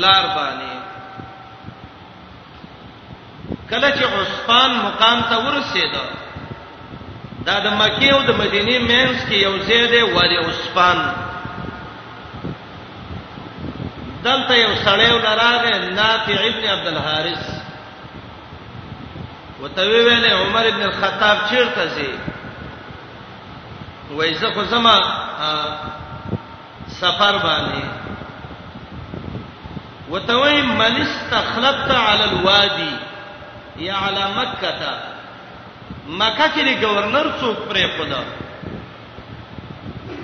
لار 0.03 0.25
باندې 0.35 0.73
کله 3.73 3.87
چې 3.97 4.03
عثمان 4.19 4.71
مقام 4.85 5.17
ته 5.33 5.37
ورسېد 5.47 5.93
دا 7.49 7.57
د 7.65 7.67
مکه 7.81 8.07
او 8.15 8.19
د 8.29 8.31
مدینه 8.45 8.75
مینس 8.93 9.19
کې 9.25 9.33
یو 9.47 9.55
ځای 9.67 9.83
دی 9.91 10.01
وادي 10.15 10.37
عثمان 10.45 10.99
دلته 14.23 14.53
یو 14.57 14.73
سړیو 14.83 15.17
لراغه 15.17 15.77
نافع 15.97 16.37
ابن 16.47 16.65
عبد 16.71 16.87
الحارث 16.87 17.45
وتوی 19.61 19.99
ویله 20.07 20.27
عمر 20.33 20.65
ابن 20.67 20.81
الخطاب 20.83 21.37
چیرته 21.49 21.87
سي 21.95 22.09
وایزه 24.11 24.51
خو 24.53 24.63
زما 24.73 24.93
سفر 26.97 27.37
باندې 27.37 27.83
وتوی 30.09 30.61
من 30.61 31.01
استخلفت 31.05 31.91
على 31.91 32.23
الوادي 32.25 32.91
یا 33.87 33.93
على 33.93 34.23
مکه 34.37 34.71
تا 34.79 34.99
مکه 36.07 36.49
کې 36.55 36.85
گورنر 36.85 37.31
څوک 37.41 37.57
پرې 37.69 37.87
خدا 37.97 38.23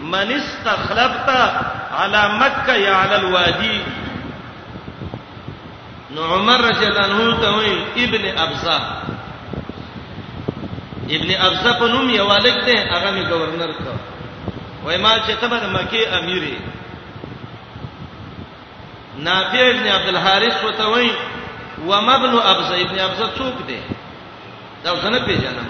من 0.01 0.31
استخلفت 0.39 1.76
على 1.97 2.29
مکه 2.39 2.73
یا 2.77 2.93
علی 3.03 3.13
الوادی 3.15 3.79
نو 6.15 6.23
عمر 6.33 6.59
رضی 6.63 6.85
الله 6.85 7.23
عنه 7.23 7.39
ته 7.39 7.51
وی 7.51 7.75
ابن 8.03 8.37
ابزا 8.41 8.77
ابن 11.17 11.31
ابزا 11.41 11.73
په 11.79 11.87
نوم 11.93 12.09
یو 12.09 12.27
الک 12.31 12.59
ته 12.65 12.97
هغه 12.97 13.11
می 13.11 13.23
گورنر 13.29 13.73
ته 13.73 13.91
وای 14.83 14.97
ما 14.97 15.09
چې 15.27 15.31
ته 15.41 15.47
به 15.47 15.55
مکه 15.55 16.01
امیرې 16.13 16.55
نافع 19.29 19.69
ابن 19.69 19.87
عبد 19.91 20.07
الحارث 20.15 20.63
وته 20.63 20.85
وی 20.89 21.11
و 21.87 22.01
مبن 22.01 22.35
ابزا 22.51 22.75
ابن 22.83 22.99
ابزا 22.99 23.25
څوک 23.37 23.67
دی 23.67 23.77
دا 24.83 24.91
څنګه 24.91 25.25
پیژنم 25.25 25.67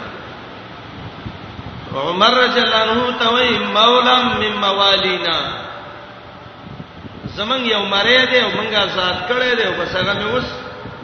عمر 1.95 2.29
رضی 2.39 2.59
الله 2.59 2.91
عنه 2.91 3.15
ته 3.19 3.33
وی 3.35 3.57
مولا 3.79 4.17
مم 4.23 4.57
موالینا 4.65 5.37
زمنګ 7.37 7.63
یو 7.67 7.83
مری 7.93 8.17
دی 8.29 8.37
او 8.45 8.49
منګه 8.57 8.77
آزاد 8.87 9.17
کړي 9.29 9.51
دی 9.57 9.63
او 9.69 9.73
بس 9.79 9.91
هغه 9.97 10.13
مې 10.19 10.27
اوس 10.33 10.47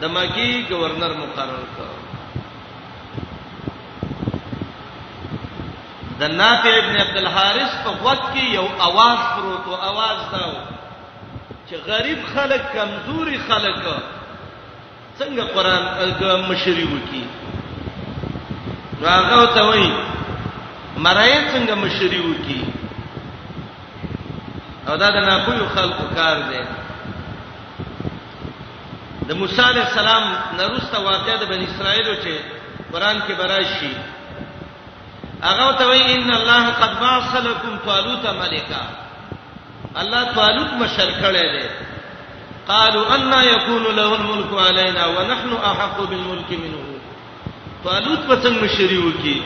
د 0.00 0.04
مکی 0.14 0.50
گورنر 0.70 1.12
مقرر 1.22 1.64
کړ 1.76 1.88
د 6.20 6.34
نافع 6.40 6.74
ابن 6.82 6.94
عبد 7.04 7.16
الحارث 7.22 7.70
په 7.84 7.90
وخت 8.06 8.24
کې 8.34 8.44
یو 8.58 8.66
आवाज 8.88 9.16
پروت 9.34 9.64
او 9.74 9.78
आवाज 9.90 10.18
داو 10.32 10.52
چې 11.68 11.74
غریب 11.88 12.20
خلک 12.34 12.62
کمزوري 12.74 13.38
خلک 13.48 13.78
څنګه 15.18 15.44
قران 15.54 15.82
مشری 16.50 16.84
وکي 16.94 17.24
راغو 19.06 19.46
ته 19.54 19.62
وای 19.68 19.90
مړای 21.04 21.32
څنګه 21.52 21.74
مشری 21.86 22.20
وکي 22.30 22.62
او 24.88 24.94
دا 25.02 25.08
د 25.16 25.18
ناپوهو 25.28 25.68
خلکو 25.76 26.04
کار 26.16 26.36
دی 26.48 26.62
د 29.28 29.30
موسی 29.40 29.62
علی 29.70 29.80
السلام 29.86 30.24
نرسته 30.58 30.98
واقعه 31.10 31.36
د 31.42 31.44
بنی 31.52 31.64
اسرائیل 31.68 32.08
چې 32.24 32.32
قران 32.92 33.20
کې 33.28 33.32
براشي 33.40 33.92
هغه 35.42 35.72
ته 35.78 35.86
وی 35.90 36.02
ان 36.14 36.30
الله 36.34 36.70
قد 36.82 36.92
بعث 37.04 37.32
لكم 37.46 37.78
طالوت 37.86 38.24
ملکا 38.40 38.82
الله 40.02 40.22
طالوت 40.34 40.70
مشر 40.82 41.08
کړی 41.22 41.62
دی 41.62 41.66
قالوا 42.68 43.14
ان 43.14 43.44
يكون 43.44 43.96
له 43.96 44.10
الملك 44.14 44.66
علينا 44.66 45.06
ونحن 45.06 45.52
احق 45.70 46.00
بالملك 46.10 46.50
منه 46.64 46.84
طالوت 47.84 48.18
په 48.18 48.42
څنګه 48.42 48.64
مشری 48.64 48.98
وکي 48.98 49.42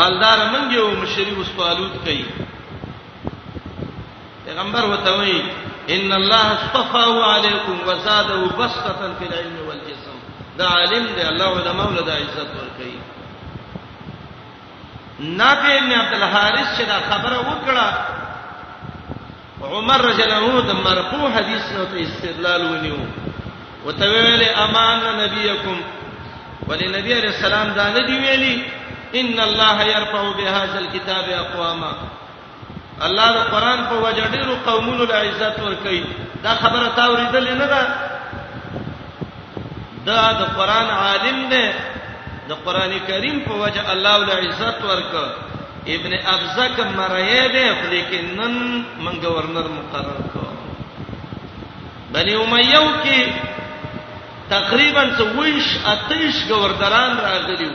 مالدار 0.00 0.38
منګیو 0.52 1.02
مشری 1.04 1.36
وس 1.38 1.46
طالوت 1.60 1.90
کوي 2.08 2.24
پیغمبر 4.50 4.84
وته 4.90 5.10
وی 5.18 5.36
ان 5.96 6.08
الله 6.12 6.44
اصطفى 6.52 7.04
عليكم 7.34 7.76
وزاده 7.88 8.42
بسطه 8.60 9.00
في 9.18 9.24
العلم 9.28 9.56
والجسم 9.68 10.16
دا 10.58 10.66
عالم 10.68 11.04
دی 11.14 11.22
الله 11.28 11.50
علماء 11.60 11.86
ولدا 11.90 12.12
عزت 12.22 12.48
ورکړي 12.58 12.94
نافع 15.20 15.72
ابن 15.78 15.92
عبد 15.98 16.14
الحارث 16.22 16.68
چې 16.78 16.82
دا 16.92 16.98
خبره 17.10 17.38
وکړه 17.40 17.88
عمر 19.74 20.00
رضی 20.04 20.22
الله 20.22 20.36
عنه 20.52 20.60
د 20.68 20.70
مرفوع 20.86 21.26
حدیث 21.38 21.64
نو 21.78 21.84
ته 21.92 21.98
استدلال 22.04 22.62
ونیو 22.70 22.96
وتویل 23.86 24.42
امان 24.64 25.00
نبیکم 25.20 25.76
ولنبی 26.68 27.12
علیہ 27.18 27.32
السلام 27.36 27.68
دا 27.76 27.86
ندی 27.98 28.16
ویلی 28.26 28.56
ان 29.22 29.36
الله 29.50 29.76
يرفع 29.90 30.22
بهذا 30.36 30.78
الكتاب 30.78 31.28
اقواما 31.42 31.92
الله 33.02 33.28
د 33.36 33.40
قران 33.52 33.78
په 33.90 33.96
وجه 34.06 34.24
ډیرو 34.36 34.54
قومونو 34.68 35.04
له 35.10 35.14
عزت 35.28 35.54
ورکړي 35.60 36.00
دا 36.44 36.52
خبره 36.62 36.88
تا 36.96 37.04
اوریدلې 37.06 37.54
نه 37.60 37.66
ده 37.72 37.82
دا 40.06 40.20
د 40.40 40.42
قران 40.56 40.88
عالم 41.02 41.38
دی 41.52 41.66
د 42.50 42.52
قران 42.64 42.92
کریم 43.08 43.40
په 43.46 43.52
وجه 43.62 43.82
الله 43.92 44.16
له 44.28 44.34
عزت 44.44 44.82
ورکړ 44.84 45.26
ابن 45.96 46.12
ابزک 46.34 46.80
مرایه 46.96 47.46
دی 47.54 47.66
لیکن 47.90 48.24
نن 48.40 48.56
من 49.04 49.14
گورنر 49.22 49.66
مقرر 49.78 50.20
کړ 50.34 50.46
بنی 52.16 52.34
امیہ 52.44 52.84
کې 53.02 53.26
تقریبا 54.56 55.02
28 55.04 55.76
اتیش 55.94 56.48
گورنران 56.48 57.16
راغلیو 57.18 57.70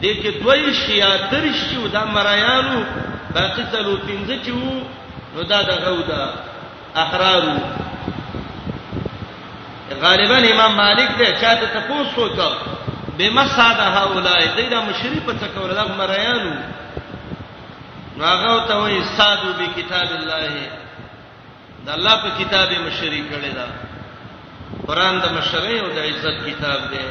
دي 0.00 0.12
کې 0.14 0.42
دوی 0.42 0.74
شیا 0.86 1.14
ترشیو 1.30 1.88
د 1.94 2.04
مرایانو 2.14 2.82
باقي 3.34 3.62
څلو 3.72 3.96
پنځه 4.06 4.36
چې 4.44 4.50
وو 4.50 4.82
نو 5.34 5.42
دا 5.52 5.62
دغه 5.62 5.90
ودا 5.90 6.34
احرار 6.96 7.56
غالبا 10.02 10.36
امام 10.50 10.74
مالک 10.76 11.08
دې 11.18 11.40
چاته 11.40 11.66
تاسو 11.74 12.24
وکړه 12.24 13.16
بمصاد 13.18 13.76
هؤلاء 13.80 14.56
دې 14.56 14.70
دا 14.74 14.80
مشرف 14.90 15.24
څه 15.40 15.58
کول 15.58 15.74
دا 15.80 15.84
مریانو 16.00 16.54
نو 18.16 18.24
هغه 18.24 18.66
ته 18.68 18.76
وایي 18.82 19.02
سادو 19.16 19.52
بکتاب 19.60 20.12
الله 20.20 20.48
دا 21.86 21.94
الله 21.94 22.14
په 22.22 22.30
کتابه 22.44 22.78
مشری 22.86 23.22
کړي 23.30 23.54
دا 23.54 23.66
قران 24.86 25.20
د 25.20 25.32
مشری 25.36 25.78
او 25.78 25.88
د 25.96 25.98
عزت 26.08 26.36
کتاب 26.48 26.80
دی 26.90 27.04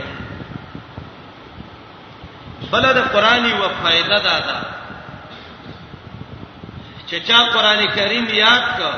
بل 2.72 2.82
د 2.98 3.04
قرآنی 3.12 3.52
و 3.54 3.68
فائدہ 3.84 4.18
دا 4.24 4.40
ده 4.48 4.56
چې 7.10 7.20
چا 7.28 7.38
قران 7.54 7.80
کریم 7.96 8.26
یاد 8.38 8.64
کړ 8.78 8.96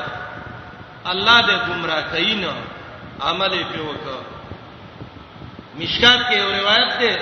الله 1.12 1.36
دې 1.48 1.56
گمراه 1.68 2.04
کین 2.14 2.42
عمل 3.28 3.52
په 3.74 3.78
وکړ 3.88 4.18
مشکات 5.78 6.20
کې 6.28 6.36
یو 6.42 6.50
روایت 6.60 6.92
ده 7.00 7.18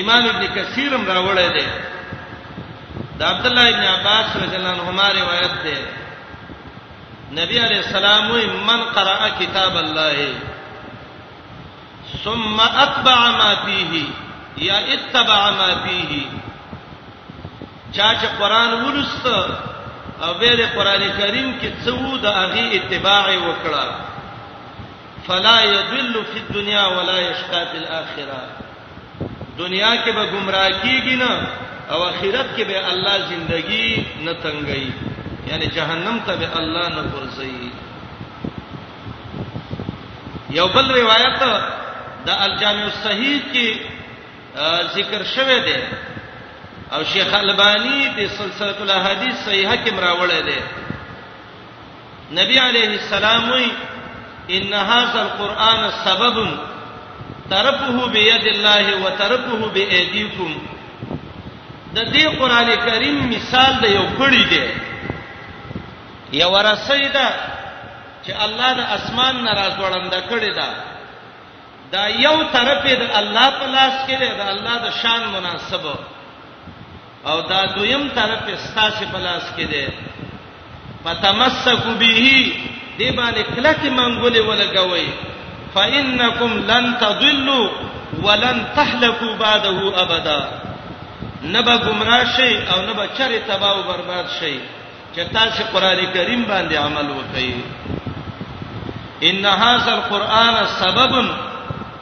امام 0.00 0.24
ابن 0.32 0.44
کثیر 0.56 0.92
هم 0.94 1.06
راوړی 1.08 1.48
دی 1.56 1.66
د 3.18 3.22
عبد 3.22 3.46
الله 3.50 3.68
ابن 3.70 3.84
عباس 3.92 4.36
رضی 4.42 4.56
الله 4.56 4.70
عنهما 4.74 5.08
روایت 5.22 5.54
ده 5.64 5.78
نبی 7.40 7.58
علیہ 7.58 7.80
السلام 7.86 8.30
من 8.68 8.80
قرأ 8.94 9.18
کتاب 9.40 9.76
الله 9.76 10.34
ثم 12.24 12.60
اتبع 12.60 13.18
ما 13.40 13.50
فيه 13.66 14.04
یا 14.68 14.76
اتبع 14.94 15.40
ما 15.58 15.74
فيه 15.86 16.22
چا 17.96 18.14
چې 18.14 18.26
قران 18.38 18.72
ولست 18.84 19.26
او 20.24 20.34
به 20.40 20.50
د 20.58 20.60
قران 20.76 21.02
کریم 21.18 21.48
کې 21.60 21.68
څو 21.84 22.18
د 22.24 22.26
هغه 22.38 22.64
اتباع 22.78 23.26
وکړه 23.46 23.84
فلا 25.26 25.56
يضل 25.74 26.14
في 26.32 26.38
الدنيا 26.44 26.86
ولا 26.96 27.18
يشقى 27.30 27.62
في 27.72 27.76
الاخره 27.82 28.40
دنیا 29.58 29.92
کې 30.04 30.10
به 30.16 30.24
گمراه 30.32 30.70
کیږي 30.84 31.14
نه 31.22 31.32
او 31.90 31.98
اخرت 32.10 32.48
کې 32.56 32.62
به 32.62 32.88
الله 32.90 33.14
ژوندۍ 33.28 34.06
نه 34.24 34.32
تنګي 34.44 34.92
یعنی 35.48 35.66
جهنم 35.76 36.20
ته 36.26 36.36
به 36.36 36.48
الله 36.58 36.88
نه 36.88 37.02
ورځي 37.14 37.54
یو 40.50 40.66
بل 40.74 40.86
روایت 41.00 41.40
د 42.26 42.30
الجامع 42.46 42.84
الصحیح 42.84 43.40
کې 43.52 43.68
ذکر 44.94 45.20
شوه 45.34 45.58
دی 45.66 45.76
او 46.94 47.00
شیخ 47.12 47.34
البانی 47.34 47.98
د 48.16 48.18
سلسله 48.38 48.78
الاحاديث 48.84 49.34
صحیحه 49.46 49.76
کې 49.82 49.90
مراوړل 49.98 50.32
دي 50.48 50.60
نبی 52.38 52.56
علیہ 52.62 52.88
السلام 52.88 53.50
وی 53.52 53.68
ان 54.58 54.74
هذا 54.78 55.20
القران 55.22 55.84
سبب 56.08 56.36
ترفه 57.50 58.06
بيد 58.14 58.44
الله 58.54 58.96
وترفه 59.04 59.70
بايديكم 59.74 60.62
د 61.94 61.98
دې 61.98 62.26
قران 62.42 62.74
کریم 62.84 63.16
مثال 63.36 63.72
د 63.80 63.84
یو 63.96 64.04
پړی 64.18 64.50
دی 64.50 64.70
یو 66.42 66.52
رسیدا 66.70 67.26
چې 68.26 68.30
الله 68.44 68.70
د 68.72 68.80
اسمان 68.98 69.44
ناراض 69.44 69.74
وړاند 69.80 70.14
کړی 70.30 70.54
دا 70.54 70.74
دا 71.92 72.06
یو 72.28 72.38
طرف 72.52 72.86
د 72.86 73.10
الله 73.16 73.50
په 73.50 73.66
لاس 73.66 74.06
کې 74.06 74.14
دی 74.18 74.28
د 74.28 74.40
الله 74.54 74.78
د 74.84 74.90
شان 75.02 75.30
مناسبه 75.34 75.94
او 77.26 77.40
دا 77.40 77.66
دویم 77.66 78.08
طرف 78.14 78.42
استاسه 78.48 79.06
بلاس 79.12 79.42
کې 79.56 79.60
ده 79.60 79.88
فتمسکوا 81.04 81.94
به 81.98 82.28
دی 82.98 83.10
باندې 83.16 83.42
کلک 83.56 83.76
منګولې 83.98 84.38
ولګوي 84.40 85.06
فانکم 85.74 86.58
لن 86.70 86.96
تضلوا 87.00 87.68
ولن 88.22 88.64
تهلكوا 88.76 89.34
بعده 89.40 90.00
ابدا 90.02 90.48
نبا 91.42 91.76
گمراه 91.76 92.24
شي 92.36 92.52
او 92.72 92.80
نبا 92.90 93.04
چر 93.18 93.32
تباہ 93.48 93.70
او 93.70 93.82
برباد 93.82 94.24
شي 94.40 94.58
چې 95.16 95.20
تاسو 95.32 95.62
قران 95.72 96.04
کریم 96.14 96.44
باندې 96.46 96.74
عمل 96.76 97.06
وکړئ 97.10 97.52
ان 99.22 99.44
هاذا 99.44 99.92
القران 99.94 100.66
سبب 100.66 101.24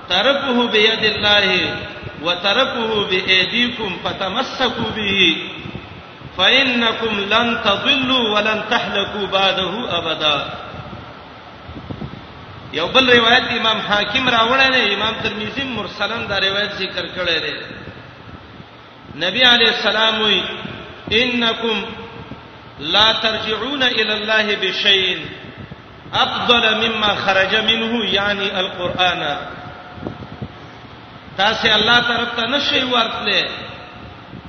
تربه 0.09 0.67
بيد 0.67 1.05
الله 1.05 1.75
وتركوه 2.23 3.07
بأيديكم 3.07 3.97
فتمسكوا 4.05 4.91
به 4.97 5.37
فإنكم 6.39 7.21
لن 7.21 7.61
تضلوا 7.65 8.35
ولن 8.35 8.63
تهلكوا 8.71 9.27
بعده 9.27 9.99
أبدا 9.99 10.51
یو 12.73 12.87
بل 12.89 13.17
روایت 13.19 13.45
امام 13.49 13.81
حاکم 13.81 14.29
راوړل 14.29 14.73
دی 14.73 14.95
امام 14.95 15.15
ترمذی 15.23 15.63
مرسلن 15.65 16.27
دا 16.29 16.39
روایت 16.41 16.73
ذکر 16.79 17.07
کړی 17.17 17.39
دی 17.41 17.55
نبی 19.21 19.43
علی 19.43 19.67
السلام 19.69 20.21
وی 20.23 20.41
انکم 21.13 21.81
لا 22.81 23.13
ترجعون 23.13 23.83
الى 23.83 24.13
الله 24.15 24.57
بشيء 24.63 25.21
افضل 26.15 26.89
مما 26.89 27.15
خرج 27.15 27.57
منه 27.57 28.05
يعني 28.05 28.61
القرآن 28.61 29.37
تاسو 31.39 31.69
الله 31.79 31.99
طرف 32.11 32.31
ته 32.37 32.45
نشئ 32.53 32.79
ورتلې 32.85 33.45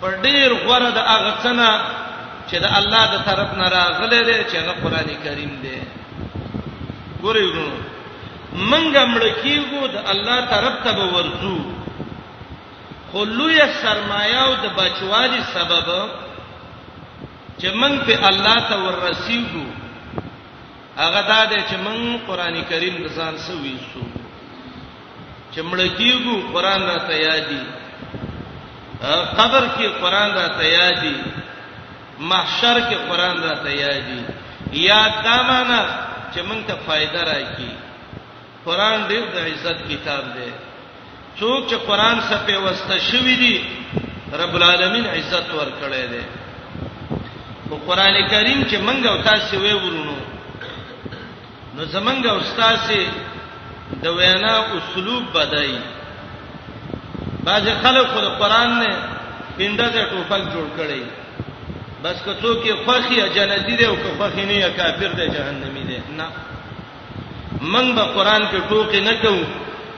پر 0.04 0.12
ډیر 0.26 0.50
غره 0.68 0.92
د 0.98 1.04
هغه 1.12 1.34
څنګه 1.44 1.72
چې 2.50 2.58
د 2.64 2.66
الله 2.80 3.02
د 3.14 3.16
طرف 3.30 3.50
نه 3.60 3.66
راغلي 3.78 4.22
دی 4.30 4.38
چې 4.50 4.56
هغه 4.62 4.74
قران 4.84 5.10
کریم 5.26 5.52
دی 5.64 5.76
ګورئ 7.22 7.46
ورونو 7.52 7.82
منګه 8.72 9.04
مړکیږو 9.14 9.82
د 9.94 9.98
الله 10.12 10.40
طرف 10.54 10.76
ته 10.84 10.92
به 10.98 11.06
ورځو 11.16 11.58
خلوی 13.12 13.60
سرمایه 13.82 14.40
او 14.46 14.54
د 14.64 14.74
بچوالي 14.80 15.42
سبب 15.54 15.88
چې 17.60 17.68
موږ 17.82 17.96
په 18.08 18.28
الله 18.30 18.56
ته 18.70 18.76
ورسیږو 18.86 19.66
هغه 21.02 21.22
دا 21.34 21.42
دی 21.52 21.60
چې 21.70 21.78
موږ 21.86 22.02
قران 22.32 22.56
کریم 22.70 22.96
د 23.04 23.22
ځان 23.22 23.38
سوي 23.48 23.76
سو 23.94 24.10
چې 25.60 25.64
مړکیږو 25.72 26.36
قران 26.53 26.82
را 26.89 26.97
تیادی 27.12 27.62
قبر 29.38 29.64
کې 29.78 29.88
قران 30.01 30.30
را 30.36 30.45
تیادی 30.62 31.16
محشر 32.30 32.78
کې 32.89 32.95
قران 33.10 33.41
را 33.43 33.53
تیادی 33.66 34.20
یا 34.88 35.01
دمانه 35.26 35.82
چې 36.34 36.39
موږ 36.49 36.62
ته 36.68 36.76
فائدہ 36.88 37.20
راکړي 37.32 37.72
قران 38.66 39.03
ډېر 39.10 39.24
د 39.34 39.38
عزت 39.51 39.78
کتاب 39.91 40.24
دی 40.36 40.49
څوک 41.39 41.70
چې 41.70 41.76
قران 41.88 42.22
سره 42.30 42.39
په 42.47 42.60
واسطه 42.68 42.97
شوی 43.12 43.36
دی 43.43 43.55
رب 44.43 44.53
العالمین 44.60 45.05
عزت 45.16 45.47
ورکړی 45.60 46.05
دی 46.14 46.24
او 47.72 47.76
قران 47.88 48.16
کریم 48.32 48.64
چې 48.64 48.78
موږ 48.88 49.01
او 49.12 49.18
تاسو 49.24 49.57
وې 49.60 49.76
ورونو 49.84 50.18
نو 51.76 51.84
زمنګ 51.93 52.26
او 52.30 52.39
تاسو 52.62 53.03
د 54.04 54.06
وینا 54.18 54.54
اسلوب 54.78 55.24
بدای 55.34 55.78
باج 57.46 57.66
خلک 57.84 58.08
خو 58.14 58.20
د 58.26 58.28
قران 58.40 58.70
نه 58.80 58.92
پندازه 59.58 60.02
ټوپک 60.12 60.42
جوړ 60.54 60.66
کړي 60.78 61.04
بس 62.04 62.18
که 62.26 62.34
څوک 62.42 62.60
یې 62.70 62.76
خوخي 62.86 63.16
جنتی 63.38 63.76
دی 63.78 63.86
او 63.86 63.96
که 64.04 64.10
خوخي 64.18 64.44
نه 64.50 64.56
یې 64.62 64.78
کافر 64.80 65.10
دی 65.20 65.26
جهنمی 65.38 65.84
دی 65.90 65.98
نه 66.20 66.28
من 67.74 67.86
به 67.96 68.02
قران 68.18 68.46
په 68.52 68.60
ټوکی 68.70 69.02
نه 69.08 69.14
کوم 69.24 69.42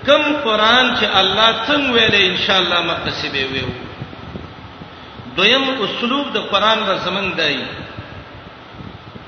کم 0.07 0.23
قران 0.45 0.85
چې 0.95 1.05
الله 1.19 1.49
څنګه 1.67 1.91
ویلې 1.95 2.21
ان 2.29 2.37
شاء 2.45 2.57
الله 2.57 2.81
مقصبه 2.81 3.45
ویو 3.45 3.69
دویم 5.37 5.65
اسلوب 5.87 6.31
د 6.35 6.47
قران 6.53 6.79
را 6.87 6.95
زمنګ 7.05 7.39
دی 7.39 7.57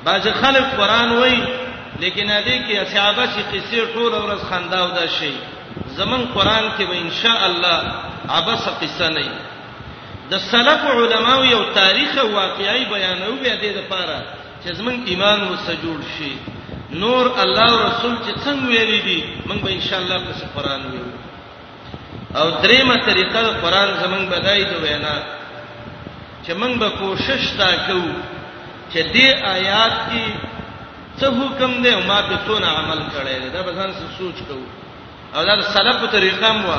باج 0.03 0.30
خلک 0.41 0.66
قران 0.78 1.18
وایي 1.18 1.61
لیکن 2.04 2.30
دې 2.45 2.56
کې 2.68 2.78
صحابه 2.93 3.26
چې 3.34 3.43
قصې 3.54 3.80
ټول 3.93 4.14
ورځ 4.24 4.41
خنداو 4.49 4.88
دا 4.99 5.06
شي 5.18 5.34
زمون 5.99 6.24
قران 6.36 6.66
کې 6.78 6.86
به 6.89 6.97
ان 7.01 7.12
شاء 7.22 7.39
الله 7.49 7.80
عبس 8.38 8.64
قصه 8.82 9.08
نه 9.10 9.28
د 10.32 10.38
سلف 10.51 10.82
علماو 10.99 11.39
یو 11.51 11.62
تاریخ 11.80 12.18
او 12.24 12.28
واقعي 12.36 12.84
بیانو 12.93 13.32
به 13.43 13.54
دې 13.62 13.72
لپاره 13.80 14.18
چې 14.64 14.72
زمون 14.80 14.99
ایمان 15.12 15.39
وسه 15.51 15.74
جوړ 15.84 15.99
شي 16.18 16.32
نور 17.04 17.34
الله 17.45 17.72
او 17.74 17.78
رسول 17.89 18.16
چې 18.26 18.38
څنګه 18.45 18.68
ویلي 18.70 19.01
دي 19.10 19.20
موږ 19.47 19.60
به 19.68 19.72
ان 19.78 19.82
شاء 19.89 19.99
الله 19.99 20.18
په 20.18 20.62
قران 20.62 20.82
ویو 20.91 21.10
او 22.41 22.45
دریمه 22.64 23.04
طریقه 23.06 23.41
قران 23.68 23.89
زمون 24.06 24.26
بدای 24.34 24.64
دی 24.70 24.76
وینا 24.88 25.16
چې 26.45 26.51
موږ 26.51 26.74
به 26.80 26.89
کوشش 27.01 27.49
تا 27.60 27.76
کوو 27.89 28.08
چې 28.93 29.14
دې 29.14 29.26
آیات 29.58 29.93
کې 30.12 30.51
څه 31.20 31.26
حکم 31.39 31.72
دی 31.84 31.95
ما 32.09 32.18
په 32.30 32.36
څونه 32.45 32.68
عمل 32.80 32.99
کړی 33.14 33.49
دا 33.53 33.61
به 33.66 33.72
ځان 33.78 33.89
څه 33.99 34.05
سوچ 34.18 34.38
کوو 34.47 34.68
او 35.36 35.41
دا 35.47 35.55
سلف 35.76 35.95
په 36.01 36.07
طریقه 36.18 36.49
مو 36.51 36.74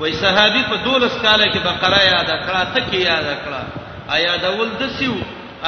وای 0.00 0.12
صحابي 0.24 0.62
په 0.70 0.76
12 0.76 1.22
کال 1.24 1.40
کې 1.52 1.60
بقره 1.68 2.00
یاد 2.14 2.30
کړه 2.46 2.62
ته 2.74 2.80
کې 2.90 2.98
یاد 3.10 3.26
کړه 3.44 3.62
آیا 4.16 4.36
دا 4.44 4.50
ول 4.58 4.70
دسیو 4.80 5.14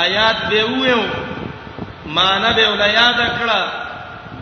آیات 0.07 0.37
به 0.51 0.65
ویو 0.73 1.03
معنا 2.17 2.51
به 2.59 2.67
ول 2.71 2.81
یاد 3.01 3.19
کړه 3.41 3.61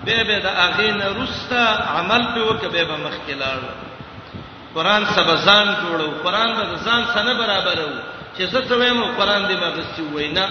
به 0.04 0.24
به 0.28 0.36
د 0.46 0.46
اخین 0.66 0.98
رستا 1.20 1.64
عمل 1.98 2.22
په 2.34 2.40
وکه 2.50 2.68
به 2.74 2.84
به 2.90 2.96
مخکلار 3.06 3.58
قران 4.74 5.02
سبزان 5.16 5.66
جوړو 5.82 6.08
قران 6.24 6.48
به 6.58 6.64
ځان 6.84 7.02
سره 7.14 7.34
برابرو 7.42 7.90
چې 8.36 8.42
څه 8.52 8.60
څه 8.68 8.74
وایم 8.78 9.00
قران 9.18 9.42
دې 9.48 9.56
ما 9.60 9.68
غسی 9.76 10.02
وینا 10.14 10.46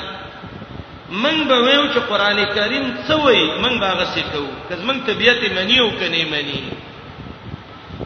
من 1.23 1.43
به 1.47 1.55
ویو 1.65 1.83
چې 1.93 1.99
قران 2.09 2.37
کریم 2.55 2.83
څه 3.07 3.15
وای 3.15 3.59
من 3.61 3.79
به 3.79 3.87
غسه 3.99 4.21
کو 4.31 4.41
کله 4.69 4.83
من 4.85 4.99
طبيعت 5.07 5.41
منی 5.57 5.79
او 5.79 5.89
کني 5.99 6.23
منی 6.25 6.61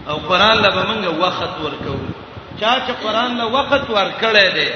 او 0.09 0.15
قران 0.17 0.57
له 0.57 0.69
منګه 0.71 1.13
وخت 1.13 1.59
ورکو 1.65 1.95
چا 2.61 2.73
چې 2.87 2.91
قران 3.03 3.37
له 3.37 3.45
وخت 3.45 3.89
ورکړې 3.89 4.55
دي 4.55 4.69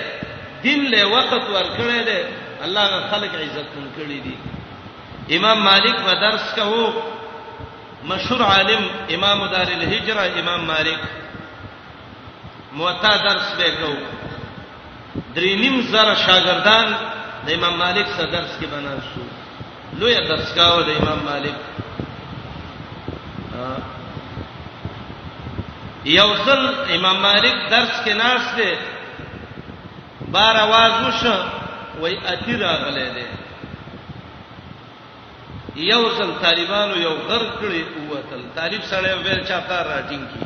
دین 0.63 0.91
له 0.91 1.05
وخت 1.07 1.33
ورکړې 1.55 2.05
دي 2.07 2.19
الله 2.65 2.85
غ 2.85 2.99
خلق 3.11 3.35
عزت 3.35 3.67
کن 3.73 3.85
کړې 3.97 4.19
دي 4.25 4.35
امام 5.37 5.63
مالک 5.63 5.95
په 6.05 6.13
درس 6.21 6.55
کاو 6.55 6.93
مشهور 8.11 8.41
عالم 8.43 8.89
امام 9.13 9.45
دار 9.47 9.67
الهجره 9.67 10.39
امام 10.39 10.65
مالک 10.65 10.99
موطا 12.73 13.15
درس 13.17 13.53
به 13.59 13.69
کو 13.79 13.93
درې 15.35 15.61
نیم 15.61 15.81
زره 15.81 16.15
شاګردان 16.25 16.93
د 17.45 17.49
امام 17.51 17.73
مالک 17.79 18.07
سره 18.17 18.31
درس 18.31 18.51
کې 18.59 18.65
بنا 18.71 18.91
شو 19.09 19.99
لوی 19.99 20.15
درس 20.29 20.53
کاوه 20.55 20.83
د 20.85 20.89
امام 21.01 21.19
مالک 21.25 21.55
یو 26.17 26.29
ځل 26.45 26.61
امام 26.95 27.21
مالک 27.27 27.55
درس 27.71 27.93
کې 28.05 28.11
ناس 28.11 28.55
دی 28.57 28.71
بار 30.31 30.55
आवाज 30.55 31.07
وشو 31.07 31.37
وای 32.01 32.17
اتی 32.33 32.55
راغله 32.63 33.05
دی 33.15 33.25
یو 35.91 36.03
ځل 36.17 36.29
طالبانو 36.43 36.95
یو 37.01 37.13
غر 37.27 37.45
کړی 37.59 37.81
قوتل 37.93 38.43
طالب 38.55 38.81
سره 38.91 39.15
ویل 39.15 39.45
چا 39.49 39.59
کار 39.69 39.85
راټینګ 39.93 40.23
کی 40.33 40.45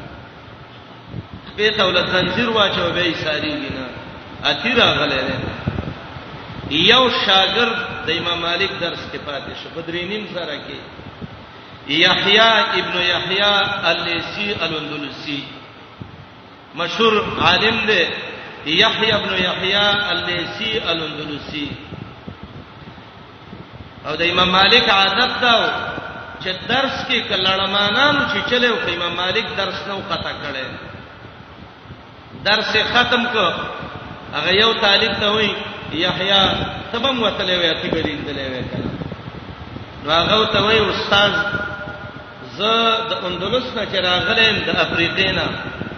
په 1.58 1.76
تولت 1.78 2.08
زنجیر 2.14 2.50
واچو 2.50 2.89
به 2.96 3.04
یې 3.12 3.16
ساری 3.26 3.52
گینا 3.62 3.86
اتی 4.52 4.72
راغله 4.80 5.16
دی 5.28 5.53
یو 6.72 7.09
شاګرد 7.26 7.78
د 8.07 8.18
امام 8.20 8.39
مالک 8.41 8.72
درس 8.80 8.99
کې 9.11 9.18
پاتې 9.26 9.53
شو 9.64 9.70
بدرې 9.76 10.03
نیم 10.09 10.26
سره 10.34 10.55
کې 10.68 10.78
یحیی 11.88 12.38
ابن 12.39 12.97
یحیی 13.01 13.41
الیسی 13.84 14.53
الاندلسی 14.61 15.41
مشهور 16.76 17.14
عالم 17.47 17.80
دی 17.88 18.03
یحیی 18.72 19.11
ابن 19.11 19.34
یحیی 19.43 19.74
الیسی 19.76 20.80
الاندلسی 20.80 21.68
او 24.05 24.16
د 24.16 24.22
امام 24.32 24.49
مالک 24.49 24.89
عادت 24.89 25.41
دا 25.41 25.55
چې 26.43 26.51
درس 26.68 27.07
کې 27.09 27.22
کلړمانان 27.30 28.16
چې 28.34 28.49
چلے 28.49 28.68
او 28.68 28.78
امام 28.95 29.16
مالک 29.16 29.45
درس 29.57 29.88
نو 29.88 29.99
قطع 30.09 30.32
کړي 30.32 30.66
درس 32.43 32.78
ختم 32.93 33.24
کو 33.34 33.47
هغه 34.34 34.51
یو 34.61 34.74
طالب 34.82 35.20
ته 35.20 35.30
وایي 35.32 35.53
یحیی 36.02 36.41
تبم 36.91 37.22
وتلې 37.24 37.56
وې 37.62 37.72
تبرین 37.84 38.20
دلې 38.28 38.46
وې 38.52 38.64
کنه 38.72 38.91
نو 40.06 40.12
هغه 40.12 40.46
ته 40.54 40.60
وې 40.66 40.80
استاد 40.91 41.34
ز 42.58 42.60
د 43.10 43.12
اندلس 43.28 43.66
نه 43.76 43.84
چې 43.91 43.98
راغلم 44.08 44.56
د 44.68 44.70
افریقې 44.86 45.30
نه 45.38 45.46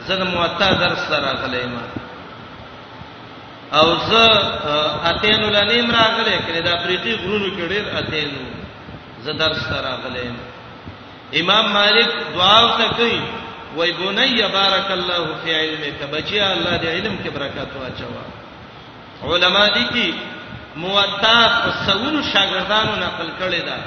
زه 0.07 0.15
د 0.15 0.23
موطا 0.23 0.69
درس 0.83 0.99
سره 1.09 1.19
راغلم 1.25 1.77
او 3.79 3.87
زه 4.09 4.27
اتین 5.11 5.43
ولنیم 5.43 5.87
راغلې 5.91 6.37
کړي 6.47 6.59
د 6.63 6.67
افریقي 6.77 7.13
غرونو 7.15 7.47
کې 7.55 7.65
ډېر 7.73 7.85
اتین 7.99 8.31
زه 9.23 9.31
درس 9.33 9.59
سره 9.69 9.81
راغلم 9.89 10.37
امام 11.39 11.73
مالک 11.73 12.09
دعا 12.33 12.59
وکړي 12.65 13.17
وای 13.75 13.91
بني 13.91 14.41
بارک 14.51 14.91
الله 14.91 15.25
فی 15.43 15.51
علمک 15.55 16.03
بچیا 16.11 16.51
الله 16.53 16.77
دې 16.81 16.85
علم 16.87 17.15
کې 17.23 17.29
برکات 17.31 17.71
واچوا 17.81 18.44
علما 19.23 19.65
دي 19.67 19.83
کې 19.93 20.11
موطا 20.75 21.47
فسون 21.47 22.21
شاګردانو 22.33 22.95
نقل 23.01 23.27
کړي 23.39 23.61
دا 23.61 23.77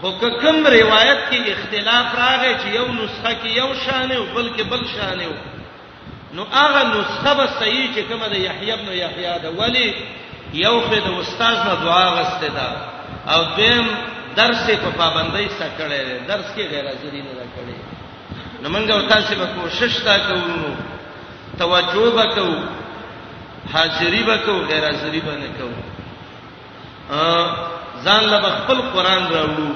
خو 0.00 0.10
کوم 0.20 0.66
روایت 0.66 1.18
کې 1.30 1.50
اختلاف 1.52 2.14
راغی 2.14 2.54
چې 2.54 2.66
یو 2.74 2.86
نسخه 2.92 3.32
کې 3.42 3.58
یو 3.58 3.74
شان 3.84 4.12
او 4.12 4.24
بلکې 4.36 4.62
بل 4.70 4.84
شان 4.96 5.18
نو 6.36 6.44
هغه 6.52 6.82
نسخه 6.98 7.34
به 7.38 7.46
صحیح 7.58 7.88
چې 7.94 8.00
کومه 8.10 8.28
د 8.28 8.34
یحیی 8.36 8.70
ابن 8.72 8.88
یحیی 8.92 9.34
دا 9.42 9.50
ولی 9.58 9.88
یو 10.52 10.80
خې 10.90 10.94
د 11.06 11.10
استاد 11.20 11.56
نه 11.66 11.74
دعا 11.84 12.10
غسته 12.14 12.48
دا 12.48 12.76
او 13.34 13.44
دیم 13.56 13.86
درس 14.36 14.64
په 14.70 14.90
پابندۍ 14.98 15.48
سره 15.48 15.70
کړي 15.78 16.28
درس 16.28 16.46
کې 16.56 16.60
غیر 16.70 16.86
حاضری 16.88 17.22
نه 17.26 17.46
کړي 17.56 17.76
نو 18.62 18.68
موږ 18.68 18.90
او 18.90 19.08
تاسو 19.08 19.34
به 19.34 19.46
کوشش 19.58 19.96
تا 20.04 20.16
کوو 20.18 20.76
توجه 21.58 22.10
وکړو 22.16 22.58
حاضری 23.72 24.22
به 24.22 24.38
کو 24.38 24.52
غیر 24.52 24.84
حاضری 24.84 25.20
به 25.20 25.30
نه 25.36 25.48
کو 25.58 25.68
ا 27.14 27.20
ځان 28.04 28.22
له 28.32 28.38
خپل 28.58 28.78
قران 28.94 29.22
راوړو 29.36 29.70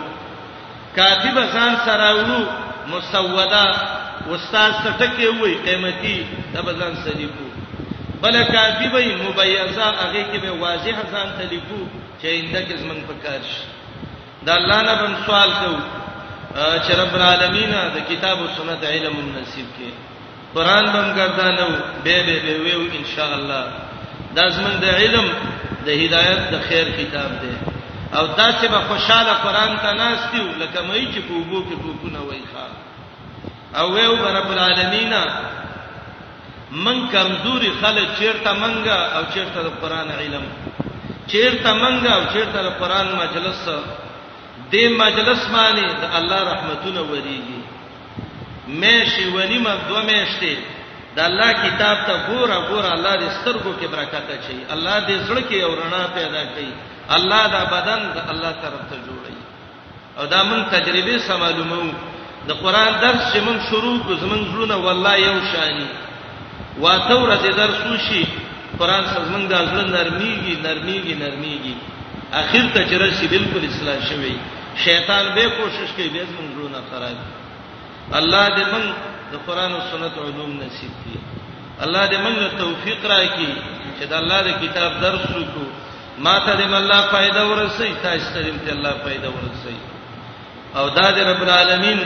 کاتب 0.97 1.37
ځان 1.55 1.73
سره 1.85 1.97
راوړو 2.05 2.41
مسوده 2.93 3.65
استاد 4.35 4.73
ټکه 4.99 5.29
وای 5.41 5.55
قیمتي 5.67 6.17
د 6.55 6.57
بزن 6.67 6.93
سلیکو 7.05 7.47
بل 8.23 8.35
کاتب 8.55 8.95
مبیزه 9.25 9.85
هغه 10.03 10.23
کې 10.31 10.39
به 10.45 10.51
واضح 10.63 10.97
ځان 11.13 11.29
تلیکو 11.39 11.81
چې 12.21 12.27
انده 12.41 12.61
کې 12.67 12.75
زمنګ 12.83 13.01
پکار 13.11 13.41
شي 13.53 13.65
دا 14.47 14.53
الله 14.61 14.79
نه 14.89 14.95
بم 15.03 15.15
سوال 15.27 15.51
کو 15.61 15.73
چې 16.85 16.91
رب 17.01 17.15
العالمین 17.17 17.71
د 17.97 17.99
کتاب 18.11 18.37
او 18.39 18.49
سنت 18.57 18.85
علم 18.85 19.17
نصیب 19.43 19.67
کړي 19.77 19.93
قران 20.55 20.85
بم 20.95 21.09
ګرځالو 21.19 21.71
به 22.05 22.17
به 22.27 22.37
به 22.45 22.53
ویو 22.65 22.81
ان 22.99 23.05
شاء 23.17 23.33
الله 23.35 23.65
دا 24.37 24.49
زمون 24.51 24.77
د 24.81 24.85
علم 25.01 25.27
د 25.87 25.89
هدایت 26.03 26.41
د 26.53 26.55
خیر 26.69 26.87
کتاب 26.99 27.31
دی 27.43 27.53
او 28.19 28.27
دا 28.39 28.49
چې 28.61 28.67
به 28.73 28.79
خوشاله 28.89 29.33
قران 29.45 29.73
ته 29.83 29.93
ناشتیو 30.01 30.47
لکه 30.63 30.79
مې 30.91 31.05
چې 31.15 31.21
کوګو 31.29 31.61
کې 31.69 31.77
کوونه 31.85 32.21
وای 32.29 32.43
ښا 32.53 32.67
او 33.81 33.87
ویو 33.95 34.15
رب 34.39 34.51
العالمین 34.53 35.15
من 36.85 37.09
کمزوري 37.13 37.71
خلک 37.83 38.07
چیرته 38.19 38.53
منګه 38.53 38.97
او 39.17 39.23
چیرته 39.35 39.61
د 39.63 39.71
قران 39.83 40.09
علم 40.11 40.43
چیرته 41.31 41.71
منګه 41.83 42.11
او 42.17 42.23
چیرته 42.33 42.59
د 42.63 42.67
قران 42.81 43.07
مجلس 43.23 43.65
دې 44.73 44.85
مجلس 45.05 45.41
باندې 45.55 45.83
د 46.03 46.05
الله 46.19 46.41
رحمتونه 46.53 47.01
وريږي 47.13 47.63
مېشي 48.69 49.27
ونیمه 49.29 49.73
دوه 49.89 50.03
مېشته 50.03 50.53
د 51.17 51.19
الله 51.21 51.53
کتاب 51.65 51.97
ته 52.07 52.15
ګوره 52.29 52.57
ګوره 52.71 52.91
الله 52.97 53.15
دې 53.21 53.29
سترګو 53.41 53.73
کې 53.81 53.87
برکت 53.93 54.27
اچي 54.37 54.57
الله 54.75 54.97
دې 55.07 55.17
زړه 55.29 55.43
کې 55.49 55.57
یو 55.57 55.73
رڼا 55.81 56.05
پیدا 56.19 56.43
کړي 56.55 56.71
الله 57.17 57.43
دا 57.55 57.63
بدن 57.75 58.01
د 58.17 58.19
الله 58.33 58.53
طرف 58.65 58.81
ته 58.91 58.97
جوړي 59.07 59.37
او 60.19 60.27
دا 60.33 60.43
مون 60.49 60.65
تجربه 60.75 61.19
سم 61.27 61.41
معلومو 61.41 61.83
د 62.49 62.53
قران 62.63 62.93
درس 63.05 63.23
چې 63.33 63.39
مون 63.47 63.59
شروع 63.71 63.97
کو 64.07 64.15
زمون 64.23 64.41
زړه 64.53 64.77
والله 64.85 65.17
یو 65.17 65.39
شاني 65.53 65.87
واته 66.83 67.15
ورته 67.17 67.49
درس 67.57 67.81
وشي 67.93 68.25
قران 68.79 69.05
سمون 69.15 69.49
د 69.49 69.55
زړه 69.71 69.85
نرميږي 69.97 70.55
نرميږي 70.67 71.15
نرميږي 71.25 71.75
اخر 72.33 72.65
ته 72.75 72.81
چې 72.89 72.95
راشي 73.03 73.27
بالکل 73.35 73.63
اصلاح 73.71 73.99
شوی 74.09 74.37
شیطان 74.85 75.35
به 75.35 75.45
کوشش 75.59 75.91
کوي 75.97 76.09
به 76.09 76.25
زمون 76.31 76.47
زړه 76.55 76.81
خراب 76.93 77.17
الله 78.15 78.49
دې 78.57 78.65
موږ 78.73 78.85
د 79.33 79.35
قران 79.47 79.73
او 79.73 79.81
سنت 79.93 80.15
علوم 80.19 80.51
نصیب 80.63 80.93
کړي 81.05 81.19
الله 81.85 82.05
دې 82.11 82.17
موږ 82.17 82.37
توفیق 82.59 83.01
راکړي 83.13 83.51
چې 83.99 84.05
د 84.11 84.15
الله 84.21 84.39
د 84.45 84.49
کتاب 84.65 84.93
درس 85.03 85.25
وکړو 85.35 85.67
ما 86.25 86.39
ته 86.45 86.53
دې 86.59 86.65
الله 86.83 87.01
فائدہ 87.13 87.43
ورسوي 87.47 87.93
تاسو 88.03 88.33
ته 88.35 88.41
دې 88.67 88.73
الله 88.77 88.93
فائدہ 89.05 89.29
ورسوي 89.33 89.81
او 90.79 90.89
دا 90.89 91.07
دې 91.17 91.23
رب 91.31 91.43
العالمین 91.43 92.01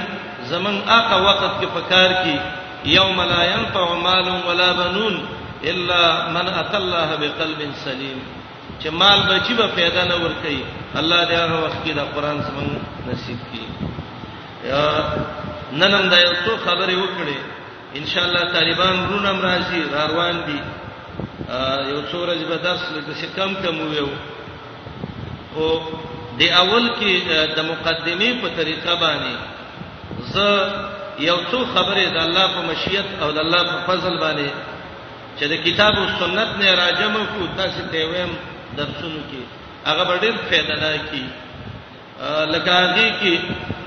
زمون 0.53 0.81
اقا 0.89 1.16
وخت 1.27 1.53
کې 1.61 1.66
پکار 1.74 2.11
کې 2.23 2.37
یوم 2.85 3.23
لا 3.23 3.43
ينفع 3.45 3.85
مال 4.07 4.29
ولا 4.49 4.73
بنون 4.73 5.23
الا 5.70 6.27
من 6.29 6.49
اتى 6.49 6.77
الله 6.83 7.09
بقلب 7.23 7.62
سليم 7.85 8.19
چې 8.83 8.89
مال 8.91 9.19
بچي 9.29 9.55
به 9.55 9.66
پیدا 9.77 10.05
نه 10.05 10.15
ور 10.16 10.33
کوي 10.43 10.61
الله 10.97 11.24
دې 11.24 11.33
هغه 11.45 11.57
وخت 11.65 11.81
کې 11.87 11.93
د 11.93 12.01
قران 12.15 12.43
زمون 12.43 12.83
نصیب 13.12 13.39
کړي 13.47 15.41
ننم 15.81 16.05
دا 16.12 16.19
یو 16.27 16.32
څو 16.44 16.53
خبرې 16.66 16.94
وکړې 16.99 17.39
ان 17.99 18.07
شاء 18.12 18.24
الله 18.28 18.44
طالبان 18.57 18.97
رونم 19.11 19.39
راځي 19.49 19.81
را 19.93 20.05
روان 20.12 20.36
دي 20.47 20.59
یو 21.93 22.01
څو 22.11 22.16
ورځې 22.24 22.47
به 22.51 22.57
درس 22.66 22.82
لکه 22.97 23.27
کم 23.36 23.55
کم 23.65 23.81
ویو 23.90 24.09
او 25.55 25.69
د 26.40 26.43
اول 26.62 26.85
کې 26.99 27.12
د 27.57 27.59
مقدمې 27.70 28.31
په 28.43 28.49
طریقه 28.57 28.94
باندې 29.05 29.35
ز 30.32 30.36
یو 31.28 31.39
څو 31.51 31.59
خبرې 31.74 32.05
د 32.15 32.16
الله 32.27 32.47
په 32.57 32.62
مشیت 32.69 33.09
او 33.23 33.28
د 33.36 33.39
الله 33.44 33.62
په 33.73 33.77
فضل 33.89 34.15
باندې 34.19 34.51
چې 35.39 35.44
د 35.53 35.65
کتاب 35.66 35.94
او 35.99 36.07
سنت 36.20 36.51
نه 36.61 36.74
راجمه 36.82 37.24
کو 37.35 37.47
تاسو 37.61 37.82
ته 37.93 38.05
ویم 38.11 38.32
درسونو 38.77 39.20
کې 39.31 39.43
هغه 39.89 40.20
ډېر 40.23 40.35
فائدہ 40.51 40.77
ده 40.81 40.99
کی 41.11 41.24
لکاږي 42.55 43.09
کې 43.20 43.35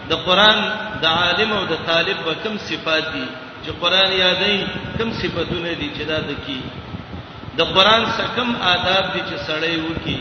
د 0.10 0.14
قران 0.28 0.58
د 1.02 1.06
عالم 1.18 1.52
او 1.58 1.64
د 1.72 1.76
طالب 1.88 2.18
به 2.26 2.34
کوم 2.44 2.56
صفات 2.70 3.04
دي 3.14 3.26
چې 3.66 3.70
قران 3.82 4.12
یادې 4.12 4.56
کوم 4.98 5.10
صفاتونه 5.22 5.72
دي 5.80 5.90
چې 5.98 6.04
دا 6.12 6.20
دکی 6.30 6.62
د 7.58 7.62
قران 7.76 8.04
سکم 8.18 8.50
آداب 8.74 9.06
دي 9.14 9.22
چې 9.30 9.38
سړی 9.48 9.76
وکی 9.88 10.20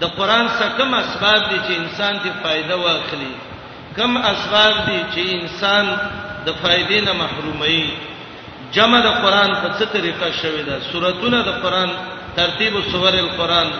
د 0.00 0.04
قران 0.18 0.46
سکم 0.60 0.94
اسباب 0.94 1.40
دي 1.50 1.58
چې 1.66 1.72
انسان 1.82 2.14
دې 2.24 2.32
فائدہ 2.42 2.74
واخلي 2.76 3.32
کم 3.96 4.16
اسباب 4.16 4.74
دي 4.86 4.98
چې 5.14 5.34
انسان 5.40 5.84
د 6.46 6.54
فائدې 6.62 6.98
نه 7.06 7.12
محرومي 7.12 7.82
جمع 8.74 9.00
د 9.00 9.10
قران 9.22 9.50
په 9.62 9.68
څه 9.78 9.86
طریقه 9.92 10.32
شوی 10.42 10.62
دا 10.62 10.76
سوراتونه 10.92 11.42
د 11.42 11.48
قران 11.62 11.90
ترتیب 12.36 12.72
سور 12.92 13.12
القران 13.12 13.70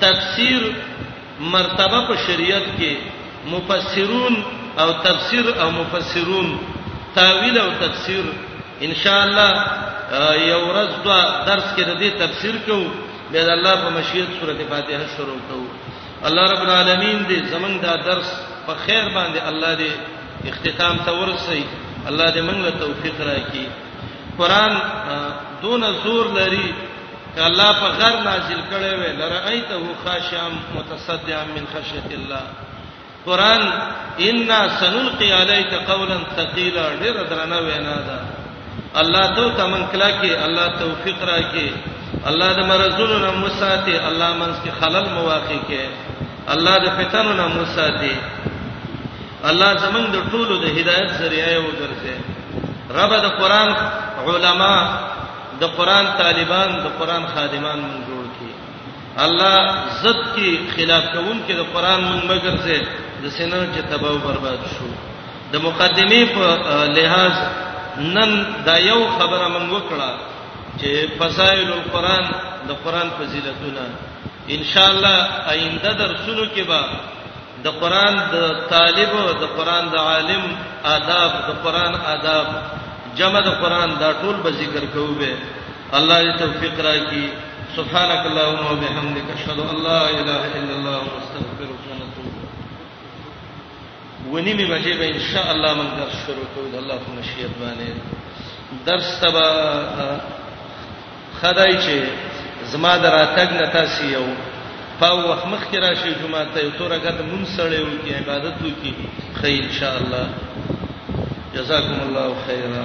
تفسیر 0.00 0.62
مرتبه 1.40 2.06
په 2.08 2.16
شریعت 2.26 2.62
کې 2.78 2.96
مفسرون 3.46 4.42
او 4.78 4.92
تفسیر 4.92 5.44
او 5.60 5.70
مفسرون 5.70 6.58
تاویل 7.14 7.58
او 7.58 7.70
تفسیر 7.80 8.24
ان 8.82 8.94
شاء 9.02 9.24
الله 9.24 9.50
یو 10.48 10.60
ورځ 10.66 11.04
دا 11.04 11.44
درس 11.46 11.64
کې 11.76 11.82
د 11.84 11.98
دې 12.00 12.10
تفسیر 12.20 12.54
کوو 12.66 12.84
به 13.32 13.44
د 13.44 13.48
الله 13.48 13.74
په 13.74 13.90
مشیت 13.90 14.28
سورته 14.40 14.64
فاتحه 14.70 15.06
شروع 15.16 15.36
کوو 15.50 15.66
الله 16.24 16.44
رب 16.52 16.60
العالمین 16.62 17.26
دې 17.28 17.50
زمونږ 17.52 17.82
دا 17.82 17.96
درس 18.06 18.32
په 18.66 18.74
خیر 18.86 19.04
باندې 19.14 19.38
الله 19.48 19.74
دې 19.80 19.92
اختتام 20.48 20.96
ته 20.98 21.12
ورسي 21.12 21.64
الله 22.08 22.26
دې 22.34 22.40
موږ 22.42 22.58
له 22.64 22.70
توفیق 22.70 23.20
راکړي 23.20 23.66
قران 24.38 24.80
دون 25.62 25.92
زور 26.02 26.26
لري 26.32 26.72
الله 27.44 27.72
په 27.80 27.86
غر 28.00 28.14
نازل 28.24 28.60
کړي 28.70 28.92
وي 29.00 29.12
لرایته 29.20 29.76
خاشم 30.04 30.52
متصدعا 30.74 31.44
من 31.56 31.64
خشیت 31.72 32.08
الله 32.18 32.42
قران 33.26 33.62
ان 34.28 34.48
سنلقي 34.80 35.32
عليك 35.32 35.74
قولا 35.74 36.18
ثقيلا 36.36 36.88
ډیر 37.00 37.16
درنه 37.30 37.58
وینا 37.60 37.96
ده 38.08 38.18
الله 39.00 39.24
ته 39.36 39.50
تمن 39.62 39.84
کلا 39.92 40.10
کې 40.20 40.32
الله 40.46 40.68
توفیق 40.80 41.22
را 41.24 41.38
کې 41.40 41.70
الله 42.26 42.52
د 42.58 42.64
مرزونو 42.66 43.18
نه 43.18 43.30
مساتي 43.30 43.96
الله 44.08 44.32
منس 44.36 44.56
کې 44.64 44.70
خلل 44.80 45.08
مواقع 45.14 45.58
کې 45.68 45.80
الله 46.48 46.78
د 46.84 46.88
فتنو 46.98 47.32
نه 47.32 47.46
مساتي 47.58 48.16
الله 49.48 49.74
زمنګ 49.84 50.06
د 50.10 50.22
ټولو 50.32 50.54
د 50.64 50.64
هدایت 50.78 51.12
ذریعہ 51.22 51.52
وګرځي 51.60 52.16
رب 52.96 53.12
د 53.14 53.28
قران 53.40 53.74
علما 54.26 54.98
د 55.60 55.64
قران 55.78 56.06
طالبان 56.22 56.68
د 56.84 56.86
قران 56.98 57.22
خادمان 57.34 57.78
مونږ 57.86 58.00
جوړ 58.08 58.24
کړي 58.36 58.52
الله 59.24 59.56
زد 60.02 60.20
کې 60.36 60.50
خلاف 60.76 61.04
کوون 61.14 61.38
کې 61.46 61.54
د 61.60 61.64
قران 61.74 62.00
مونږ 62.08 62.22
مگر 62.32 62.54
څه 62.64 62.74
د 63.22 63.32
سينو 63.36 63.60
چې 63.74 63.80
تباہ 63.90 64.16
برباد 64.26 64.60
شو 64.74 64.88
د 65.52 65.56
مقدمه 65.66 66.22
په 66.36 66.46
لحاظ 66.98 67.34
نن 68.16 68.32
دا 68.68 68.76
یو 68.90 69.00
خبره 69.18 69.46
مونږ 69.54 69.68
وکړه 69.76 70.10
چې 70.80 70.90
فضائل 71.18 71.68
القرآن 71.74 72.24
د 72.68 72.80
قرآن 72.86 73.08
فضیلتونه 73.18 73.84
ان 74.56 74.64
شاء 74.72 74.88
الله 74.90 75.16
آینده 75.52 75.92
درسونو 76.02 76.44
کې 76.54 76.62
به 76.70 76.80
د 77.64 77.68
قرآن 77.84 78.14
د 78.32 78.36
طالب 78.74 79.10
او 79.20 79.30
د 79.44 79.46
قرآن 79.60 79.84
د 79.94 79.96
عالم 80.10 80.42
آداب 80.94 81.30
د 81.48 81.56
قرآن 81.64 81.94
آداب 82.14 82.46
جمع 83.18 83.40
د 83.44 83.46
قران 83.62 83.90
دا 84.00 84.10
ټول 84.22 84.36
به 84.44 84.50
ذکر 84.62 84.82
کوو 84.94 85.14
به 85.20 85.32
الله 85.98 86.18
دې 86.26 86.32
توفیق 86.40 86.76
راکړي 86.86 87.26
سبحانك 87.76 88.22
اللهم 88.30 88.64
وبحمدك 88.70 89.26
اشهد 89.36 89.58
ان 89.70 89.76
لا 89.88 90.00
اله 90.08 90.42
الا 90.60 90.74
الله 90.78 90.98
واستغفرك 91.14 91.80
ونتوب 91.90 92.34
ونی 94.34 94.52
می 94.60 94.64
بچی 94.72 94.92
به 95.00 95.06
ان 95.14 95.18
شاء 95.32 95.46
الله 95.54 95.70
من 95.80 95.86
درس 96.00 96.16
شروع 96.26 96.46
کوو 96.54 96.70
د 96.72 96.74
الله 96.82 96.94
په 97.04 97.10
مشیت 97.18 97.50
باندې 97.62 97.88
درس 98.90 99.08
تبا 99.24 99.48
خدای 101.40 101.72
چې 101.72 102.04
زما 102.74 102.94
دراتګ 103.04 103.48
نتا 103.62 103.84
سی 103.96 104.06
یو 104.12 104.26
پاو 105.00 105.16
مخ 105.50 105.62
کې 105.72 105.76
راشي 105.84 106.10
جمعه 106.22 106.44
ته 106.54 106.58
یو 106.64 106.70
تورګه 106.78 107.10
د 107.18 107.20
مونږ 107.30 107.44
سره 107.56 107.74
یو 107.74 107.92
کې 108.06 108.12
عبادت 108.20 108.54
وکي 108.62 108.92
خیر 109.40 109.62
ان 109.64 109.72
شاء 109.80 109.94
الله 110.00 110.26
جزاكم 111.56 112.00
الله 112.08 112.34
خيرا 112.46 112.82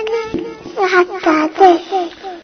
حتا 0.95 1.49
ته 1.61 2.37